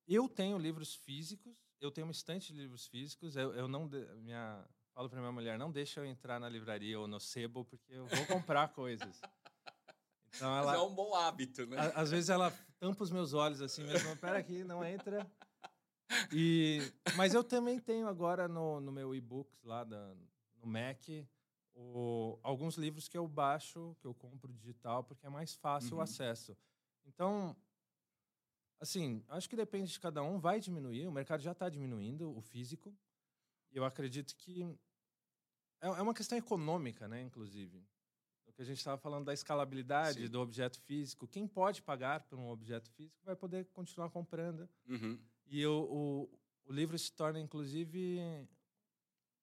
eu 0.06 0.28
tenho 0.28 0.58
livros 0.58 0.94
físicos. 0.94 1.56
Eu 1.80 1.90
tenho 1.90 2.06
uma 2.06 2.12
estante 2.12 2.52
de 2.52 2.60
livros 2.60 2.86
físicos. 2.86 3.36
Eu, 3.36 3.54
eu 3.54 3.66
não... 3.68 3.88
Minha, 4.18 4.64
falo 4.94 5.08
para 5.08 5.20
minha 5.20 5.32
mulher, 5.32 5.58
não 5.58 5.70
deixa 5.70 6.00
eu 6.00 6.04
entrar 6.04 6.38
na 6.38 6.48
livraria 6.48 6.98
ou 6.98 7.08
no 7.08 7.18
sebo, 7.18 7.64
porque 7.64 7.92
eu 7.92 8.06
vou 8.06 8.26
comprar 8.26 8.68
coisas. 8.68 9.20
Então 10.34 10.54
ela, 10.56 10.72
Mas 10.72 10.80
é 10.80 10.82
um 10.82 10.94
bom 10.94 11.14
hábito, 11.14 11.66
né? 11.66 11.92
às 11.94 12.10
vezes 12.10 12.30
ela 12.30 12.50
tampa 12.78 13.02
os 13.02 13.10
meus 13.10 13.32
olhos 13.32 13.60
assim 13.60 13.84
mesmo. 13.84 14.12
Espera 14.12 14.38
aqui, 14.38 14.62
não 14.64 14.84
entra. 14.84 15.26
E, 16.30 16.80
mas 17.16 17.32
eu 17.32 17.42
também 17.42 17.78
tenho 17.78 18.06
agora 18.06 18.46
no, 18.46 18.80
no 18.80 18.92
meu 18.92 19.14
e-books 19.14 19.62
lá 19.64 19.82
da, 19.82 20.14
no 20.60 20.66
Mac 20.66 21.08
o, 21.74 22.38
alguns 22.42 22.76
livros 22.76 23.08
que 23.08 23.16
eu 23.16 23.26
baixo, 23.26 23.96
que 24.00 24.06
eu 24.06 24.14
compro 24.14 24.52
digital, 24.52 25.04
porque 25.04 25.26
é 25.26 25.30
mais 25.30 25.54
fácil 25.54 25.92
uhum. 25.94 25.98
o 25.98 26.02
acesso. 26.02 26.56
Então, 27.04 27.56
assim, 28.80 29.24
acho 29.28 29.48
que 29.48 29.56
depende 29.56 29.92
de 29.92 30.00
cada 30.00 30.22
um, 30.22 30.38
vai 30.38 30.60
diminuir, 30.60 31.06
o 31.06 31.12
mercado 31.12 31.40
já 31.40 31.52
está 31.52 31.68
diminuindo, 31.68 32.36
o 32.36 32.40
físico. 32.40 32.94
E 33.70 33.76
eu 33.76 33.84
acredito 33.84 34.36
que 34.36 34.62
é, 35.80 35.88
é 35.88 36.02
uma 36.02 36.14
questão 36.14 36.38
econômica, 36.38 37.08
né, 37.08 37.20
inclusive. 37.22 37.84
O 38.46 38.52
que 38.52 38.62
a 38.62 38.64
gente 38.64 38.78
estava 38.78 38.98
falando 38.98 39.24
da 39.24 39.32
escalabilidade 39.32 40.26
Sim. 40.26 40.28
do 40.28 40.40
objeto 40.40 40.78
físico. 40.80 41.26
Quem 41.26 41.46
pode 41.46 41.82
pagar 41.82 42.20
por 42.24 42.38
um 42.38 42.50
objeto 42.50 42.90
físico 42.90 43.24
vai 43.24 43.34
poder 43.34 43.64
continuar 43.72 44.10
comprando. 44.10 44.68
Uhum. 44.86 45.18
E 45.46 45.66
o, 45.66 45.88
o, 45.90 46.38
o 46.66 46.72
livro 46.72 46.98
se 46.98 47.12
torna, 47.12 47.40
inclusive, 47.40 48.20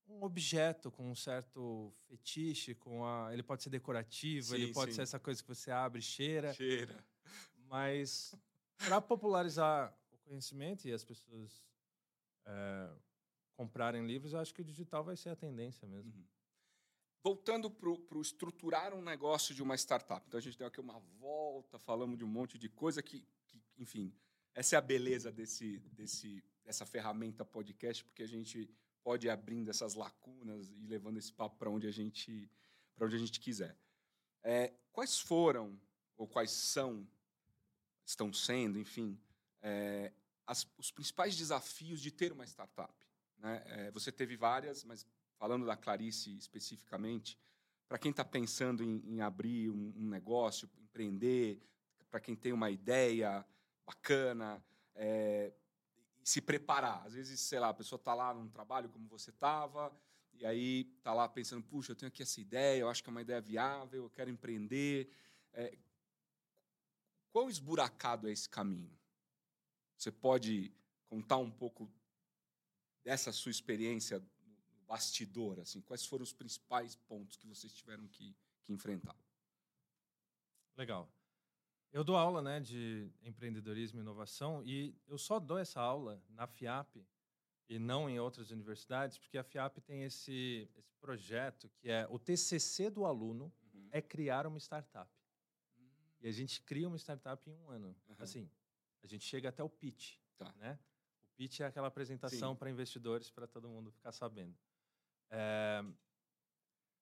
um 0.09 0.23
objeto 0.23 0.91
com 0.91 1.09
um 1.09 1.15
certo 1.15 1.93
fetiche, 2.07 2.73
com 2.73 3.05
a, 3.05 3.31
ele 3.31 3.43
pode 3.43 3.63
ser 3.63 3.69
decorativo, 3.69 4.47
sim, 4.47 4.55
ele 4.55 4.73
pode 4.73 4.91
sim. 4.91 4.95
ser 4.97 5.01
essa 5.03 5.19
coisa 5.19 5.41
que 5.41 5.47
você 5.47 5.71
abre, 5.71 6.01
cheira. 6.01 6.53
Cheira. 6.53 6.95
Mas 7.67 8.35
para 8.77 8.99
popularizar 8.99 9.95
o 10.11 10.17
conhecimento 10.17 10.87
e 10.87 10.91
as 10.91 11.03
pessoas 11.03 11.63
é, 12.45 12.89
comprarem 13.53 14.05
livros, 14.05 14.33
eu 14.33 14.39
acho 14.39 14.53
que 14.53 14.61
o 14.61 14.65
digital 14.65 15.03
vai 15.03 15.15
ser 15.15 15.29
a 15.29 15.35
tendência 15.35 15.87
mesmo. 15.87 16.11
Uhum. 16.11 16.25
Voltando 17.21 17.69
para 17.69 18.17
o 18.17 18.21
estruturar 18.21 18.93
um 18.93 19.01
negócio 19.01 19.53
de 19.53 19.61
uma 19.61 19.75
startup. 19.75 20.25
Então 20.25 20.37
a 20.37 20.41
gente 20.41 20.57
deu 20.57 20.67
aqui 20.67 20.79
uma 20.79 20.99
volta, 21.19 21.77
falamos 21.77 22.17
de 22.17 22.23
um 22.23 22.29
monte 22.29 22.57
de 22.57 22.69
coisa 22.69 23.03
que, 23.03 23.27
que 23.45 23.61
enfim, 23.77 24.13
essa 24.55 24.75
é 24.75 24.77
a 24.77 24.81
beleza 24.81 25.31
desse, 25.31 25.79
desse, 25.91 26.43
dessa 26.63 26.85
ferramenta 26.85 27.45
podcast, 27.45 28.03
porque 28.05 28.23
a 28.23 28.27
gente 28.27 28.69
pode 29.03 29.27
ir 29.27 29.29
abrindo 29.29 29.69
essas 29.69 29.95
lacunas 29.95 30.69
e 30.69 30.85
levando 30.87 31.17
esse 31.17 31.31
papo 31.31 31.57
para 31.57 31.69
onde 31.69 31.87
a 31.87 31.91
gente 31.91 32.49
para 32.95 33.05
onde 33.05 33.15
a 33.15 33.19
gente 33.19 33.39
quiser. 33.39 33.77
É, 34.43 34.73
quais 34.91 35.19
foram 35.19 35.79
ou 36.17 36.27
quais 36.27 36.51
são 36.51 37.07
estão 38.05 38.33
sendo, 38.33 38.77
enfim, 38.77 39.17
é, 39.61 40.11
as, 40.45 40.67
os 40.77 40.91
principais 40.91 41.37
desafios 41.37 42.01
de 42.01 42.11
ter 42.11 42.31
uma 42.31 42.45
startup? 42.45 42.93
Né? 43.37 43.63
É, 43.67 43.91
você 43.91 44.11
teve 44.11 44.35
várias, 44.35 44.83
mas 44.83 45.05
falando 45.37 45.65
da 45.65 45.77
Clarice 45.77 46.35
especificamente, 46.35 47.39
para 47.87 47.97
quem 47.97 48.11
está 48.11 48.25
pensando 48.25 48.83
em, 48.83 49.01
em 49.05 49.21
abrir 49.21 49.69
um, 49.69 49.93
um 49.95 50.09
negócio, 50.09 50.69
empreender, 50.77 51.61
para 52.09 52.19
quem 52.19 52.35
tem 52.35 52.51
uma 52.51 52.69
ideia, 52.69 53.45
bacana, 53.85 54.63
é, 54.95 55.53
se 56.29 56.41
preparar. 56.41 57.05
Às 57.07 57.13
vezes, 57.13 57.39
sei 57.39 57.59
lá, 57.59 57.69
a 57.69 57.73
pessoa 57.73 57.97
está 57.97 58.13
lá 58.13 58.33
num 58.33 58.47
trabalho 58.47 58.87
como 58.89 59.07
você 59.07 59.31
estava 59.31 59.91
e 60.33 60.45
aí 60.45 60.83
tá 61.01 61.11
lá 61.11 61.27
pensando, 61.27 61.63
puxa, 61.63 61.91
eu 61.91 61.95
tenho 61.95 62.07
aqui 62.07 62.21
essa 62.21 62.39
ideia, 62.39 62.81
eu 62.81 62.89
acho 62.89 63.03
que 63.03 63.09
é 63.09 63.11
uma 63.11 63.21
ideia 63.21 63.41
viável, 63.41 64.03
eu 64.03 64.09
quero 64.11 64.29
empreender. 64.29 65.11
É, 65.53 65.75
quão 67.31 67.49
esburacado 67.49 68.29
é 68.29 68.31
esse 68.31 68.47
caminho? 68.47 68.95
Você 69.97 70.11
pode 70.11 70.71
contar 71.07 71.37
um 71.37 71.49
pouco 71.49 71.91
dessa 73.03 73.31
sua 73.31 73.49
experiência 73.49 74.19
no 74.19 74.85
bastidor, 74.85 75.59
assim, 75.59 75.81
quais 75.81 76.05
foram 76.05 76.23
os 76.23 76.31
principais 76.31 76.95
pontos 76.95 77.37
que 77.37 77.47
vocês 77.47 77.73
tiveram 77.73 78.07
que, 78.07 78.35
que 78.61 78.71
enfrentar? 78.71 79.15
Legal. 80.77 81.09
Eu 81.91 82.03
dou 82.03 82.15
aula 82.15 82.41
né, 82.41 82.59
de 82.59 83.11
empreendedorismo 83.23 83.99
e 83.99 84.01
inovação 84.01 84.63
e 84.63 84.95
eu 85.07 85.17
só 85.17 85.39
dou 85.39 85.57
essa 85.57 85.81
aula 85.81 86.21
na 86.29 86.45
FIAP 86.45 87.03
e 87.67 87.79
não 87.79 88.07
em 88.09 88.19
outras 88.19 88.51
universidades, 88.51 89.17
porque 89.17 89.37
a 89.37 89.43
FIAP 89.43 89.77
tem 89.81 90.03
esse, 90.03 90.69
esse 90.75 90.93
projeto 90.95 91.69
que 91.77 91.89
é 91.89 92.07
o 92.09 92.19
TCC 92.19 92.91
do 92.91 93.05
aluno 93.05 93.51
uhum. 93.73 93.89
é 93.91 94.01
criar 94.01 94.45
uma 94.45 94.59
startup. 94.59 95.11
Uhum. 95.77 95.85
E 96.21 96.27
a 96.27 96.31
gente 96.31 96.61
cria 96.61 96.87
uma 96.87 96.97
startup 96.97 97.49
em 97.49 97.53
um 97.53 97.69
ano. 97.69 97.95
Uhum. 98.07 98.15
Assim, 98.19 98.49
a 99.01 99.07
gente 99.07 99.25
chega 99.25 99.49
até 99.49 99.63
o 99.63 99.69
pitch. 99.69 100.17
Tá. 100.37 100.53
Né? 100.57 100.77
O 101.33 101.37
pitch 101.37 101.59
é 101.61 101.65
aquela 101.65 101.87
apresentação 101.87 102.55
para 102.55 102.69
investidores, 102.69 103.31
para 103.31 103.47
todo 103.47 103.67
mundo 103.67 103.91
ficar 103.91 104.11
sabendo. 104.11 104.55
É... 105.31 105.83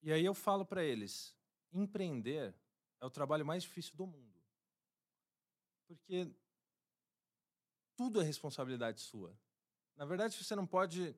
E 0.01 0.13
aí 0.13 0.23
eu 0.23 0.33
falo 0.33 0.65
para 0.65 0.83
eles, 0.83 1.35
empreender 1.73 2.55
é 3.01 3.05
o 3.05 3.09
trabalho 3.09 3.45
mais 3.45 3.63
difícil 3.63 3.95
do 3.95 4.07
mundo. 4.07 4.36
Porque 5.87 6.29
tudo 7.95 8.21
é 8.21 8.23
responsabilidade 8.23 9.01
sua. 9.01 9.33
Na 9.95 10.05
verdade, 10.05 10.35
você 10.41 10.55
não 10.55 10.67
pode. 10.67 11.15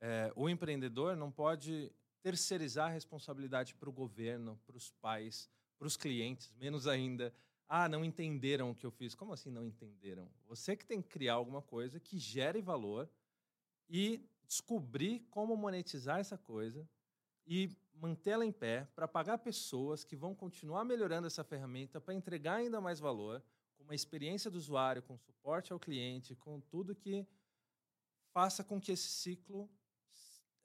É, 0.00 0.32
o 0.34 0.48
empreendedor 0.48 1.16
não 1.16 1.30
pode 1.30 1.92
terceirizar 2.22 2.88
a 2.88 2.92
responsabilidade 2.92 3.74
para 3.74 3.88
o 3.88 3.92
governo, 3.92 4.60
para 4.66 4.76
os 4.76 4.90
pais, 4.90 5.48
para 5.78 5.86
os 5.86 5.96
clientes, 5.96 6.52
menos 6.58 6.86
ainda. 6.86 7.32
Ah, 7.68 7.88
não 7.88 8.04
entenderam 8.04 8.70
o 8.70 8.74
que 8.74 8.86
eu 8.86 8.90
fiz. 8.90 9.14
Como 9.14 9.32
assim 9.32 9.50
não 9.50 9.64
entenderam? 9.64 10.28
Você 10.46 10.76
que 10.76 10.86
tem 10.86 11.02
que 11.02 11.08
criar 11.08 11.34
alguma 11.34 11.62
coisa 11.62 12.00
que 12.00 12.18
gere 12.18 12.60
valor 12.60 13.08
e 13.88 14.26
descobrir 14.46 15.20
como 15.30 15.56
monetizar 15.56 16.18
essa 16.18 16.38
coisa 16.38 16.88
e 17.46 17.70
mantê-la 17.92 18.44
em 18.44 18.52
pé 18.52 18.88
para 18.94 19.06
pagar 19.06 19.38
pessoas 19.38 20.02
que 20.04 20.16
vão 20.16 20.34
continuar 20.34 20.84
melhorando 20.84 21.26
essa 21.26 21.44
ferramenta 21.44 22.00
para 22.00 22.14
entregar 22.14 22.54
ainda 22.54 22.80
mais 22.80 22.98
valor 22.98 23.42
uma 23.88 23.94
experiência 23.94 24.50
do 24.50 24.58
usuário, 24.58 25.02
com 25.02 25.16
suporte 25.16 25.72
ao 25.72 25.80
cliente, 25.80 26.36
com 26.36 26.60
tudo 26.60 26.94
que 26.94 27.26
faça 28.34 28.62
com 28.62 28.78
que 28.78 28.92
esse 28.92 29.08
ciclo 29.08 29.68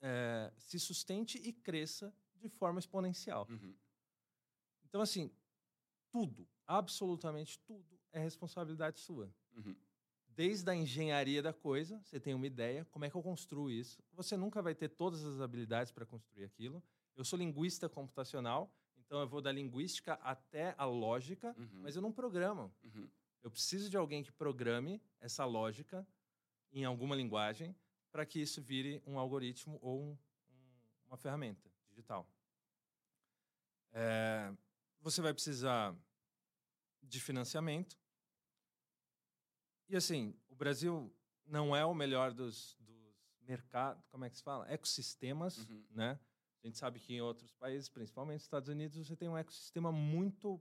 é, 0.02 0.52
se 0.58 0.78
sustente 0.78 1.38
e 1.38 1.50
cresça 1.50 2.14
de 2.36 2.50
forma 2.50 2.78
exponencial. 2.78 3.46
Uhum. 3.48 3.74
Então, 4.84 5.00
assim, 5.00 5.32
tudo, 6.12 6.46
absolutamente 6.66 7.58
tudo, 7.60 7.98
é 8.12 8.20
responsabilidade 8.20 9.00
sua. 9.00 9.34
Uhum. 9.56 9.74
Desde 10.28 10.70
a 10.70 10.74
engenharia 10.74 11.42
da 11.42 11.52
coisa, 11.52 11.98
você 12.02 12.20
tem 12.20 12.34
uma 12.34 12.46
ideia, 12.46 12.84
como 12.90 13.06
é 13.06 13.10
que 13.10 13.16
eu 13.16 13.22
construo 13.22 13.70
isso? 13.70 14.02
Você 14.12 14.36
nunca 14.36 14.60
vai 14.60 14.74
ter 14.74 14.90
todas 14.90 15.24
as 15.24 15.40
habilidades 15.40 15.90
para 15.90 16.04
construir 16.04 16.44
aquilo. 16.44 16.82
Eu 17.16 17.24
sou 17.24 17.38
linguista 17.38 17.88
computacional, 17.88 18.70
então 19.14 19.22
eu 19.22 19.28
vou 19.28 19.40
da 19.40 19.52
linguística 19.52 20.14
até 20.14 20.74
a 20.76 20.84
lógica, 20.84 21.54
uhum. 21.56 21.82
mas 21.82 21.94
eu 21.94 22.02
não 22.02 22.10
programo. 22.10 22.74
Uhum. 22.82 23.08
Eu 23.44 23.50
preciso 23.50 23.88
de 23.88 23.96
alguém 23.96 24.24
que 24.24 24.32
programe 24.32 25.00
essa 25.20 25.44
lógica 25.44 26.04
em 26.72 26.84
alguma 26.84 27.14
linguagem 27.14 27.76
para 28.10 28.26
que 28.26 28.40
isso 28.40 28.60
vire 28.60 29.00
um 29.06 29.16
algoritmo 29.16 29.78
ou 29.80 30.02
um, 30.02 30.18
um, 30.50 31.06
uma 31.06 31.16
ferramenta 31.16 31.70
digital. 31.88 32.28
É, 33.92 34.52
você 35.00 35.22
vai 35.22 35.32
precisar 35.32 35.96
de 37.00 37.20
financiamento. 37.20 37.96
E 39.88 39.94
assim, 39.94 40.34
o 40.48 40.56
Brasil 40.56 41.14
não 41.46 41.76
é 41.76 41.84
o 41.84 41.94
melhor 41.94 42.32
dos, 42.32 42.76
dos 42.80 43.14
mercados, 43.42 44.02
como 44.08 44.24
é 44.24 44.30
que 44.30 44.36
se 44.36 44.42
fala? 44.42 44.68
Ecossistemas, 44.72 45.58
uhum. 45.68 45.84
né? 45.92 46.18
A 46.64 46.66
gente 46.66 46.78
sabe 46.78 46.98
que 46.98 47.12
em 47.12 47.20
outros 47.20 47.52
países, 47.52 47.90
principalmente 47.90 48.36
nos 48.36 48.44
Estados 48.44 48.70
Unidos, 48.70 48.96
você 48.96 49.14
tem 49.14 49.28
um 49.28 49.36
ecossistema 49.36 49.92
muito 49.92 50.58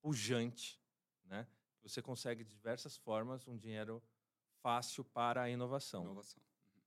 pujante, 0.00 0.82
né? 1.26 1.46
Você 1.84 2.02
consegue 2.02 2.42
de 2.42 2.50
diversas 2.50 2.96
formas 2.96 3.46
um 3.46 3.56
dinheiro 3.56 4.02
fácil 4.60 5.04
para 5.04 5.42
a 5.42 5.48
inovação. 5.48 6.02
Inovação. 6.02 6.42
Uhum. 6.74 6.80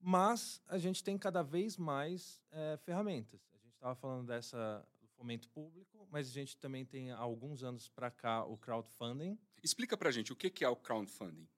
Mas 0.00 0.62
a 0.68 0.76
gente 0.76 1.02
tem 1.02 1.16
cada 1.16 1.42
vez 1.42 1.78
mais 1.78 2.42
é, 2.50 2.76
ferramentas. 2.76 3.40
A 3.54 3.56
gente 3.56 3.72
estava 3.72 3.94
falando 3.94 4.26
dessa 4.26 4.86
do 5.00 5.08
fomento 5.08 5.48
público, 5.48 6.06
mas 6.10 6.28
a 6.28 6.32
gente 6.32 6.58
também 6.58 6.84
tem 6.84 7.10
há 7.10 7.16
alguns 7.16 7.62
anos 7.62 7.88
para 7.88 8.10
cá 8.10 8.44
o 8.44 8.58
crowdfunding. 8.58 9.38
Explica 9.62 9.96
para 9.96 10.10
a 10.10 10.12
gente 10.12 10.30
o 10.30 10.36
que 10.36 10.62
é 10.62 10.68
o 10.68 10.76
crowdfunding. 10.76 11.48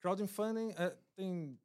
Crowdfunding 0.00 0.72
é, 0.72 0.90
tem 1.14 1.60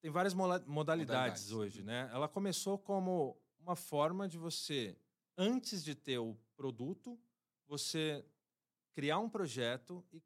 tem 0.00 0.10
várias 0.10 0.34
modalidades, 0.34 0.68
modalidades 0.68 1.52
hoje, 1.52 1.82
né? 1.82 2.08
Ela 2.12 2.28
começou 2.28 2.78
como 2.78 3.36
uma 3.58 3.74
forma 3.74 4.28
de 4.28 4.38
você, 4.38 4.96
antes 5.36 5.82
de 5.82 5.94
ter 5.94 6.18
o 6.18 6.36
produto, 6.56 7.18
você 7.66 8.24
criar 8.92 9.18
um 9.18 9.28
projeto 9.28 10.04
e 10.12 10.22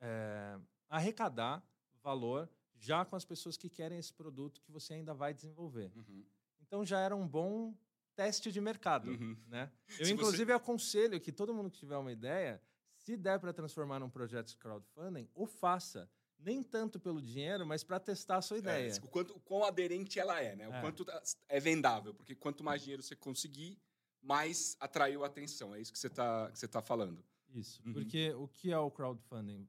é, 0.00 0.58
arrecadar 0.88 1.62
valor 2.02 2.48
já 2.76 3.04
com 3.04 3.16
as 3.16 3.24
pessoas 3.24 3.56
que 3.56 3.68
querem 3.68 3.98
esse 3.98 4.12
produto 4.12 4.60
que 4.60 4.70
você 4.70 4.94
ainda 4.94 5.14
vai 5.14 5.34
desenvolver. 5.34 5.90
Uhum. 5.94 6.24
Então 6.60 6.84
já 6.84 7.00
era 7.00 7.14
um 7.14 7.26
bom 7.26 7.74
teste 8.14 8.52
de 8.52 8.60
mercado, 8.60 9.10
uhum. 9.10 9.36
né? 9.46 9.70
Eu 9.98 10.06
se 10.06 10.12
inclusive 10.12 10.46
você... 10.46 10.52
aconselho 10.52 11.20
que 11.20 11.32
todo 11.32 11.54
mundo 11.54 11.70
que 11.70 11.78
tiver 11.78 11.96
uma 11.96 12.12
ideia, 12.12 12.62
se 12.96 13.16
der 13.16 13.38
para 13.38 13.52
transformar 13.52 13.98
num 14.00 14.10
projeto 14.10 14.48
de 14.48 14.56
crowdfunding, 14.56 15.28
o 15.34 15.46
faça 15.46 16.10
nem 16.38 16.62
tanto 16.62 17.00
pelo 17.00 17.20
dinheiro, 17.20 17.66
mas 17.66 17.82
para 17.82 17.98
testar 17.98 18.36
a 18.36 18.42
sua 18.42 18.56
é, 18.56 18.60
ideia. 18.60 18.92
É, 18.92 19.04
o 19.04 19.08
quanto 19.08 19.36
o 19.36 19.40
quão 19.40 19.64
aderente 19.64 20.18
ela 20.18 20.40
é, 20.40 20.54
né? 20.54 20.68
O 20.68 20.72
é. 20.72 20.80
quanto 20.80 21.04
tá, 21.04 21.22
é 21.48 21.60
vendável, 21.60 22.14
porque 22.14 22.34
quanto 22.34 22.62
mais 22.62 22.82
dinheiro 22.82 23.02
você 23.02 23.16
conseguir, 23.16 23.78
mais 24.22 24.76
atraiu 24.80 25.24
a 25.24 25.26
atenção. 25.26 25.74
É 25.74 25.80
isso 25.80 25.92
que 25.92 25.98
você 25.98 26.06
está 26.06 26.50
tá 26.70 26.82
falando. 26.82 27.24
Isso, 27.48 27.82
uhum. 27.84 27.92
porque 27.92 28.32
o 28.32 28.46
que 28.46 28.70
é 28.70 28.78
o 28.78 28.90
crowdfunding? 28.90 29.66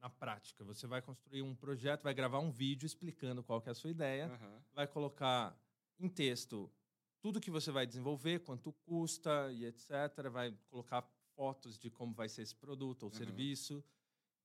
Na 0.00 0.08
prática, 0.08 0.64
você 0.64 0.86
vai 0.86 1.02
construir 1.02 1.42
um 1.42 1.54
projeto, 1.54 2.04
vai 2.04 2.14
gravar 2.14 2.38
um 2.38 2.50
vídeo 2.50 2.86
explicando 2.86 3.42
qual 3.42 3.60
que 3.60 3.68
é 3.68 3.72
a 3.72 3.74
sua 3.74 3.90
ideia, 3.90 4.28
uhum. 4.28 4.58
vai 4.72 4.86
colocar 4.86 5.54
em 5.98 6.08
texto 6.08 6.72
tudo 7.20 7.40
que 7.40 7.50
você 7.50 7.70
vai 7.70 7.86
desenvolver, 7.86 8.40
quanto 8.40 8.72
custa 8.72 9.52
e 9.52 9.66
etc. 9.66 9.90
Vai 10.32 10.56
colocar 10.70 11.02
fotos 11.34 11.78
de 11.78 11.90
como 11.90 12.14
vai 12.14 12.30
ser 12.30 12.42
esse 12.42 12.56
produto 12.56 13.02
ou 13.02 13.10
uhum. 13.10 13.16
serviço. 13.16 13.84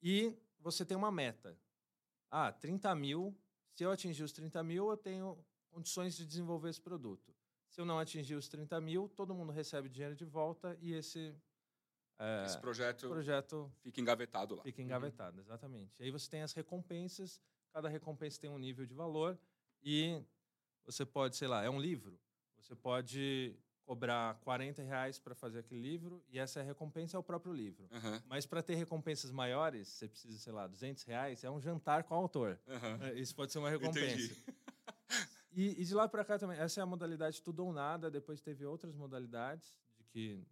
E 0.02 0.38
você 0.66 0.84
tem 0.84 0.98
uma 0.98 1.12
meta. 1.12 1.56
Ah, 2.32 2.52
30 2.52 2.96
mil. 2.96 3.38
Se 3.76 3.84
eu 3.84 3.92
atingir 3.92 4.24
os 4.24 4.32
30 4.32 4.64
mil, 4.64 4.90
eu 4.90 4.98
tenho 4.98 5.38
condições 5.70 6.18
de 6.18 6.26
desenvolver 6.26 6.70
esse 6.70 6.82
produto. 6.82 7.36
Se 7.70 7.80
eu 7.80 7.86
não 7.86 8.00
atingir 8.00 8.34
os 8.34 8.48
30 8.50 8.82
mil, 8.82 9.08
todo 9.10 9.36
mundo 9.36 9.52
recebe 9.52 9.90
dinheiro 9.90 10.16
de 10.16 10.26
volta 10.26 10.76
e 10.82 10.94
esse, 10.94 11.36
é, 12.18 12.46
esse 12.46 12.58
projeto, 12.58 13.08
projeto 13.08 13.72
fica 13.84 14.02
engavetado 14.02 14.56
lá. 14.56 14.64
Fica 14.64 14.82
engavetado, 14.82 15.38
uhum. 15.38 15.44
exatamente. 15.44 16.02
Aí 16.02 16.10
você 16.10 16.30
tem 16.30 16.42
as 16.42 16.54
recompensas, 16.54 17.40
cada 17.72 17.88
recompensa 17.88 18.40
tem 18.40 18.50
um 18.50 18.58
nível 18.58 18.88
de 18.88 18.94
valor 18.94 19.38
e 19.84 20.24
você 20.84 21.06
pode, 21.06 21.36
sei 21.36 21.48
lá, 21.48 21.64
é 21.64 21.70
um 21.70 21.80
livro. 21.80 22.20
Você 22.58 22.76
pode 22.76 23.56
cobrar 23.86 24.36
40 24.40 24.82
reais 24.82 25.20
para 25.20 25.36
fazer 25.36 25.60
aquele 25.60 25.82
livro 25.82 26.24
e 26.30 26.40
essa 26.40 26.62
recompensa 26.62 27.16
é 27.16 27.20
o 27.20 27.24
próprio 27.24 27.54
livro. 27.54 27.88
Uhum. 27.92 28.22
Mas 28.28 28.46
para 28.46 28.64
ter 28.64 28.76
recompensas 28.76 29.32
maiores, 29.32 29.88
você 29.88 30.08
precisa, 30.08 30.38
sei 30.40 30.52
lá, 30.52 30.68
200 30.68 31.04
reais, 31.04 31.44
é 31.44 31.52
um 31.52 31.62
jantar 31.62 32.04
com 32.04 32.16
o 32.16 32.18
autor. 32.18 32.60
Uhum. 32.68 33.18
Isso 33.18 33.36
pode 33.36 33.52
ser 33.52 33.60
uma 33.60 33.70
recompensa. 33.70 34.36
E, 35.58 35.82
e, 35.82 35.86
de 35.86 35.94
lá 35.94 36.06
para 36.06 36.26
cá 36.26 36.38
também, 36.38 36.60
essa 36.60 36.82
é 36.82 36.84
a 36.84 36.86
modalidade 36.86 37.42
tudo 37.42 37.64
ou 37.64 37.72
nada. 37.72 38.12
Depois 38.12 38.42
teve 38.42 38.66
outras 38.66 38.94
modalidades 38.94 39.80
de 39.98 40.04
que 40.04 40.46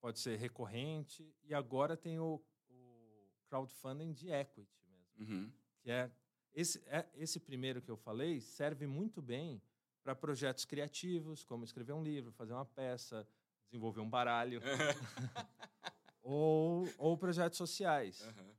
pode 0.00 0.18
ser 0.18 0.36
recorrente 0.36 1.32
e 1.44 1.54
agora 1.54 1.96
tem 1.96 2.18
o, 2.18 2.42
o 2.68 3.28
crowdfunding 3.46 4.12
de 4.12 4.30
equity 4.30 4.76
mesmo, 4.88 5.14
uhum. 5.20 5.52
que 5.80 5.90
é 5.90 6.10
esse, 6.52 6.82
é 6.86 7.08
esse 7.14 7.38
primeiro 7.38 7.80
que 7.80 7.90
eu 7.90 7.96
falei 7.96 8.40
serve 8.40 8.86
muito 8.86 9.22
bem 9.22 9.62
para 10.04 10.14
projetos 10.14 10.64
criativos, 10.66 11.42
como 11.42 11.64
escrever 11.64 11.94
um 11.94 12.02
livro, 12.02 12.30
fazer 12.30 12.52
uma 12.52 12.66
peça, 12.66 13.26
desenvolver 13.66 14.00
um 14.00 14.08
baralho. 14.08 14.60
ou, 16.22 16.86
ou 16.98 17.16
projetos 17.18 17.56
sociais. 17.56 18.20
Uhum. 18.20 18.54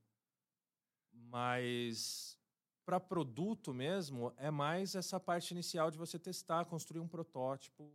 Mas 1.14 2.38
para 2.86 3.00
produto 3.00 3.74
mesmo, 3.74 4.34
é 4.38 4.52
mais 4.52 4.96
essa 4.96 5.20
parte 5.20 5.52
inicial 5.52 5.90
de 5.90 5.98
você 5.98 6.20
testar, 6.20 6.66
construir 6.66 7.00
um 7.00 7.08
protótipo 7.08 7.92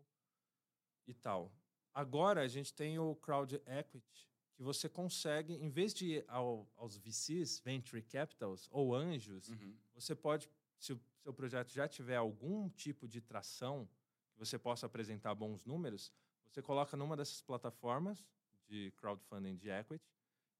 e 1.07 1.15
tal. 1.15 1.53
Agora 1.95 2.43
a 2.43 2.49
gente 2.49 2.73
tem 2.73 2.99
o 2.99 3.15
crowd 3.17 3.61
equity, 3.67 4.29
que 4.55 4.63
você 4.63 4.89
consegue, 4.89 5.55
em 5.55 5.71
vez 5.71 5.95
de 5.95 6.07
ir 6.07 6.25
ao, 6.29 6.69
aos 6.77 6.97
VCs, 6.97 7.61
venture 7.61 8.03
capitals 8.03 8.69
ou 8.71 8.95
anjos, 8.95 9.49
uhum. 9.49 9.77
você 9.95 10.15
pode, 10.15 10.51
se, 10.81 10.99
seu 11.23 11.33
projeto 11.33 11.71
já 11.73 11.87
tiver 11.87 12.17
algum 12.17 12.69
tipo 12.71 13.07
de 13.07 13.21
tração, 13.21 13.89
que 14.33 14.39
você 14.39 14.59
possa 14.59 14.87
apresentar 14.87 15.35
bons 15.35 15.65
números, 15.65 16.13
você 16.49 16.61
coloca 16.63 16.97
numa 16.97 17.17
dessas 17.17 17.41
plataformas 17.43 18.25
de 18.67 18.91
crowdfunding 18.97 19.57
de 19.57 19.69
equity 19.71 20.05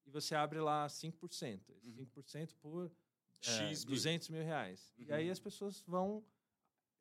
e 0.05 0.09
você 0.09 0.35
abre 0.35 0.59
lá 0.59 0.87
5%. 0.87 1.59
Uhum. 1.83 1.91
5% 2.05 2.55
por 2.61 2.91
é, 3.41 3.45
X 3.45 3.83
mil. 3.83 3.95
200 3.95 4.29
mil 4.29 4.43
reais. 4.43 4.93
E 4.97 5.05
Uhum. 5.05 5.13
aí 5.15 5.29
as 5.29 5.39
pessoas 5.39 5.81
vão 5.87 6.23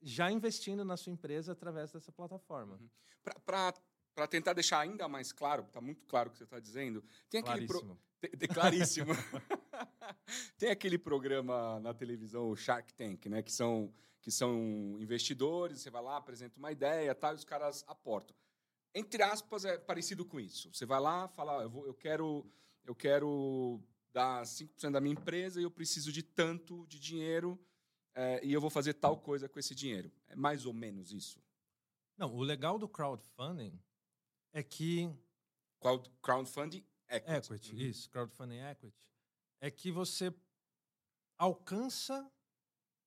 já 0.03 0.31
investindo 0.33 0.85
na 0.85 0.97
sua 0.97 1.13
empresa 1.13 1.53
através 1.53 1.93
dessa 1.93 2.11
plataforma. 2.11 2.77
Uhum. 2.81 2.89
Para 3.45 4.27
tentar 4.29 4.55
deixar 4.55 4.81
ainda 4.81 5.07
mais 5.07 5.31
claro, 5.33 5.63
está 5.65 5.81
muito 5.81 6.07
claro 6.07 6.29
o 6.31 6.33
que 6.33 6.39
você 6.39 6.45
está 6.45 6.59
dizendo, 6.59 7.05
tem 7.29 7.41
aquele, 7.41 7.67
pro- 7.67 7.81
Claríssimo. 7.81 8.01
Te- 8.21 8.37
te- 8.37 8.49
Claríssimo. 8.49 9.13
Tem 10.59 10.71
aquele 10.71 10.99
programa 10.99 11.79
na 11.81 11.93
televisão, 11.95 12.51
o 12.51 12.57
Shark 12.57 12.93
Tank, 12.95 13.27
né? 13.27 13.43
Que 13.43 13.53
são, 13.53 13.93
que 14.21 14.31
são 14.31 14.97
investidores, 15.01 15.81
você 15.81 15.91
vai 15.91 16.03
lá, 16.03 16.17
apresenta 16.17 16.59
uma 16.59 16.71
ideia 16.73 17.15
tal, 17.15 17.33
e 17.33 17.37
os 17.37 17.45
caras 17.45 17.85
aportam. 17.87 18.35
Entre 18.95 19.23
aspas, 19.23 19.65
é 19.65 19.79
parecido 19.79 20.25
com 20.25 20.41
isso. 20.41 20.73
Você 20.75 20.85
vai 20.85 21.01
lá, 21.01 21.29
fala, 21.29 21.59
"Ó, 21.59 21.63
eu, 21.63 21.71
vou- 21.71 21.87
eu 21.87 21.95
quero, 21.95 22.45
eu 22.85 22.95
quero 22.95 23.81
dar 24.13 24.45
5% 24.45 24.93
da 24.95 25.01
minha 25.01 25.13
empresa 25.13 25.61
e 25.61 25.63
eu 25.63 25.71
preciso 25.71 26.11
de 26.13 26.23
tanto 26.23 26.85
de 26.89 26.99
dinheiro 26.99 27.59
é, 28.13 28.45
e 28.45 28.53
eu 28.53 28.61
vou 28.61 28.69
fazer 28.71 28.95
tal 28.95 29.17
coisa 29.17 29.49
com 29.49 29.61
esse 29.61 29.73
dinheiro. 29.73 30.11
É 30.27 30.35
mais 30.35 30.67
ou 30.67 30.73
menos 30.73 31.13
isso. 31.13 31.41
Não, 32.19 32.35
o 32.35 32.43
legal 32.43 32.77
do 32.77 32.89
crowdfunding 32.89 33.81
é 34.53 34.65
que 34.65 35.09
Crowd- 35.81 36.11
Crowdfunding, 36.21 36.85
equity. 37.09 37.33
equity, 37.37 37.73
Uhum. 37.73 37.79
isso, 37.81 38.11
crowdfunding 38.11 38.59
equity, 38.59 38.97
é 39.61 39.71
que 39.71 39.91
você 39.91 40.33
alcança, 41.39 42.31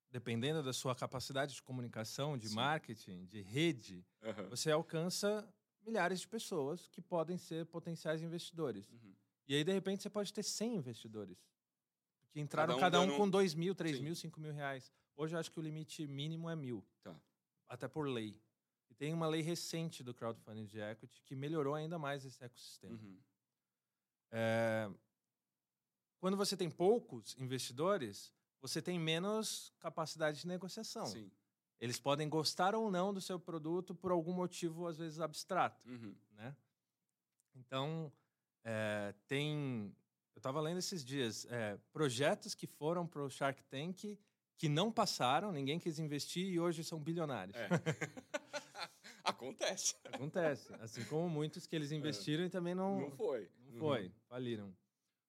dependendo 0.09 0.61
da 0.63 0.73
sua 0.73 0.95
capacidade 0.95 1.53
de 1.55 1.61
comunicação, 1.61 2.37
de 2.37 2.49
Sim. 2.49 2.55
marketing, 2.55 3.25
de 3.25 3.41
rede, 3.41 4.05
Aham. 4.21 4.49
você 4.49 4.71
alcança 4.71 5.47
milhares 5.81 6.21
de 6.21 6.27
pessoas 6.27 6.87
que 6.87 7.01
podem 7.01 7.37
ser 7.37 7.65
potenciais 7.65 8.21
investidores. 8.21 8.89
Uhum. 8.89 9.13
E 9.47 9.55
aí, 9.55 9.63
de 9.63 9.71
repente, 9.73 10.01
você 10.03 10.09
pode 10.09 10.31
ter 10.31 10.43
100 10.43 10.75
investidores. 10.77 11.37
Que 12.31 12.39
entraram 12.39 12.77
um 12.77 12.79
cada 12.79 12.99
um, 13.01 13.05
dando- 13.07 13.17
com 13.17 13.29
2 13.29 13.53
mil, 13.53 13.75
3 13.75 13.97
Sim. 13.97 14.03
mil, 14.03 14.15
5 14.15 14.39
mil 14.39 14.51
reais. 14.53 14.91
Hoje 15.15 15.35
eu 15.35 15.39
acho 15.39 15.51
que 15.51 15.59
o 15.59 15.61
limite 15.61 16.07
mínimo 16.07 16.49
é 16.49 16.55
mil. 16.55 16.83
Tá. 17.03 17.15
Até 17.67 17.87
por 17.87 18.07
lei. 18.07 18.41
E 18.89 18.95
tem 18.95 19.13
uma 19.13 19.27
lei 19.27 19.41
recente 19.41 20.01
do 20.03 20.13
crowdfunding 20.13 20.65
de 20.65 20.79
equity 20.79 21.21
que 21.23 21.35
melhorou 21.35 21.75
ainda 21.75 21.99
mais 21.99 22.25
esse 22.25 22.43
ecossistema. 22.43 22.95
Uhum. 22.95 23.19
É, 24.31 24.89
quando 26.23 26.37
você 26.37 26.55
tem 26.55 26.69
poucos 26.69 27.35
investidores, 27.37 28.31
você 28.61 28.81
tem 28.81 28.97
menos 28.97 29.73
capacidade 29.77 30.39
de 30.39 30.47
negociação. 30.47 31.05
Sim. 31.05 31.29
Eles 31.81 31.99
podem 31.99 32.29
gostar 32.29 32.73
ou 32.73 32.89
não 32.89 33.13
do 33.13 33.19
seu 33.19 33.37
produto 33.37 33.93
por 33.93 34.09
algum 34.09 34.31
motivo, 34.31 34.87
às 34.87 34.97
vezes, 34.97 35.19
abstrato. 35.19 35.85
Uhum. 35.85 36.15
né? 36.31 36.55
Então, 37.53 38.09
é, 38.63 39.13
tem... 39.27 39.93
Eu 40.33 40.39
estava 40.39 40.61
lendo 40.61 40.77
esses 40.77 41.03
dias, 41.03 41.45
é, 41.49 41.77
projetos 41.91 42.55
que 42.55 42.67
foram 42.67 43.05
para 43.05 43.21
o 43.21 43.29
Shark 43.29 43.61
Tank 43.65 44.17
que 44.57 44.69
não 44.69 44.89
passaram, 44.93 45.51
ninguém 45.51 45.77
quis 45.77 45.99
investir 45.99 46.47
e 46.47 46.57
hoje 46.57 46.85
são 46.85 47.01
bilionários. 47.01 47.57
É. 47.57 47.67
Acontece. 49.25 49.95
Acontece. 50.05 50.73
Assim 50.79 51.03
como 51.03 51.27
muitos 51.29 51.67
que 51.67 51.75
eles 51.75 51.91
investiram 51.91 52.45
e 52.45 52.49
também 52.49 52.73
não, 52.73 53.01
Não 53.01 53.11
foi. 53.11 53.51
não 53.65 53.73
Uhum. 53.73 53.79
foi, 53.79 54.11
faliram. 54.29 54.73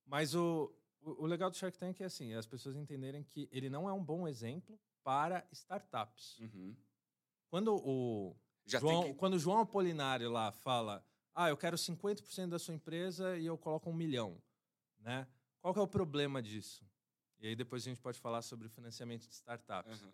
Mas 0.06 0.36
o, 0.36 0.72
o, 1.04 1.24
o 1.24 1.26
legal 1.26 1.50
do 1.50 1.56
Shark 1.56 1.78
Tank 1.78 2.00
é 2.00 2.04
assim, 2.06 2.32
as 2.34 2.46
pessoas 2.46 2.76
entenderem 2.76 3.22
que 3.22 3.48
ele 3.52 3.68
não 3.68 3.88
é 3.88 3.92
um 3.92 4.02
bom 4.02 4.26
exemplo 4.26 4.78
para 5.02 5.46
startups. 5.52 6.38
Uhum. 6.40 6.74
Quando 7.48 7.74
o 7.76 8.34
Já 8.66 8.80
João, 8.80 9.04
que... 9.04 9.14
quando 9.14 9.34
o 9.34 9.38
João 9.38 9.60
Apolinário 9.60 10.30
lá 10.30 10.50
fala, 10.50 11.04
ah, 11.34 11.48
eu 11.48 11.56
quero 11.56 11.76
50% 11.76 12.48
da 12.48 12.58
sua 12.58 12.74
empresa 12.74 13.36
e 13.36 13.46
eu 13.46 13.56
coloco 13.58 13.90
um 13.90 13.94
milhão, 13.94 14.40
né? 14.98 15.28
Qual 15.60 15.72
que 15.74 15.80
é 15.80 15.82
o 15.82 15.88
problema 15.88 16.42
disso? 16.42 16.84
E 17.38 17.46
aí 17.46 17.54
depois 17.56 17.82
a 17.82 17.88
gente 17.90 18.00
pode 18.00 18.18
falar 18.18 18.42
sobre 18.42 18.66
o 18.66 18.70
financiamento 18.70 19.26
de 19.28 19.34
startups. 19.34 20.02
Uhum. 20.02 20.12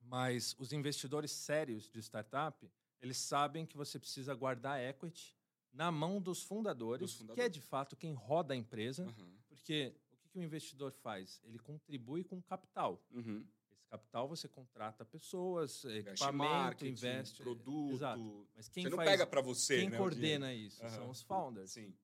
Mas 0.00 0.56
os 0.58 0.72
investidores 0.72 1.30
sérios 1.30 1.88
de 1.88 2.00
startup, 2.00 2.70
eles 3.00 3.16
sabem 3.18 3.64
que 3.66 3.76
você 3.76 3.98
precisa 3.98 4.34
guardar 4.34 4.80
equity 4.80 5.36
na 5.72 5.90
mão 5.90 6.20
dos 6.20 6.42
fundadores, 6.42 7.00
Dos 7.00 7.12
que 7.12 7.22
é 7.22 7.26
fundadores. 7.26 7.52
de 7.52 7.60
fato 7.60 7.96
quem 7.96 8.12
roda 8.12 8.52
a 8.54 8.56
empresa, 8.56 9.04
Uhum. 9.04 9.38
Porque 9.52 9.94
o 10.12 10.16
que, 10.16 10.28
que 10.28 10.38
o 10.38 10.42
investidor 10.42 10.92
faz? 10.92 11.40
Ele 11.44 11.58
contribui 11.58 12.24
com 12.24 12.40
capital. 12.42 13.04
Uhum. 13.10 13.46
Esse 13.70 13.84
capital 13.86 14.26
você 14.26 14.48
contrata 14.48 15.04
pessoas, 15.04 15.84
Investe 15.84 16.10
equipamento, 16.10 16.86
investe 16.86 17.42
produto. 17.42 17.92
Exato. 17.92 18.48
Mas 18.54 18.68
quem 18.68 18.84
você 18.84 18.90
não 18.90 18.96
faz, 18.96 19.10
pega 19.10 19.26
para 19.26 19.40
você, 19.40 19.80
quem 19.80 19.90
né, 19.90 19.98
coordena 19.98 20.52
isso 20.52 20.82
Aham. 20.82 20.94
são 20.94 21.10
os 21.10 21.22
founders. 21.22 21.72
Sim. 21.72 21.94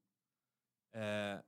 É, 0.93 1.43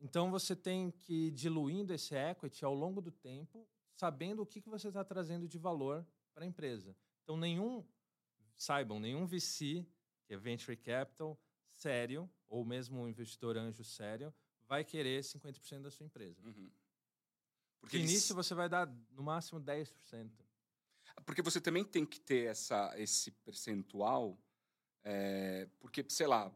então 0.00 0.30
você 0.30 0.54
tem 0.54 0.90
que 0.90 1.28
ir 1.28 1.30
diluindo 1.30 1.92
esse 1.92 2.14
equity 2.14 2.64
ao 2.64 2.74
longo 2.74 3.00
do 3.00 3.10
tempo, 3.10 3.66
sabendo 3.94 4.42
o 4.42 4.46
que, 4.46 4.60
que 4.60 4.68
você 4.68 4.88
está 4.88 5.04
trazendo 5.04 5.48
de 5.48 5.58
valor 5.58 6.06
para 6.34 6.44
a 6.44 6.46
empresa. 6.46 6.94
Então 7.22 7.36
nenhum, 7.36 7.84
saibam, 8.56 9.00
nenhum 9.00 9.26
VC, 9.26 9.86
que 10.26 10.34
é 10.34 10.36
Venture 10.36 10.76
Capital, 10.76 11.38
sério, 11.72 12.30
ou 12.48 12.64
mesmo 12.64 13.00
um 13.00 13.08
investidor 13.08 13.56
anjo 13.56 13.84
sério, 13.84 14.32
vai 14.68 14.84
querer 14.84 15.22
50% 15.22 15.82
da 15.82 15.90
sua 15.90 16.06
empresa. 16.06 16.40
Uhum. 16.44 16.52
Porque 16.52 16.70
Porque, 17.80 17.96
eles- 17.98 18.10
início 18.10 18.34
você 18.34 18.54
vai 18.54 18.68
dar 18.68 18.86
no 19.12 19.22
máximo 19.22 19.60
10%. 19.60 20.44
porque 21.24 21.40
você 21.42 21.60
também 21.60 21.84
tem 21.84 22.04
que 22.04 22.20
ter 22.20 22.46
essa, 22.50 22.92
esse 23.00 23.30
percentual, 23.30 24.38
é, 25.02 25.66
porque, 25.80 26.04
sei 26.08 26.26
lá, 26.26 26.52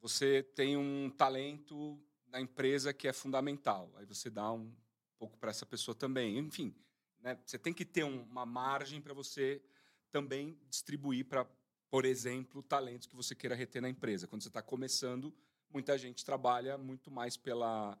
você 0.00 0.42
tem 0.42 0.76
um 0.76 1.10
talento 1.10 2.00
na 2.26 2.40
empresa 2.40 2.92
que 2.92 3.06
é 3.06 3.12
fundamental, 3.12 3.92
aí 3.96 4.04
você 4.04 4.28
dá 4.30 4.50
um 4.52 4.74
pouco 5.18 5.38
para 5.38 5.50
essa 5.50 5.64
pessoa 5.66 5.94
também. 5.94 6.38
Enfim, 6.38 6.74
né, 7.20 7.38
você 7.44 7.58
tem 7.58 7.72
que 7.72 7.84
ter 7.84 8.04
um- 8.04 8.22
uma 8.24 8.44
margem 8.46 9.00
para 9.00 9.14
você 9.14 9.62
também 10.10 10.58
distribuir 10.68 11.24
para, 11.26 11.44
por 11.90 12.04
exemplo, 12.04 12.62
talentos 12.62 13.06
que 13.06 13.14
você 13.16 13.34
queira 13.34 13.54
reter 13.54 13.80
na 13.82 13.88
empresa. 13.88 14.26
Quando 14.26 14.42
você 14.42 14.48
está 14.48 14.62
começando, 14.62 15.34
muita 15.70 15.96
gente 15.98 16.24
trabalha 16.24 16.76
muito 16.78 17.10
mais 17.10 17.36
pela, 17.36 17.98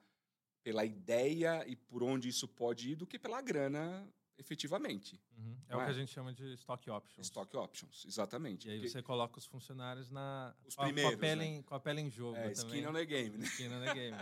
pela 0.62 0.84
ideia 0.84 1.64
e 1.66 1.76
por 1.76 2.02
onde 2.02 2.28
isso 2.28 2.48
pode 2.48 2.90
ir 2.92 2.96
do 2.96 3.06
que 3.06 3.18
pela 3.18 3.40
grana 3.40 4.08
efetivamente. 4.38 5.20
É 5.68 5.72
Não 5.72 5.78
o 5.78 5.82
que 5.82 5.88
é? 5.88 5.90
a 5.90 5.92
gente 5.92 6.12
chama 6.12 6.32
de 6.32 6.52
stock 6.54 6.90
options. 6.90 7.26
Stock 7.26 7.56
options, 7.56 8.04
exatamente. 8.06 8.68
E 8.68 8.70
aí 8.70 8.76
Porque 8.78 8.90
você 8.90 9.02
coloca 9.02 9.38
os 9.38 9.46
funcionários 9.46 10.10
na 10.10 10.54
Os 10.66 10.74
com, 10.74 10.82
a, 10.82 10.84
com, 10.84 10.90
a 10.90 10.92
primeiros, 10.92 11.20
pele 11.20 11.40
né? 11.40 11.46
em, 11.46 11.62
com 11.62 11.74
a 11.74 11.80
pele 11.80 12.00
em 12.02 12.10
jogo 12.10 12.36
é, 12.36 12.52
skin 12.52 12.86
on 12.86 12.92
the 12.92 13.04
game, 13.04 13.38
né? 13.38 13.44
Skin 13.46 13.68
on 13.68 13.80
the 13.80 13.94
game. 13.94 14.16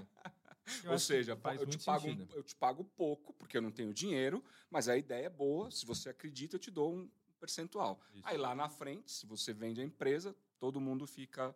Ou 0.89 0.99
seja, 0.99 1.33
eu 1.33 1.67
te, 1.67 1.79
pago, 1.79 2.09
um- 2.09 2.27
eu 2.33 2.43
te 2.43 2.57
pago 2.57 2.85
pouco, 2.97 3.35
porque 3.35 3.57
eu 3.57 3.61
não 3.63 3.71
tenho 3.71 3.93
dinheiro, 3.93 4.43
mas 4.71 4.89
a 4.89 4.97
ideia 4.97 5.27
é 5.27 5.31
boa. 5.31 5.71
Se 5.71 5.85
você 5.85 6.09
acredita, 6.09 6.57
eu 6.57 6.61
te 6.61 6.71
dou 6.71 6.95
um 6.95 7.11
percentual. 7.39 8.01
Isso. 8.15 8.23
Aí 8.27 8.39
lá 8.39 8.55
na 8.55 8.71
frente, 8.71 9.13
se 9.13 9.27
você 9.27 9.53
vende 9.53 9.81
a 9.81 9.85
empresa, 9.85 10.35
todo 10.59 10.81
mundo 10.81 11.07
fica 11.07 11.55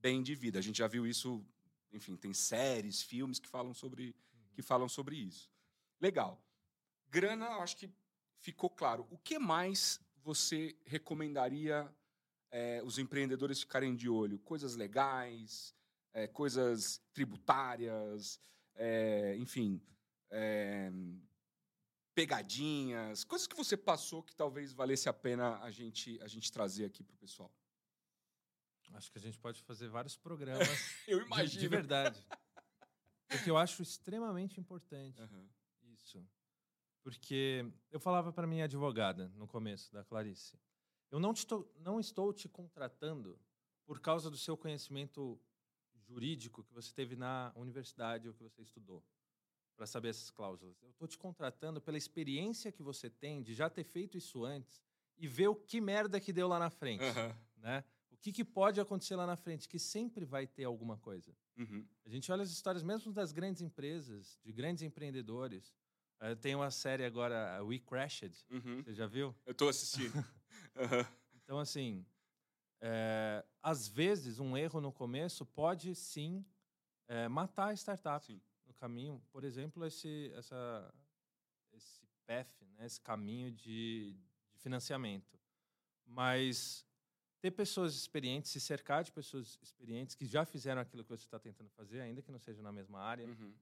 bem 0.00 0.22
de 0.22 0.34
vida. 0.34 0.58
A 0.58 0.62
gente 0.62 0.78
já 0.78 0.86
viu 0.86 1.06
isso, 1.06 1.44
enfim, 1.92 2.16
tem 2.16 2.32
séries, 2.32 3.02
filmes 3.02 3.38
que 3.38 3.48
falam 3.48 3.74
sobre, 3.74 4.14
que 4.52 4.62
falam 4.62 4.88
sobre 4.88 5.16
isso. 5.16 5.50
Legal. 6.00 6.42
Grana, 7.08 7.48
acho 7.58 7.76
que 7.76 7.90
ficou 8.38 8.70
claro. 8.70 9.06
O 9.10 9.18
que 9.18 9.38
mais 9.38 10.00
você 10.22 10.76
recomendaria 10.84 11.92
eh, 12.50 12.82
os 12.84 12.98
empreendedores 12.98 13.60
ficarem 13.60 13.94
de 13.94 14.08
olho? 14.08 14.38
Coisas 14.38 14.76
legais, 14.76 15.74
eh, 16.12 16.26
coisas 16.26 17.02
tributárias, 17.12 18.40
eh, 18.74 19.36
enfim, 19.38 19.80
pegadinhas, 22.14 23.24
coisas 23.24 23.48
que 23.48 23.56
você 23.56 23.76
passou 23.76 24.22
que 24.22 24.34
talvez 24.34 24.72
valesse 24.72 25.08
a 25.08 25.12
pena 25.12 25.58
a 25.58 25.70
gente, 25.72 26.20
a 26.22 26.28
gente 26.28 26.52
trazer 26.52 26.84
aqui 26.84 27.02
para 27.02 27.14
o 27.14 27.18
pessoal. 27.18 27.52
Acho 28.92 29.10
que 29.10 29.18
a 29.18 29.20
gente 29.20 29.38
pode 29.38 29.62
fazer 29.62 29.88
vários 29.88 30.16
programas 30.16 30.78
Eu 31.06 31.24
de, 31.28 31.58
de 31.58 31.68
verdade. 31.68 32.26
Porque 33.28 33.50
eu 33.50 33.56
acho 33.56 33.82
extremamente 33.82 34.58
importante 34.60 35.20
Aham. 35.22 35.48
isso. 35.82 36.26
Porque 37.02 37.64
eu 37.90 38.00
falava 38.00 38.32
para 38.32 38.46
minha 38.46 38.64
advogada 38.64 39.28
no 39.36 39.46
começo 39.46 39.92
da 39.92 40.04
Clarice, 40.04 40.58
eu 41.10 41.18
não, 41.18 41.32
tô- 41.32 41.68
não 41.78 41.98
estou 41.98 42.32
te 42.32 42.48
contratando 42.48 43.38
por 43.86 44.00
causa 44.00 44.30
do 44.30 44.36
seu 44.36 44.56
conhecimento 44.56 45.40
jurídico 45.94 46.62
que 46.64 46.72
você 46.74 46.92
teve 46.92 47.16
na 47.16 47.52
universidade 47.56 48.28
ou 48.28 48.34
que 48.34 48.42
você 48.42 48.62
estudou 48.62 49.04
para 49.76 49.86
saber 49.86 50.08
essas 50.10 50.30
cláusulas. 50.30 50.80
Eu 50.82 50.90
estou 50.90 51.08
te 51.08 51.16
contratando 51.16 51.80
pela 51.80 51.96
experiência 51.96 52.70
que 52.70 52.82
você 52.82 53.08
tem 53.08 53.42
de 53.42 53.54
já 53.54 53.70
ter 53.70 53.84
feito 53.84 54.18
isso 54.18 54.44
antes 54.44 54.84
e 55.16 55.26
ver 55.26 55.48
o 55.48 55.54
que 55.54 55.80
merda 55.80 56.20
que 56.20 56.32
deu 56.32 56.46
lá 56.48 56.58
na 56.58 56.68
frente, 56.70 57.02
Aham. 57.04 57.36
né? 57.56 57.84
O 58.20 58.22
que, 58.22 58.32
que 58.32 58.44
pode 58.44 58.78
acontecer 58.78 59.16
lá 59.16 59.26
na 59.26 59.34
frente, 59.34 59.66
que 59.66 59.78
sempre 59.78 60.26
vai 60.26 60.46
ter 60.46 60.64
alguma 60.64 60.98
coisa. 60.98 61.34
Uhum. 61.56 61.88
A 62.04 62.08
gente 62.10 62.30
olha 62.30 62.42
as 62.42 62.50
histórias 62.50 62.82
mesmo 62.82 63.10
das 63.10 63.32
grandes 63.32 63.62
empresas, 63.62 64.38
de 64.44 64.52
grandes 64.52 64.82
empreendedores. 64.82 65.74
É, 66.20 66.34
tem 66.34 66.54
uma 66.54 66.70
série 66.70 67.02
agora, 67.02 67.64
We 67.64 67.78
Crashed. 67.78 68.44
Uhum. 68.50 68.82
Você 68.82 68.92
já 68.92 69.06
viu? 69.06 69.34
Eu 69.46 69.54
tô 69.54 69.68
assistindo. 69.68 70.12
Aham. 70.76 71.08
Então, 71.32 71.58
assim, 71.58 72.04
é, 72.82 73.42
às 73.62 73.88
vezes 73.88 74.38
um 74.38 74.54
erro 74.54 74.82
no 74.82 74.92
começo 74.92 75.46
pode 75.46 75.94
sim 75.94 76.44
é, 77.08 77.26
matar 77.26 77.68
a 77.68 77.74
startup 77.74 78.26
Sim. 78.26 78.38
no 78.66 78.74
caminho. 78.74 79.22
Por 79.32 79.44
exemplo, 79.44 79.86
esse, 79.86 80.30
essa, 80.34 80.92
esse 81.72 82.06
path, 82.26 82.52
né, 82.76 82.84
esse 82.84 83.00
caminho 83.00 83.50
de, 83.50 84.14
de 84.52 84.58
financiamento. 84.58 85.40
Mas 86.04 86.86
ter 87.40 87.50
pessoas 87.50 87.94
experientes, 87.94 88.50
se 88.50 88.60
cercar 88.60 89.02
de 89.02 89.10
pessoas 89.10 89.58
experientes 89.62 90.14
que 90.14 90.26
já 90.26 90.44
fizeram 90.44 90.80
aquilo 90.80 91.02
que 91.02 91.10
você 91.10 91.24
está 91.24 91.38
tentando 91.38 91.70
fazer, 91.70 92.00
ainda 92.00 92.20
que 92.22 92.30
não 92.30 92.38
seja 92.38 92.62
na 92.62 92.70
mesma 92.70 93.00
área. 93.00 93.26
Uhum. 93.26 93.54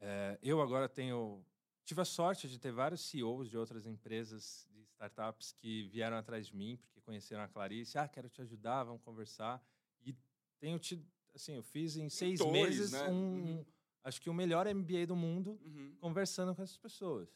É, 0.00 0.38
eu 0.42 0.60
agora 0.60 0.88
tenho. 0.88 1.44
Tive 1.84 2.00
a 2.00 2.04
sorte 2.04 2.48
de 2.48 2.58
ter 2.58 2.72
vários 2.72 3.00
CEOs 3.02 3.50
de 3.50 3.58
outras 3.58 3.86
empresas, 3.86 4.66
de 4.70 4.80
startups, 4.82 5.52
que 5.52 5.84
vieram 5.88 6.16
atrás 6.16 6.46
de 6.46 6.56
mim, 6.56 6.76
porque 6.76 7.00
conheceram 7.00 7.42
a 7.42 7.48
Clarice. 7.48 7.98
Ah, 7.98 8.08
quero 8.08 8.28
te 8.28 8.40
ajudar, 8.40 8.84
vamos 8.84 9.02
conversar. 9.02 9.62
E 10.04 10.16
tenho 10.58 10.78
tido. 10.78 11.04
Assim, 11.34 11.54
eu 11.54 11.62
fiz 11.62 11.96
em 11.96 12.08
seis 12.08 12.40
Mentores, 12.40 12.78
meses 12.78 12.92
né? 12.92 13.08
um. 13.08 13.34
Uhum. 13.34 13.66
Acho 14.04 14.20
que 14.20 14.30
o 14.30 14.34
melhor 14.34 14.66
MBA 14.66 15.06
do 15.06 15.14
mundo 15.14 15.60
Uhum. 15.64 15.96
conversando 16.00 16.54
com 16.54 16.62
essas 16.62 16.78
pessoas. 16.78 17.28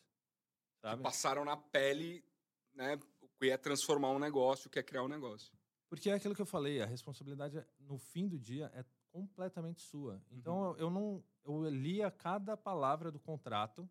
Sabe? 0.80 1.02
Passaram 1.02 1.44
na 1.44 1.56
pele, 1.56 2.24
né? 2.74 2.98
Que 3.38 3.50
é 3.50 3.56
transformar 3.56 4.10
um 4.10 4.18
negócio, 4.18 4.68
o 4.68 4.70
que 4.70 4.78
é 4.78 4.82
criar 4.82 5.02
um 5.02 5.08
negócio. 5.08 5.52
Porque 5.88 6.10
é 6.10 6.14
aquilo 6.14 6.34
que 6.34 6.42
eu 6.42 6.46
falei, 6.46 6.80
a 6.82 6.86
responsabilidade, 6.86 7.58
é- 7.58 7.66
no 7.78 7.98
fim 7.98 8.26
do 8.26 8.38
dia, 8.38 8.70
é 8.74 8.84
completamente 9.12 9.80
sua. 9.82 10.20
Então, 10.30 10.64
eu- 10.72 10.76
eu 10.78 10.90
não. 10.90 11.24
Eu 11.44 11.68
lia 11.68 12.10
cada 12.10 12.56
palavra 12.56 13.10
do 13.12 13.20
contrato 13.20 13.88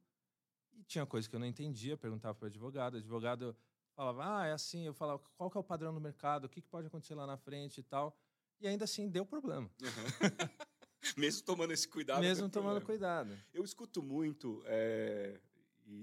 e 0.73 0.83
tinha 0.83 1.05
coisa 1.05 1.29
que 1.29 1.35
eu 1.35 1.39
não 1.39 1.47
entendia, 1.47 1.95
perguntava 1.95 2.35
para 2.35 2.45
o 2.45 2.47
advogado. 2.47 2.95
O 2.95 2.97
advogado 2.97 3.55
falava, 3.95 4.39
ah, 4.41 4.45
é 4.47 4.51
assim. 4.51 4.85
Eu 4.85 4.93
falava, 4.93 5.19
qual 5.37 5.49
que 5.49 5.57
é 5.57 5.59
o 5.59 5.63
padrão 5.63 5.93
do 5.93 6.01
mercado? 6.01 6.45
O 6.45 6.49
que, 6.49 6.61
que 6.61 6.67
pode 6.67 6.87
acontecer 6.87 7.15
lá 7.15 7.25
na 7.25 7.37
frente 7.37 7.77
e 7.79 7.83
tal. 7.83 8.17
E 8.59 8.67
ainda 8.67 8.83
assim, 8.83 9.09
deu 9.09 9.25
problema. 9.25 9.69
Mesmo 11.17 11.43
tomando 11.45 11.71
esse 11.71 11.87
cuidado. 11.87 12.19
mesmo 12.21 12.49
tomando 12.49 12.81
problema. 12.81 12.85
cuidado. 13.25 13.37
Eu 13.53 13.63
escuto 13.63 14.01
muito 14.01 14.61
é, 14.65 15.39
e, 15.85 15.93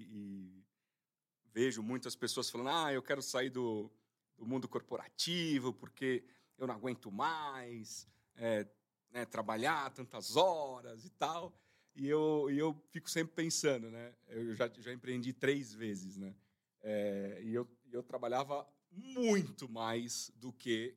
e 0.59 0.62
vejo 1.53 1.83
muitas 1.83 2.17
pessoas 2.17 2.51
falando: 2.51 2.71
ah, 2.71 2.93
eu 2.93 3.03
quero 3.03 3.23
sair 3.23 3.51
do, 3.51 3.91
do 4.37 4.47
mundo 4.47 4.69
corporativo 4.69 5.73
porque 5.73 6.25
eu 6.59 6.67
não 6.67 6.75
aguento 6.75 7.11
mais 7.11 8.07
é, 8.37 8.67
né, 9.11 9.25
trabalhar 9.25 9.91
tantas 9.91 10.37
horas 10.37 11.05
e 11.05 11.11
tal. 11.11 11.53
E 11.95 12.09
eu, 12.09 12.49
e 12.51 12.59
eu 12.59 12.75
fico 12.91 13.11
sempre 13.11 13.35
pensando, 13.35 13.91
né? 13.91 14.15
Eu 14.29 14.55
já, 14.55 14.71
já 14.79 14.93
empreendi 14.93 15.33
três 15.33 15.75
vezes, 15.75 16.17
né? 16.17 16.35
É, 16.81 17.41
e 17.43 17.55
eu, 17.55 17.69
eu 17.91 18.03
trabalhava 18.03 18.67
muito 18.91 19.69
mais 19.69 20.33
do 20.37 20.53
que 20.53 20.97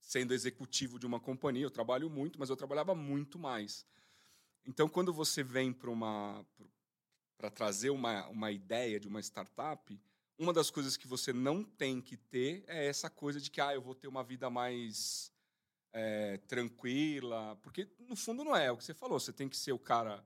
sendo 0.00 0.32
executivo 0.32 0.98
de 0.98 1.06
uma 1.06 1.18
companhia. 1.18 1.64
Eu 1.64 1.70
trabalho 1.70 2.08
muito, 2.08 2.38
mas 2.38 2.50
eu 2.50 2.56
trabalhava 2.56 2.94
muito 2.94 3.38
mais. 3.38 3.84
Então, 4.64 4.88
quando 4.88 5.12
você 5.12 5.42
vem 5.42 5.72
para 5.72 5.90
uma 5.90 6.46
para 7.38 7.50
trazer 7.50 7.90
uma, 7.90 8.26
uma 8.28 8.50
ideia 8.50 8.98
de 8.98 9.06
uma 9.06 9.20
startup, 9.20 9.98
uma 10.36 10.52
das 10.52 10.70
coisas 10.70 10.96
que 10.96 11.06
você 11.06 11.32
não 11.32 11.64
tem 11.64 12.00
que 12.00 12.16
ter 12.16 12.64
é 12.66 12.86
essa 12.86 13.08
coisa 13.08 13.40
de 13.40 13.50
que 13.50 13.60
ah, 13.60 13.72
eu 13.72 13.80
vou 13.80 13.94
ter 13.94 14.08
uma 14.08 14.22
vida 14.24 14.50
mais 14.50 15.32
é, 15.92 16.36
tranquila, 16.48 17.56
porque 17.62 17.88
no 17.98 18.16
fundo 18.16 18.44
não 18.44 18.54
é, 18.56 18.66
é 18.66 18.72
o 18.72 18.76
que 18.76 18.84
você 18.84 18.94
falou. 18.94 19.18
Você 19.18 19.32
tem 19.32 19.48
que 19.48 19.56
ser 19.56 19.72
o 19.72 19.78
cara 19.78 20.24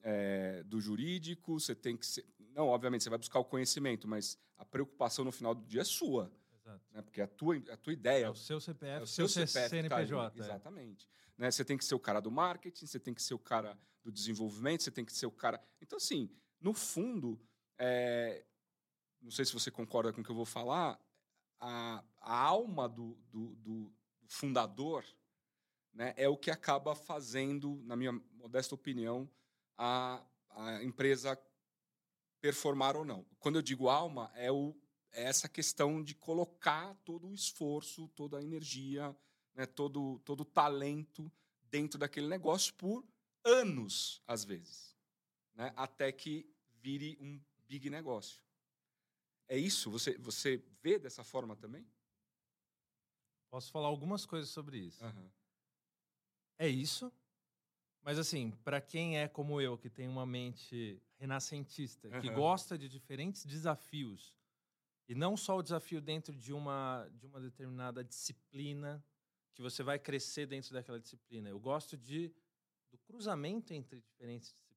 é, 0.00 0.62
do 0.64 0.80
jurídico, 0.80 1.58
você 1.60 1.74
tem 1.74 1.96
que 1.96 2.06
ser. 2.06 2.24
Não, 2.54 2.68
obviamente, 2.68 3.02
você 3.04 3.10
vai 3.10 3.18
buscar 3.18 3.38
o 3.38 3.44
conhecimento, 3.44 4.08
mas 4.08 4.38
a 4.56 4.64
preocupação 4.64 5.24
no 5.24 5.32
final 5.32 5.54
do 5.54 5.64
dia 5.64 5.80
é 5.80 5.84
sua, 5.84 6.30
Exato. 6.54 6.84
né? 6.92 7.02
porque 7.02 7.20
a 7.20 7.26
tua, 7.26 7.56
a 7.70 7.76
tua 7.76 7.92
ideia 7.92 8.26
É 8.26 8.30
o 8.30 8.34
seu 8.34 8.60
CPF, 8.60 9.00
é 9.00 9.02
o 9.02 9.06
seu 9.06 9.28
CPF 9.28 9.82
que 9.82 9.88
tá 9.88 9.96
CNPJ. 9.96 10.38
é. 10.38 10.44
Exatamente. 10.44 11.08
Né? 11.38 11.50
Você 11.50 11.64
tem 11.64 11.78
que 11.78 11.84
ser 11.84 11.94
o 11.94 12.00
cara 12.00 12.20
do 12.20 12.30
marketing, 12.30 12.86
você 12.86 13.00
tem 13.00 13.14
que 13.14 13.22
ser 13.22 13.34
o 13.34 13.38
cara 13.38 13.78
do 14.04 14.10
desenvolvimento, 14.10 14.82
você 14.82 14.90
tem 14.90 15.04
que 15.04 15.12
ser 15.12 15.26
o 15.26 15.30
cara. 15.30 15.62
Então, 15.80 15.96
assim, 15.96 16.28
no 16.62 16.72
fundo, 16.72 17.40
é, 17.78 18.44
não 19.20 19.30
sei 19.30 19.44
se 19.44 19.52
você 19.52 19.70
concorda 19.70 20.12
com 20.12 20.20
o 20.20 20.24
que 20.24 20.30
eu 20.30 20.36
vou 20.36 20.44
falar, 20.46 21.00
a, 21.60 22.02
a 22.20 22.36
alma 22.44 22.88
do, 22.88 23.14
do, 23.30 23.54
do- 23.56 23.92
do 24.20 24.28
fundador 24.28 25.04
né, 25.92 26.14
é 26.16 26.28
o 26.28 26.36
que 26.36 26.50
acaba 26.50 26.94
fazendo, 26.94 27.82
na 27.84 27.96
minha 27.96 28.12
modesta 28.34 28.74
opinião, 28.74 29.28
a, 29.76 30.24
a 30.50 30.82
empresa 30.82 31.38
performar 32.40 32.96
ou 32.96 33.04
não. 33.04 33.24
Quando 33.38 33.56
eu 33.56 33.62
digo 33.62 33.88
alma, 33.88 34.30
é, 34.34 34.50
o, 34.50 34.74
é 35.12 35.24
essa 35.24 35.48
questão 35.48 36.02
de 36.02 36.14
colocar 36.14 36.94
todo 37.04 37.28
o 37.28 37.34
esforço, 37.34 38.08
toda 38.08 38.38
a 38.38 38.42
energia, 38.42 39.14
né, 39.54 39.66
todo, 39.66 40.18
todo 40.24 40.40
o 40.40 40.44
talento 40.44 41.30
dentro 41.70 41.98
daquele 41.98 42.26
negócio 42.28 42.74
por 42.74 43.04
anos, 43.44 44.22
às 44.26 44.44
vezes, 44.44 44.91
né, 45.54 45.72
até 45.76 46.10
que 46.12 46.46
vire 46.80 47.16
um 47.20 47.40
big 47.66 47.88
negócio. 47.90 48.42
É 49.48 49.56
isso? 49.56 49.90
Você, 49.90 50.16
você 50.18 50.62
vê 50.82 50.98
dessa 50.98 51.22
forma 51.22 51.54
também? 51.56 51.86
Posso 53.50 53.70
falar 53.70 53.88
algumas 53.88 54.24
coisas 54.24 54.48
sobre 54.50 54.78
isso. 54.78 55.04
Aham. 55.04 55.30
É 56.58 56.68
isso. 56.68 57.12
Mas 58.02 58.18
assim, 58.18 58.50
para 58.64 58.80
quem 58.80 59.18
é 59.18 59.28
como 59.28 59.60
eu, 59.60 59.78
que 59.78 59.88
tem 59.88 60.08
uma 60.08 60.26
mente 60.26 61.00
renascentista, 61.18 62.08
que 62.08 62.28
Aham. 62.28 62.34
gosta 62.34 62.76
de 62.76 62.88
diferentes 62.88 63.44
desafios, 63.44 64.36
e 65.08 65.14
não 65.14 65.36
só 65.36 65.56
o 65.56 65.62
desafio 65.62 66.00
dentro 66.00 66.34
de 66.36 66.52
uma 66.52 67.08
de 67.12 67.26
uma 67.26 67.40
determinada 67.40 68.02
disciplina, 68.02 69.04
que 69.54 69.62
você 69.62 69.82
vai 69.82 69.98
crescer 69.98 70.46
dentro 70.46 70.72
daquela 70.72 70.98
disciplina. 70.98 71.48
Eu 71.48 71.60
gosto 71.60 71.96
de 71.96 72.34
do 72.90 72.98
cruzamento 72.98 73.72
entre 73.72 74.00
diferentes 74.00 74.48
disciplinas. 74.48 74.71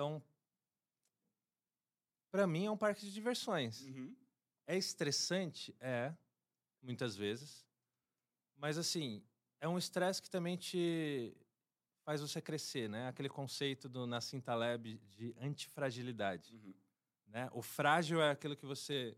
Então, 0.00 0.22
para 2.30 2.46
mim 2.46 2.64
é 2.64 2.70
um 2.70 2.76
parque 2.76 3.02
de 3.02 3.12
diversões. 3.12 3.82
Uhum. 3.82 4.16
É 4.66 4.74
estressante? 4.74 5.76
É, 5.78 6.14
muitas 6.80 7.14
vezes. 7.14 7.66
Mas, 8.56 8.78
assim, 8.78 9.22
é 9.60 9.68
um 9.68 9.76
estresse 9.76 10.22
que 10.22 10.30
também 10.30 10.56
te 10.56 11.36
faz 12.02 12.22
você 12.22 12.40
crescer, 12.40 12.88
né? 12.88 13.08
Aquele 13.08 13.28
conceito 13.28 13.90
do 13.90 14.06
Nassim 14.06 14.40
Taleb 14.40 14.96
de 15.10 15.34
antifragilidade, 15.38 16.54
Uhum. 16.56 16.72
né? 17.26 17.50
O 17.52 17.60
frágil 17.60 18.22
é 18.22 18.30
aquilo 18.30 18.56
que 18.56 18.64
você... 18.64 19.14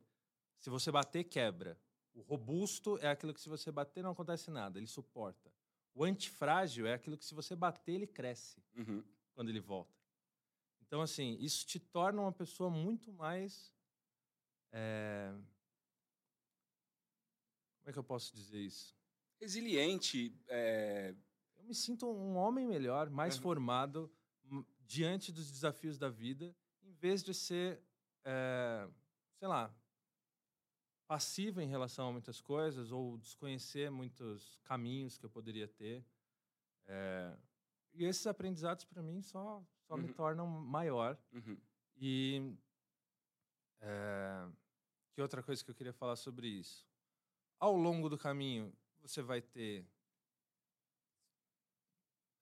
Se 0.58 0.68
você 0.68 0.90
bater, 0.90 1.22
quebra. 1.22 1.78
O 2.12 2.22
robusto 2.22 2.98
é 2.98 3.08
aquilo 3.08 3.32
que 3.32 3.40
se 3.40 3.48
você 3.48 3.70
bater 3.70 4.02
não 4.02 4.10
acontece 4.10 4.50
nada, 4.50 4.80
ele 4.80 4.88
suporta. 4.88 5.48
O 5.94 6.02
antifrágil 6.02 6.88
é 6.88 6.94
aquilo 6.94 7.16
que 7.16 7.24
se 7.24 7.34
você 7.34 7.54
bater, 7.54 7.92
ele 7.92 8.06
cresce 8.08 8.60
Uhum. 8.74 9.04
quando 9.32 9.48
ele 9.48 9.60
volta. 9.60 10.01
Então, 10.92 11.00
assim, 11.00 11.38
isso 11.40 11.66
te 11.66 11.80
torna 11.80 12.20
uma 12.20 12.32
pessoa 12.32 12.68
muito 12.68 13.10
mais. 13.14 13.72
é, 14.70 15.32
Como 17.78 17.88
é 17.88 17.92
que 17.94 17.98
eu 17.98 18.04
posso 18.04 18.34
dizer 18.36 18.60
isso? 18.60 18.94
Resiliente, 19.40 20.38
é, 20.48 21.14
Eu 21.56 21.64
me 21.64 21.74
sinto 21.74 22.06
um 22.12 22.36
homem 22.36 22.66
melhor, 22.66 23.08
mais 23.08 23.36
Uhum. 23.36 23.40
formado 23.42 24.12
diante 24.80 25.32
dos 25.32 25.50
desafios 25.50 25.96
da 25.96 26.10
vida, 26.10 26.54
em 26.82 26.92
vez 26.92 27.22
de 27.22 27.32
ser, 27.32 27.80
é, 28.22 28.86
sei 29.38 29.48
lá, 29.48 29.74
passivo 31.06 31.62
em 31.62 31.68
relação 31.68 32.08
a 32.08 32.12
muitas 32.12 32.38
coisas 32.38 32.92
ou 32.92 33.16
desconhecer 33.16 33.90
muitos 33.90 34.60
caminhos 34.62 35.16
que 35.16 35.24
eu 35.24 35.30
poderia 35.30 35.66
ter. 35.66 36.04
É, 36.84 37.34
e 37.94 38.04
esses 38.04 38.26
aprendizados, 38.26 38.84
para 38.84 39.02
mim, 39.02 39.22
só, 39.22 39.64
só 39.92 39.96
me 39.98 40.08
Uhum. 40.08 40.14
tornam 40.14 40.46
maior. 40.46 41.18
uhum. 41.32 41.56
E 41.98 42.56
é, 43.80 44.48
que 45.12 45.20
outra 45.20 45.42
coisa 45.42 45.62
que 45.62 45.70
eu 45.70 45.74
queria 45.74 45.92
falar 45.92 46.16
sobre 46.16 46.48
isso? 46.48 46.86
Ao 47.58 47.76
longo 47.76 48.08
do 48.08 48.16
caminho, 48.16 48.72
você 49.02 49.20
vai 49.22 49.42
ter 49.42 49.86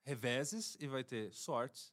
reveses 0.05 0.77
e 0.81 0.87
vai 0.87 1.03
ter 1.05 1.33
sortes. 1.33 1.93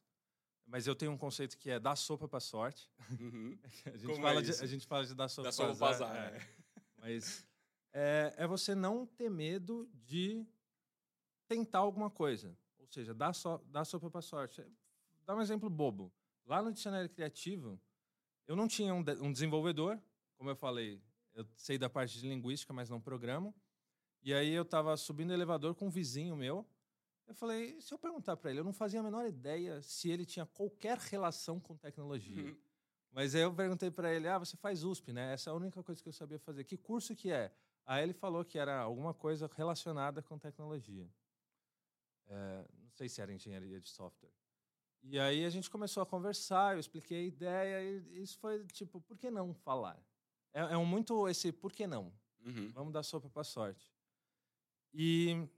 Mas 0.64 0.86
eu 0.86 0.94
tenho 0.94 1.10
um 1.12 1.18
conceito 1.18 1.56
que 1.58 1.70
é 1.70 1.78
dar 1.80 1.96
sopa 1.96 2.28
para 2.28 2.40
sorte. 2.40 2.90
Uhum. 3.18 3.58
A 3.86 3.96
gente, 3.96 4.06
Como 4.06 4.22
fala 4.22 4.38
é 4.40 4.42
de, 4.42 4.50
a 4.52 4.66
gente 4.66 4.86
fala 4.86 5.04
de 5.06 5.14
dar 5.14 5.28
sopa 5.28 5.50
para 5.52 5.70
azar. 5.70 5.88
bazar. 5.90 6.16
é. 6.34 6.36
é. 6.36 6.48
Mas 6.98 7.46
é, 7.92 8.34
é 8.36 8.46
você 8.46 8.74
não 8.74 9.06
ter 9.06 9.30
medo 9.30 9.88
de 9.94 10.46
tentar 11.48 11.78
alguma 11.78 12.10
coisa. 12.10 12.56
Ou 12.78 12.86
seja, 12.86 13.12
dar, 13.14 13.32
so, 13.34 13.58
dar 13.66 13.84
sopa 13.84 14.10
para 14.10 14.20
sorte. 14.22 14.62
Dá 15.28 15.36
um 15.36 15.42
exemplo 15.42 15.68
bobo. 15.68 16.10
Lá 16.46 16.62
no 16.62 16.72
dicionário 16.72 17.10
criativo, 17.10 17.78
eu 18.46 18.56
não 18.56 18.66
tinha 18.66 18.94
um, 18.94 19.02
de- 19.02 19.20
um 19.20 19.30
desenvolvedor, 19.30 20.00
como 20.38 20.48
eu 20.48 20.56
falei, 20.56 21.02
eu 21.34 21.46
sei 21.54 21.76
da 21.76 21.90
parte 21.90 22.18
de 22.18 22.26
linguística, 22.26 22.72
mas 22.72 22.88
não 22.88 22.98
programo. 22.98 23.54
E 24.22 24.32
aí 24.32 24.50
eu 24.54 24.62
estava 24.62 24.96
subindo 24.96 25.28
o 25.28 25.34
elevador 25.34 25.74
com 25.74 25.88
um 25.88 25.90
vizinho 25.90 26.34
meu. 26.34 26.66
Eu 27.26 27.34
falei, 27.34 27.78
se 27.78 27.92
eu 27.92 27.98
perguntar 27.98 28.38
para 28.38 28.50
ele, 28.50 28.60
eu 28.60 28.64
não 28.64 28.72
fazia 28.72 29.00
a 29.00 29.02
menor 29.02 29.26
ideia 29.26 29.82
se 29.82 30.08
ele 30.08 30.24
tinha 30.24 30.46
qualquer 30.46 30.96
relação 30.96 31.60
com 31.60 31.76
tecnologia. 31.76 32.44
Uhum. 32.46 32.56
Mas 33.12 33.34
aí 33.34 33.42
eu 33.42 33.54
perguntei 33.54 33.90
para 33.90 34.10
ele, 34.10 34.26
ah, 34.28 34.38
você 34.38 34.56
faz 34.56 34.82
USP, 34.82 35.12
né? 35.12 35.34
Essa 35.34 35.50
é 35.50 35.52
a 35.52 35.56
única 35.56 35.82
coisa 35.82 36.02
que 36.02 36.08
eu 36.08 36.12
sabia 36.14 36.38
fazer. 36.38 36.64
Que 36.64 36.78
curso 36.78 37.14
que 37.14 37.30
é? 37.30 37.52
Aí 37.84 38.02
ele 38.02 38.14
falou 38.14 38.42
que 38.46 38.58
era 38.58 38.80
alguma 38.80 39.12
coisa 39.12 39.46
relacionada 39.54 40.22
com 40.22 40.38
tecnologia. 40.38 41.06
É, 42.28 42.64
não 42.78 42.90
sei 42.92 43.10
se 43.10 43.20
era 43.20 43.30
engenharia 43.30 43.78
de 43.78 43.90
software. 43.90 44.32
E 45.02 45.18
aí 45.18 45.44
a 45.44 45.50
gente 45.50 45.70
começou 45.70 46.02
a 46.02 46.06
conversar, 46.06 46.74
eu 46.74 46.80
expliquei 46.80 47.18
a 47.18 47.26
ideia 47.26 47.82
e 47.82 48.22
isso 48.22 48.38
foi 48.38 48.64
tipo, 48.66 49.00
por 49.00 49.16
que 49.16 49.30
não 49.30 49.54
falar? 49.54 49.98
É, 50.52 50.60
é 50.60 50.76
um 50.76 50.84
muito 50.84 51.28
esse 51.28 51.52
por 51.52 51.72
que 51.72 51.86
não? 51.86 52.12
Uhum. 52.44 52.70
Vamos 52.72 52.92
dar 52.92 53.02
sopa 53.02 53.28
para 53.28 53.44
sorte. 53.44 53.92
E 54.92 55.48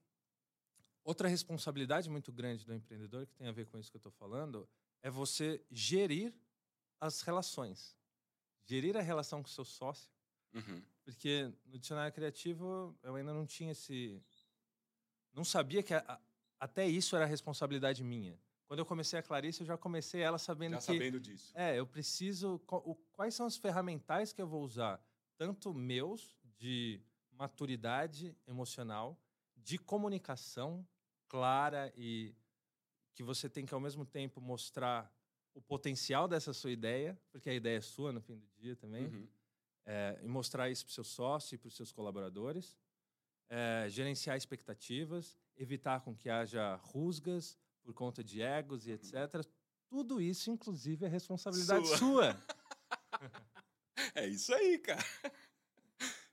outra 1.05 1.29
responsabilidade 1.29 2.11
muito 2.11 2.33
grande 2.33 2.65
do 2.65 2.75
empreendedor, 2.75 3.27
que 3.27 3.35
tem 3.35 3.49
a 3.49 3.53
ver 3.53 3.67
com 3.67 3.79
isso 3.79 3.91
que 3.91 3.97
eu 3.97 4.01
estou 4.01 4.13
falando, 4.13 4.69
é 5.03 5.11
você 5.11 5.65
gerir 5.71 6.35
as 7.01 7.23
relações. 7.23 7.97
Gerir 8.67 8.97
a 8.97 9.01
relação 9.01 9.43
com 9.43 9.49
o 9.49 9.53
seu 9.53 9.65
sócio. 9.65 10.11
Uhum. 10.53 10.83
Porque 11.05 11.53
no 11.65 11.79
dicionário 11.79 12.13
criativo 12.13 12.97
eu 13.03 13.15
ainda 13.15 13.33
não 13.33 13.47
tinha 13.47 13.73
esse. 13.73 14.23
Não 15.33 15.45
sabia 15.45 15.83
que 15.83 15.95
a, 15.95 16.21
até 16.59 16.87
isso 16.87 17.17
era 17.17 17.25
responsabilidade 17.25 18.05
minha. 18.05 18.39
Quando 18.71 18.79
eu 18.79 18.87
comecei 18.87 19.19
a 19.19 19.23
Clarice, 19.25 19.63
eu 19.63 19.67
já 19.67 19.77
comecei 19.77 20.21
ela 20.21 20.39
sabendo 20.39 20.75
Já 20.75 20.79
que. 20.79 20.85
sabendo 20.85 21.19
disso. 21.19 21.51
É, 21.57 21.77
eu 21.77 21.85
preciso. 21.85 22.61
Quais 23.11 23.35
são 23.35 23.45
os 23.49 23.57
ferramentais 23.57 24.33
que 24.33 24.41
eu 24.41 24.47
vou 24.47 24.63
usar? 24.63 25.05
Tanto 25.37 25.75
meus, 25.75 26.39
de 26.57 27.03
maturidade 27.33 28.33
emocional, 28.47 29.21
de 29.57 29.77
comunicação 29.77 30.87
clara 31.27 31.93
e 31.97 32.33
que 33.13 33.25
você 33.25 33.49
tem 33.49 33.67
que, 33.67 33.75
ao 33.75 33.81
mesmo 33.81 34.05
tempo, 34.07 34.41
mostrar 34.41 35.13
o 35.53 35.61
potencial 35.61 36.29
dessa 36.29 36.53
sua 36.53 36.71
ideia, 36.71 37.21
porque 37.33 37.51
a 37.51 37.55
ideia 37.55 37.79
é 37.79 37.81
sua 37.81 38.13
no 38.13 38.21
fim 38.21 38.37
do 38.37 38.47
dia 38.57 38.77
também, 38.77 39.07
Uhum. 39.07 39.29
é, 39.85 40.21
e 40.23 40.29
mostrar 40.29 40.71
isso 40.71 40.85
para 40.85 40.91
o 40.93 40.95
seu 40.95 41.03
sócio 41.03 41.57
e 41.57 41.59
para 41.59 41.67
os 41.67 41.75
seus 41.75 41.91
colaboradores, 41.91 42.79
é, 43.49 43.87
gerenciar 43.89 44.37
expectativas, 44.37 45.37
evitar 45.57 46.03
com 46.03 46.15
que 46.15 46.31
haja 46.31 46.77
rusgas 46.77 47.59
por 47.91 47.95
conta 47.95 48.23
de 48.23 48.41
egos 48.41 48.87
e 48.87 48.93
etc. 48.93 49.45
Tudo 49.89 50.21
isso, 50.21 50.49
inclusive, 50.49 51.05
é 51.05 51.09
responsabilidade 51.09 51.89
Sua. 51.89 51.99
sua. 51.99 52.37
É 54.15 54.27
isso 54.27 54.53
aí, 54.53 54.79
cara. 54.79 55.05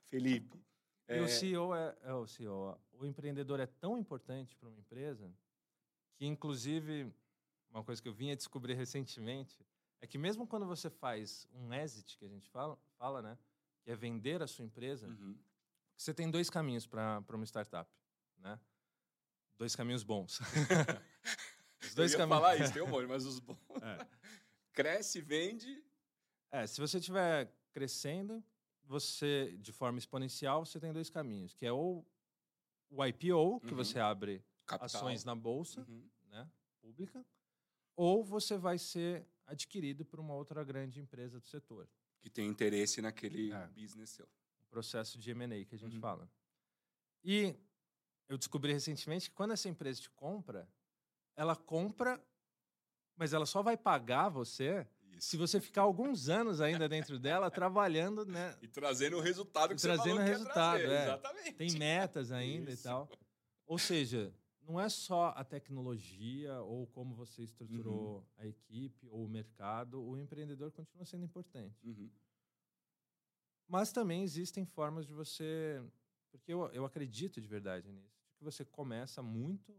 Felipe. 0.06 0.58
E 1.06 1.12
é, 1.12 1.20
o 1.20 1.28
CEO 1.28 1.74
é, 1.74 1.96
é 2.02 2.12
o 2.14 2.26
CEO. 2.26 2.80
O 2.92 3.04
empreendedor 3.04 3.60
é 3.60 3.66
tão 3.66 3.96
importante 3.98 4.56
para 4.56 4.68
uma 4.68 4.78
empresa 4.78 5.30
que, 6.16 6.26
inclusive, 6.26 7.12
uma 7.70 7.84
coisa 7.84 8.02
que 8.02 8.08
eu 8.08 8.12
vinha 8.12 8.34
descobrir 8.34 8.74
recentemente 8.74 9.64
é 10.00 10.06
que 10.06 10.16
mesmo 10.16 10.46
quando 10.46 10.66
você 10.66 10.88
faz 10.88 11.46
um 11.52 11.72
exit, 11.72 12.16
que 12.18 12.24
a 12.24 12.28
gente 12.28 12.48
fala, 12.48 12.76
fala 12.96 13.20
né, 13.20 13.38
que 13.82 13.90
é 13.90 13.94
vender 13.94 14.42
a 14.42 14.46
sua 14.46 14.64
empresa, 14.64 15.06
uhum. 15.06 15.38
você 15.94 16.12
tem 16.12 16.30
dois 16.30 16.48
caminhos 16.48 16.86
para 16.86 17.22
uma 17.30 17.44
startup, 17.44 17.90
né? 18.38 18.58
Dois 19.58 19.76
caminhos 19.76 20.02
bons. 20.02 20.40
Os 21.82 21.94
dois 21.94 22.12
eu 22.12 22.18
ia 22.18 22.26
caminhos. 22.26 22.40
falar 22.42 22.56
isso, 22.56 22.72
tem 22.72 22.82
um 22.82 22.88
monte, 22.88 23.06
mas 23.06 23.24
os 23.24 23.38
bons. 23.40 23.58
É. 23.82 24.06
Cresce, 24.72 25.20
vende. 25.20 25.82
É, 26.50 26.66
se 26.66 26.80
você 26.80 26.98
estiver 26.98 27.52
crescendo, 27.72 28.42
você 28.84 29.56
de 29.58 29.72
forma 29.72 29.98
exponencial, 29.98 30.64
você 30.64 30.78
tem 30.80 30.92
dois 30.92 31.10
caminhos, 31.10 31.52
que 31.54 31.66
é 31.66 31.72
ou 31.72 32.06
o 32.90 33.04
IPO, 33.04 33.60
que 33.60 33.70
Uhum. 33.72 33.76
você 33.76 33.98
abre 33.98 34.42
Capital. 34.66 34.86
ações 34.86 35.24
na 35.24 35.34
bolsa, 35.34 35.80
Uhum. 35.88 36.08
né, 36.28 36.48
pública, 36.80 37.24
ou 37.96 38.24
você 38.24 38.56
vai 38.56 38.78
ser 38.78 39.26
adquirido 39.44 40.04
por 40.04 40.20
uma 40.20 40.34
outra 40.34 40.62
grande 40.64 41.00
empresa 41.00 41.38
do 41.40 41.46
setor. 41.46 41.88
Que 42.20 42.30
tem 42.30 42.48
interesse 42.48 43.00
naquele 43.02 43.52
É. 43.52 43.66
business 43.68 44.10
seu. 44.10 44.26
O 44.62 44.66
processo 44.70 45.18
de 45.18 45.30
M&A 45.30 45.64
que 45.64 45.74
a 45.74 45.78
gente 45.78 45.94
Uhum. 45.96 46.00
fala. 46.00 46.30
E 47.24 47.54
eu 48.28 48.38
descobri 48.38 48.72
recentemente 48.72 49.28
que 49.28 49.34
quando 49.36 49.52
essa 49.52 49.68
empresa 49.68 50.00
te 50.00 50.10
compra, 50.10 50.68
ela 51.38 51.54
compra, 51.54 52.20
mas 53.16 53.32
ela 53.32 53.46
só 53.46 53.62
vai 53.62 53.76
pagar 53.76 54.28
você 54.28 54.84
Isso. 55.12 55.28
se 55.30 55.36
você 55.36 55.60
ficar 55.60 55.82
alguns 55.82 56.28
anos 56.28 56.60
ainda 56.60 56.88
dentro 56.88 57.16
dela 57.18 57.48
trabalhando, 57.50 58.26
né? 58.26 58.58
E 58.60 58.66
trazendo 58.66 59.16
o 59.16 59.20
resultado 59.20 59.68
que 59.74 59.80
E 59.80 59.82
trazendo 59.82 60.18
ia 60.20 60.24
resultado, 60.24 60.78
trazer. 60.80 60.90
é. 60.92 61.02
Exatamente. 61.04 61.52
Tem 61.54 61.70
metas 61.78 62.32
ainda 62.32 62.72
Isso. 62.72 62.82
e 62.82 62.84
tal. 62.84 63.08
Ou 63.66 63.78
seja, 63.78 64.34
não 64.62 64.80
é 64.80 64.88
só 64.88 65.32
a 65.36 65.44
tecnologia 65.44 66.60
ou 66.62 66.86
como 66.88 67.14
você 67.14 67.42
estruturou 67.42 68.16
Uhum. 68.18 68.24
a 68.38 68.46
equipe 68.46 69.08
ou 69.08 69.24
o 69.24 69.28
mercado, 69.28 70.02
o 70.02 70.18
empreendedor 70.18 70.72
continua 70.72 71.06
sendo 71.06 71.24
importante. 71.24 71.86
Uhum. 71.86 72.10
Mas 73.68 73.92
também 73.92 74.22
existem 74.22 74.64
formas 74.64 75.06
de 75.06 75.12
você. 75.12 75.80
Porque 76.30 76.52
eu, 76.52 76.66
eu 76.72 76.84
acredito 76.84 77.40
de 77.40 77.46
verdade 77.46 77.90
nisso. 77.92 78.18
De 78.28 78.34
que 78.38 78.44
você 78.44 78.64
começa 78.64 79.22
muito 79.22 79.72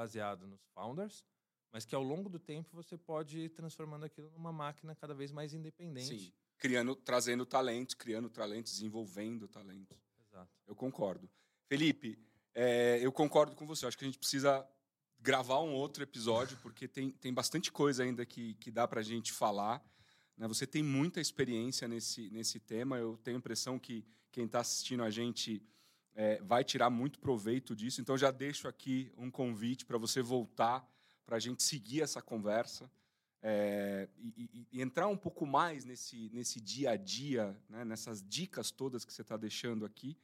baseado 0.00 0.46
nos 0.46 0.62
founders, 0.74 1.22
mas 1.70 1.84
que 1.84 1.94
ao 1.94 2.02
longo 2.02 2.28
do 2.30 2.38
tempo 2.38 2.70
você 2.72 2.96
pode 2.96 3.38
ir 3.38 3.50
transformando 3.50 4.04
aquilo 4.04 4.30
numa 4.30 4.52
máquina 4.52 4.94
cada 4.94 5.14
vez 5.14 5.30
mais 5.30 5.52
independente. 5.52 6.18
Sim. 6.18 6.32
Criando, 6.56 6.94
trazendo 6.96 7.44
talentos, 7.44 7.94
criando 7.94 8.30
talentos, 8.30 8.72
desenvolvendo 8.72 9.46
talentos. 9.46 9.98
Exato. 10.26 10.50
Eu 10.66 10.74
concordo. 10.74 11.28
Felipe, 11.66 12.18
é, 12.54 12.98
eu 13.02 13.12
concordo 13.12 13.54
com 13.54 13.66
você. 13.66 13.84
Eu 13.84 13.88
Acho 13.88 13.98
que 13.98 14.04
a 14.04 14.08
gente 14.08 14.18
precisa 14.18 14.66
gravar 15.18 15.60
um 15.60 15.74
outro 15.74 16.02
episódio, 16.02 16.56
porque 16.62 16.88
tem, 16.88 17.10
tem 17.10 17.32
bastante 17.32 17.70
coisa 17.70 18.02
ainda 18.02 18.24
que, 18.24 18.54
que 18.54 18.70
dá 18.70 18.88
para 18.88 19.00
a 19.00 19.04
gente 19.04 19.32
falar. 19.32 19.84
né? 20.36 20.48
Você 20.48 20.66
tem 20.66 20.82
muita 20.82 21.20
experiência 21.20 21.86
nesse, 21.86 22.30
nesse 22.30 22.58
tema. 22.58 22.96
Eu 22.96 23.18
tenho 23.18 23.36
a 23.36 23.38
impressão 23.38 23.78
que 23.78 24.04
quem 24.32 24.46
está 24.46 24.60
assistindo 24.60 25.02
a 25.02 25.10
gente 25.10 25.62
é, 26.14 26.40
vai 26.42 26.64
tirar 26.64 26.90
muito 26.90 27.18
proveito 27.18 27.74
disso. 27.74 28.00
Então, 28.00 28.16
já 28.18 28.30
deixo 28.30 28.68
aqui 28.68 29.12
um 29.16 29.30
convite 29.30 29.84
para 29.86 29.98
você 29.98 30.20
voltar, 30.22 30.86
para 31.24 31.36
a 31.36 31.40
gente 31.40 31.62
seguir 31.62 32.02
essa 32.02 32.20
conversa. 32.22 32.90
é, 33.42 34.08
e, 34.18 34.66
e- 34.72 34.80
entrar 34.82 35.08
um 35.08 35.16
pouco 35.16 35.46
mais 35.46 35.84
nesse, 35.84 36.28
nesse 36.30 36.60
dia 36.60 36.90
a 36.90 36.96
dia, 36.96 37.56
né? 37.70 37.84
nessas 37.86 38.22
dicas 38.22 38.70
todas 38.70 39.04
que 39.04 39.12
você 39.12 39.22
está 39.22 39.36
deixando 39.36 39.86
aqui. 39.86 40.16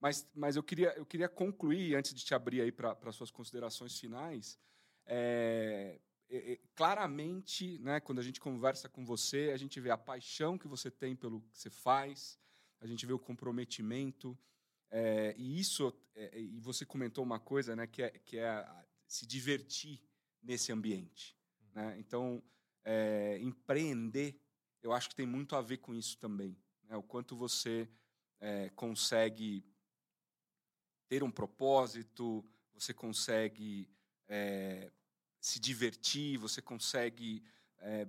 Mas, 0.00 0.28
mas 0.34 0.56
eu, 0.56 0.62
queria, 0.62 0.92
eu 0.96 1.06
queria 1.06 1.28
concluir, 1.28 1.94
antes 1.96 2.14
de 2.14 2.24
te 2.24 2.34
abrir 2.34 2.60
aí 2.60 2.70
para 2.72 3.12
suas 3.12 3.30
considerações 3.30 3.98
finais, 3.98 4.58
é, 5.06 5.98
é, 6.28 6.52
é, 6.52 6.60
claramente, 6.74 7.78
né, 7.78 8.00
quando 8.00 8.18
a 8.18 8.22
gente 8.22 8.40
conversa 8.40 8.88
com 8.88 9.04
você, 9.04 9.50
a 9.52 9.56
gente 9.56 9.80
vê 9.80 9.90
a 9.90 9.98
paixão 9.98 10.58
que 10.58 10.68
você 10.68 10.90
tem 10.90 11.16
pelo 11.16 11.40
que 11.52 11.58
você 11.58 11.70
faz, 11.70 12.38
a 12.80 12.86
gente 12.86 13.06
vê 13.06 13.12
o 13.12 13.18
comprometimento, 13.18 14.38
é, 14.96 15.34
e 15.36 15.58
isso, 15.58 15.92
é, 16.14 16.40
e 16.40 16.60
você 16.60 16.86
comentou 16.86 17.24
uma 17.24 17.40
coisa, 17.40 17.74
né, 17.74 17.84
que 17.84 18.00
é, 18.00 18.10
que 18.10 18.38
é 18.38 18.48
a- 18.48 18.86
se 19.08 19.26
divertir 19.26 20.00
nesse 20.40 20.70
ambiente. 20.70 21.36
Né? 21.74 21.96
Então, 21.98 22.40
é, 22.84 23.38
empreender, 23.40 24.40
eu 24.80 24.92
acho 24.92 25.08
que 25.08 25.16
tem 25.16 25.26
muito 25.26 25.56
a 25.56 25.60
ver 25.60 25.78
com 25.78 25.92
isso 25.96 26.16
também. 26.18 26.56
Né? 26.84 26.96
O 26.96 27.02
quanto 27.02 27.34
você 27.34 27.88
é, 28.38 28.68
consegue 28.70 29.64
ter 31.08 31.24
um 31.24 31.30
propósito, 31.30 32.44
você 32.72 32.94
consegue 32.94 33.90
é, 34.28 34.92
se 35.40 35.58
divertir, 35.58 36.38
você 36.38 36.62
consegue 36.62 37.42
é, 37.78 38.06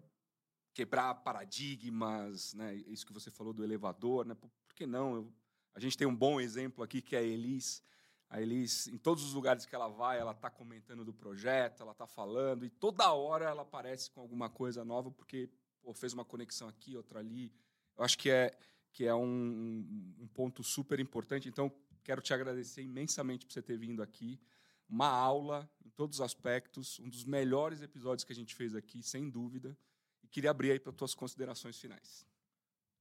quebrar 0.74 1.16
paradigmas, 1.16 2.54
né? 2.54 2.76
Isso 2.76 3.06
que 3.06 3.14
você 3.14 3.32
falou 3.32 3.54
do 3.54 3.64
elevador, 3.64 4.26
né? 4.26 4.36
Por, 4.36 4.50
por 4.50 4.74
que 4.76 4.86
não? 4.86 5.16
Eu- 5.16 5.34
a 5.76 5.80
gente 5.80 5.98
tem 5.98 6.08
um 6.08 6.16
bom 6.16 6.40
exemplo 6.40 6.84
aqui 6.84 7.02
que 7.02 7.16
é 7.16 7.20
a 7.20 7.22
Elis. 7.22 7.84
A 8.30 8.42
Elis, 8.42 8.88
em 8.88 8.98
todos 8.98 9.24
os 9.26 9.34
lugares 9.34 9.66
que 9.66 9.76
ela 9.76 9.90
vai, 9.90 10.18
ela 10.18 10.32
está 10.32 10.50
comentando 10.50 11.04
do 11.04 11.14
projeto, 11.14 11.82
ela 11.82 11.92
está 11.92 12.08
falando, 12.08 12.66
e 12.66 12.70
toda 12.70 13.12
hora 13.12 13.46
ela 13.46 13.62
aparece 13.62 14.10
com 14.10 14.22
alguma 14.22 14.50
coisa 14.50 14.84
nova, 14.86 15.12
porque 15.12 15.50
pô, 15.82 15.94
fez 15.94 16.14
uma 16.14 16.24
conexão 16.24 16.68
aqui, 16.70 16.96
outra 16.96 17.20
ali. 17.20 17.54
Eu 17.98 18.04
acho 18.04 18.18
que 18.18 18.30
é, 18.30 18.58
que 18.92 19.06
é 19.06 19.14
um, 19.14 20.16
um 20.18 20.28
ponto 20.34 20.64
super 20.64 21.00
importante. 21.00 21.50
Então, 21.50 21.72
quero 22.04 22.22
te 22.22 22.34
agradecer 22.34 22.82
imensamente 22.82 23.46
por 23.46 23.52
você 23.52 23.62
ter 23.62 23.78
vindo 23.78 24.02
aqui. 24.02 24.40
Uma 24.88 25.10
aula 25.10 25.70
em 25.84 25.90
todos 25.90 26.20
os 26.20 26.22
aspectos, 26.22 27.00
um 27.00 27.10
dos 27.10 27.26
melhores 27.26 27.82
episódios 27.82 28.24
que 28.24 28.32
a 28.32 28.36
gente 28.36 28.56
fez 28.56 28.76
aqui, 28.76 29.04
sem 29.04 29.30
dúvida. 29.30 29.78
E 30.24 30.28
queria 30.28 30.52
abrir 30.52 30.72
aí 30.72 30.80
para 30.80 30.94
tuas 30.94 31.14
considerações 31.14 31.78
finais. 31.80 32.26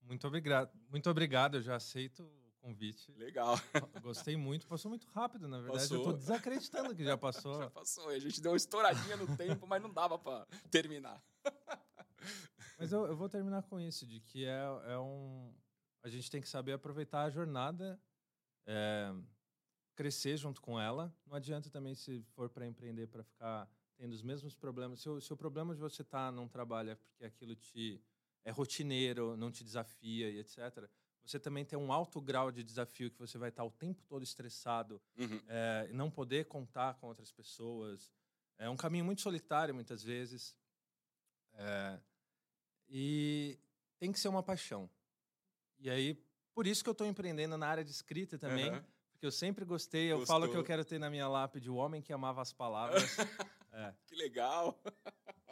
Muito 0.03 0.27
obrigado. 0.27 0.71
Muito 0.91 1.09
obrigado, 1.09 1.57
eu 1.57 1.63
já 1.63 1.77
aceito 1.77 2.29
convite. 2.65 3.13
Legal. 3.13 3.55
Eu 3.95 4.01
Gostei 4.01 4.37
muito, 4.37 4.67
passou 4.67 4.89
muito 4.89 5.07
rápido, 5.09 5.47
na 5.47 5.61
verdade. 5.61 5.85
Eu 5.85 5.99
Passou. 5.99 6.05
tô 6.05 6.13
desacreditando 6.15 6.95
que 6.95 7.05
já 7.05 7.17
passou. 7.17 7.59
Já 7.61 7.71
passou. 7.71 8.09
A 8.09 8.19
gente 8.19 8.41
deu 8.41 8.53
uma 8.53 8.57
estouradinha 8.57 9.17
no 9.17 9.37
tempo, 9.37 9.67
mas 9.67 9.83
não 9.83 9.93
dava 9.93 10.19
para 10.19 10.47
terminar. 10.71 11.23
Mas 12.77 12.91
eu, 12.91 13.07
eu 13.07 13.17
vou 13.17 13.29
terminar 13.29 13.63
com 13.63 13.79
isso, 13.79 14.05
de 14.05 14.19
que 14.19 14.45
é, 14.45 14.65
é 14.87 14.99
um. 14.99 15.55
A 16.03 16.09
gente 16.09 16.29
tem 16.29 16.41
que 16.41 16.49
saber 16.49 16.73
aproveitar 16.73 17.23
a 17.23 17.31
jornada. 17.31 18.01
é, 18.67 19.15
crescer 19.95 20.37
junto 20.37 20.61
com 20.61 20.81
ela. 20.81 21.15
Não 21.25 21.37
adianta 21.37 21.71
também, 21.71 21.95
se 21.95 22.21
for 22.35 22.51
para 22.51 22.67
empreender, 22.67 23.07
para 23.07 23.23
ficar 23.23 23.71
tendo 23.97 24.13
os 24.13 24.23
mesmos 24.23 24.57
problemas. 24.57 25.01
Se 25.01 25.09
o, 25.09 25.21
se 25.21 25.33
o 25.33 25.37
problema 25.37 25.73
de 25.73 25.81
você 25.81 26.03
estar 26.03 26.27
tá 26.27 26.33
num 26.33 26.49
trabalho 26.49 26.91
é 26.91 26.95
porque 26.97 27.25
aquilo 27.25 27.55
te 27.55 28.03
é 28.45 28.51
rotineiro, 28.51 29.37
não 29.37 29.53
te 29.53 29.63
desafia 29.63 30.29
e 30.29 30.39
etc., 30.39 30.91
você 31.25 31.39
também 31.39 31.65
tem 31.65 31.79
um 31.79 31.93
alto 31.93 32.21
grau 32.21 32.53
de 32.53 32.63
desafio 32.63 33.11
que 33.11 33.19
você 33.19 33.39
vai 33.39 33.49
estar 33.49 33.65
o 33.65 33.71
tempo 33.71 34.03
todo 34.07 34.23
estressado 34.23 35.01
uhum. 35.17 35.41
é, 35.49 35.89
não 35.93 36.11
poder 36.11 36.47
contar 36.47 36.95
com 36.95 37.07
outras 37.07 37.33
pessoas. 37.33 38.13
É 38.59 38.69
um 38.69 38.77
caminho 38.77 39.05
muito 39.05 39.23
solitário, 39.23 39.75
muitas 39.75 40.03
vezes. 40.03 40.55
É, 41.55 41.99
e 42.89 43.59
tem 43.99 44.13
que 44.13 44.21
ser 44.21 44.29
uma 44.29 44.43
paixão. 44.43 44.89
E 45.79 45.89
aí, 45.89 46.23
por 46.55 46.67
isso 46.67 46.83
que 46.83 46.89
eu 46.89 46.93
estou 46.93 47.07
empreendendo 47.07 47.57
na 47.57 47.67
área 47.67 47.85
de 47.85 47.91
escrita 47.91 48.39
também, 48.39 48.71
uhum. 48.71 48.83
porque 49.13 49.27
eu 49.27 49.33
sempre 49.33 49.65
gostei. 49.65 50.13
Eu 50.13 50.19
Gostou. 50.19 50.35
falo 50.35 50.51
que 50.51 50.57
eu 50.57 50.65
quero 50.65 50.85
ter 50.85 50.99
na 50.99 51.09
minha 51.09 51.27
lápide 51.27 51.71
o 51.71 51.77
homem 51.77 52.03
que 52.03 52.13
amava 52.13 52.43
as 52.43 52.53
palavras. 52.53 53.03
é. 53.73 53.95
Que 54.07 54.15
legal! 54.15 54.79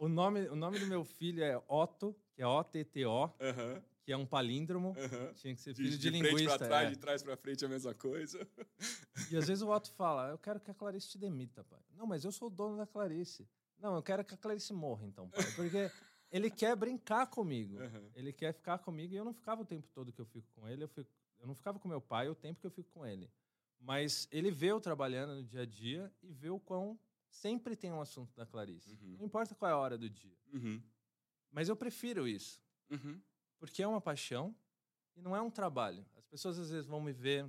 O 0.01 0.09
nome, 0.09 0.49
o 0.49 0.57
nome 0.57 0.79
do 0.79 0.87
meu 0.87 1.05
filho 1.05 1.43
é 1.43 1.57
Otto, 1.69 2.15
que 2.35 2.43
é 2.43 2.47
O-T-T-O, 2.47 3.25
uhum. 3.25 3.83
Que 4.03 4.13
é 4.13 4.17
um 4.17 4.27
palíndromo. 4.27 4.89
Uhum. 4.89 5.35
Tinha 5.35 5.55
que 5.55 5.61
ser 5.61 5.75
filho 5.75 5.91
de, 5.91 5.97
de, 5.97 6.03
de 6.03 6.11
linguista. 6.11 6.37
De 6.37 6.45
frente 6.45 6.59
para 6.59 6.67
trás, 6.67 6.87
é. 6.87 6.91
de 6.91 6.99
trás 6.99 7.23
para 7.23 7.37
frente, 7.37 7.65
a 7.65 7.69
mesma 7.69 7.95
coisa. 7.95 8.47
E 9.31 9.37
às 9.37 9.47
vezes 9.47 9.63
o 9.63 9.71
Otto 9.71 9.91
fala, 9.93 10.31
eu 10.31 10.39
quero 10.39 10.61
que 10.61 10.71
a 10.71 10.75
Clarice 10.75 11.09
te 11.09 11.19
demita, 11.19 11.65
pai. 11.65 11.81
Não, 11.95 12.07
mas 12.07 12.25
eu 12.25 12.33
sou 12.33 12.49
o 12.49 12.51
dono 12.51 12.77
da 12.77 12.87
Clarice. 12.87 13.49
Não, 13.79 13.95
eu 13.95 14.03
quero 14.03 14.25
que 14.25 14.35
a 14.35 14.37
Clarice 14.37 14.73
morra, 14.73 15.07
então, 15.07 15.29
pai. 15.31 15.43
Porque 15.57 15.91
ele 16.31 16.51
quer 16.51 16.75
brincar 16.77 17.27
comigo. 17.29 17.79
Uhum. 17.79 18.11
Ele 18.15 18.33
quer 18.33 18.53
ficar 18.53 18.79
comigo 18.79 19.15
e 19.15 19.17
eu 19.17 19.25
não 19.25 19.33
ficava 19.33 19.63
o 19.63 19.65
tempo 19.65 19.89
todo 19.95 20.13
que 20.13 20.21
eu 20.21 20.27
fico 20.27 20.49
com 20.55 20.69
ele. 20.69 20.85
Eu, 20.85 20.89
fico, 20.89 21.11
eu 21.39 21.47
não 21.47 21.55
ficava 21.55 21.79
com 21.79 21.89
meu 21.89 22.01
pai 22.01 22.29
o 22.29 22.35
tempo 22.35 22.61
que 22.61 22.67
eu 22.67 22.71
fico 22.71 22.91
com 22.91 23.07
ele. 23.07 23.31
Mas 23.79 24.29
ele 24.31 24.51
vê 24.51 24.67
eu 24.69 24.81
trabalhando 24.81 25.35
no 25.35 25.43
dia 25.43 25.63
a 25.63 25.67
dia 25.67 26.13
e 26.23 26.33
vê 26.33 26.49
o 26.49 26.59
quão 26.61 26.99
sempre 27.29 27.75
tem 27.75 27.93
um 27.93 28.01
assunto 28.01 28.35
da 28.35 28.47
Clarice. 28.47 28.93
Uhum. 28.93 29.17
Não 29.19 29.27
importa 29.27 29.55
qual 29.55 29.71
é 29.71 29.75
a 29.75 29.79
hora 29.79 29.99
do 29.99 30.09
dia. 30.09 30.37
Uhum. 30.53 30.83
Mas 31.51 31.69
eu 31.69 31.77
prefiro 31.77 32.29
isso. 32.29 32.61
Uhum. 32.91 33.21
Porque 33.63 33.81
é 33.81 33.87
uma 33.87 34.01
paixão 34.01 34.53
e 35.15 35.23
não 35.23 35.37
é 35.37 35.41
um 35.41 35.49
trabalho. 35.49 36.05
As 36.17 36.27
pessoas 36.27 36.59
às 36.59 36.71
vezes 36.71 36.85
vão 36.85 37.01
me 37.01 37.13
ver 37.13 37.49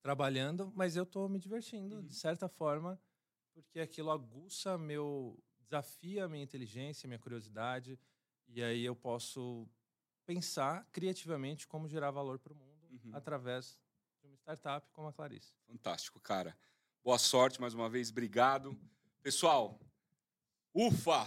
trabalhando, 0.00 0.72
mas 0.76 0.94
eu 0.94 1.02
estou 1.02 1.28
me 1.28 1.36
divertindo, 1.40 2.00
de 2.00 2.14
uhum. 2.14 2.14
certa 2.14 2.48
forma, 2.48 2.96
porque 3.52 3.80
aquilo 3.80 4.12
aguça 4.12 4.78
meu, 4.78 5.36
desafia 5.58 6.26
a 6.26 6.28
minha 6.28 6.44
inteligência, 6.44 7.08
a 7.08 7.08
minha 7.08 7.18
curiosidade, 7.18 7.98
e 8.46 8.62
aí 8.62 8.84
eu 8.84 8.94
posso 8.94 9.68
pensar 10.24 10.86
criativamente 10.92 11.66
como 11.66 11.88
gerar 11.88 12.12
valor 12.12 12.38
para 12.38 12.52
o 12.52 12.56
mundo 12.56 12.86
uhum. 12.88 13.10
através 13.12 13.80
de 14.20 14.28
uma 14.28 14.36
startup 14.36 14.88
como 14.92 15.08
a 15.08 15.12
Clarice. 15.12 15.52
Fantástico, 15.66 16.20
cara. 16.20 16.56
Boa 17.02 17.18
sorte 17.18 17.60
mais 17.60 17.74
uma 17.74 17.90
vez, 17.90 18.10
obrigado. 18.10 18.78
Pessoal, 19.24 19.76
ufa! 20.72 21.26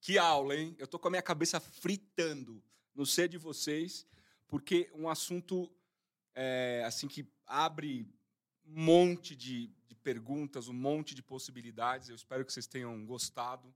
Que 0.00 0.16
aula, 0.16 0.56
hein? 0.56 0.74
Eu 0.78 0.86
tô 0.86 0.98
com 0.98 1.08
a 1.08 1.10
minha 1.10 1.22
cabeça 1.22 1.60
fritando. 1.60 2.64
Não 2.94 3.04
sei 3.04 3.26
de 3.26 3.38
vocês, 3.38 4.06
porque 4.46 4.90
um 4.94 5.08
assunto 5.08 5.70
é, 6.34 6.82
assim 6.86 7.08
que 7.08 7.26
abre 7.46 8.08
um 8.64 8.84
monte 8.84 9.34
de, 9.34 9.68
de 9.86 9.94
perguntas, 9.96 10.68
um 10.68 10.74
monte 10.74 11.14
de 11.14 11.22
possibilidades. 11.22 12.08
Eu 12.08 12.14
espero 12.14 12.44
que 12.44 12.52
vocês 12.52 12.66
tenham 12.66 13.04
gostado. 13.04 13.74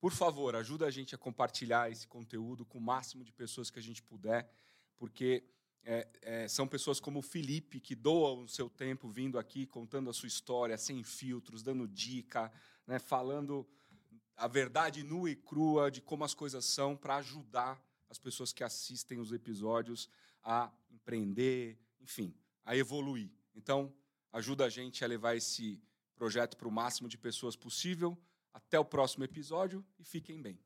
Por 0.00 0.12
favor, 0.12 0.56
ajuda 0.56 0.86
a 0.86 0.90
gente 0.90 1.14
a 1.14 1.18
compartilhar 1.18 1.90
esse 1.90 2.08
conteúdo 2.08 2.64
com 2.64 2.78
o 2.78 2.82
máximo 2.82 3.24
de 3.24 3.32
pessoas 3.32 3.70
que 3.70 3.78
a 3.78 3.82
gente 3.82 4.02
puder, 4.02 4.50
porque 4.98 5.44
é, 5.84 6.08
é, 6.22 6.48
são 6.48 6.66
pessoas 6.66 6.98
como 6.98 7.20
o 7.20 7.22
Felipe, 7.22 7.80
que 7.80 7.94
doam 7.94 8.42
o 8.42 8.48
seu 8.48 8.68
tempo 8.68 9.08
vindo 9.08 9.38
aqui, 9.38 9.66
contando 9.66 10.10
a 10.10 10.12
sua 10.12 10.26
história, 10.26 10.76
sem 10.76 11.04
filtros, 11.04 11.62
dando 11.62 11.86
dica, 11.86 12.52
né, 12.86 12.98
falando 12.98 13.64
a 14.36 14.48
verdade 14.48 15.04
nua 15.04 15.30
e 15.30 15.36
crua 15.36 15.90
de 15.90 16.00
como 16.00 16.24
as 16.24 16.34
coisas 16.34 16.64
são, 16.64 16.96
para 16.96 17.16
ajudar 17.16 17.80
as 18.12 18.18
pessoas 18.18 18.52
que 18.52 18.62
assistem 18.62 19.18
os 19.18 19.32
episódios 19.32 20.06
a 20.44 20.70
empreender, 20.90 21.78
enfim, 21.98 22.34
a 22.62 22.76
evoluir. 22.76 23.30
Então, 23.54 23.90
ajuda 24.30 24.66
a 24.66 24.68
gente 24.68 25.02
a 25.02 25.08
levar 25.08 25.34
esse 25.34 25.82
projeto 26.14 26.58
para 26.58 26.68
o 26.68 26.70
máximo 26.70 27.08
de 27.08 27.16
pessoas 27.16 27.56
possível. 27.56 28.16
Até 28.52 28.78
o 28.78 28.84
próximo 28.84 29.24
episódio 29.24 29.82
e 29.98 30.04
fiquem 30.04 30.42
bem. 30.42 30.58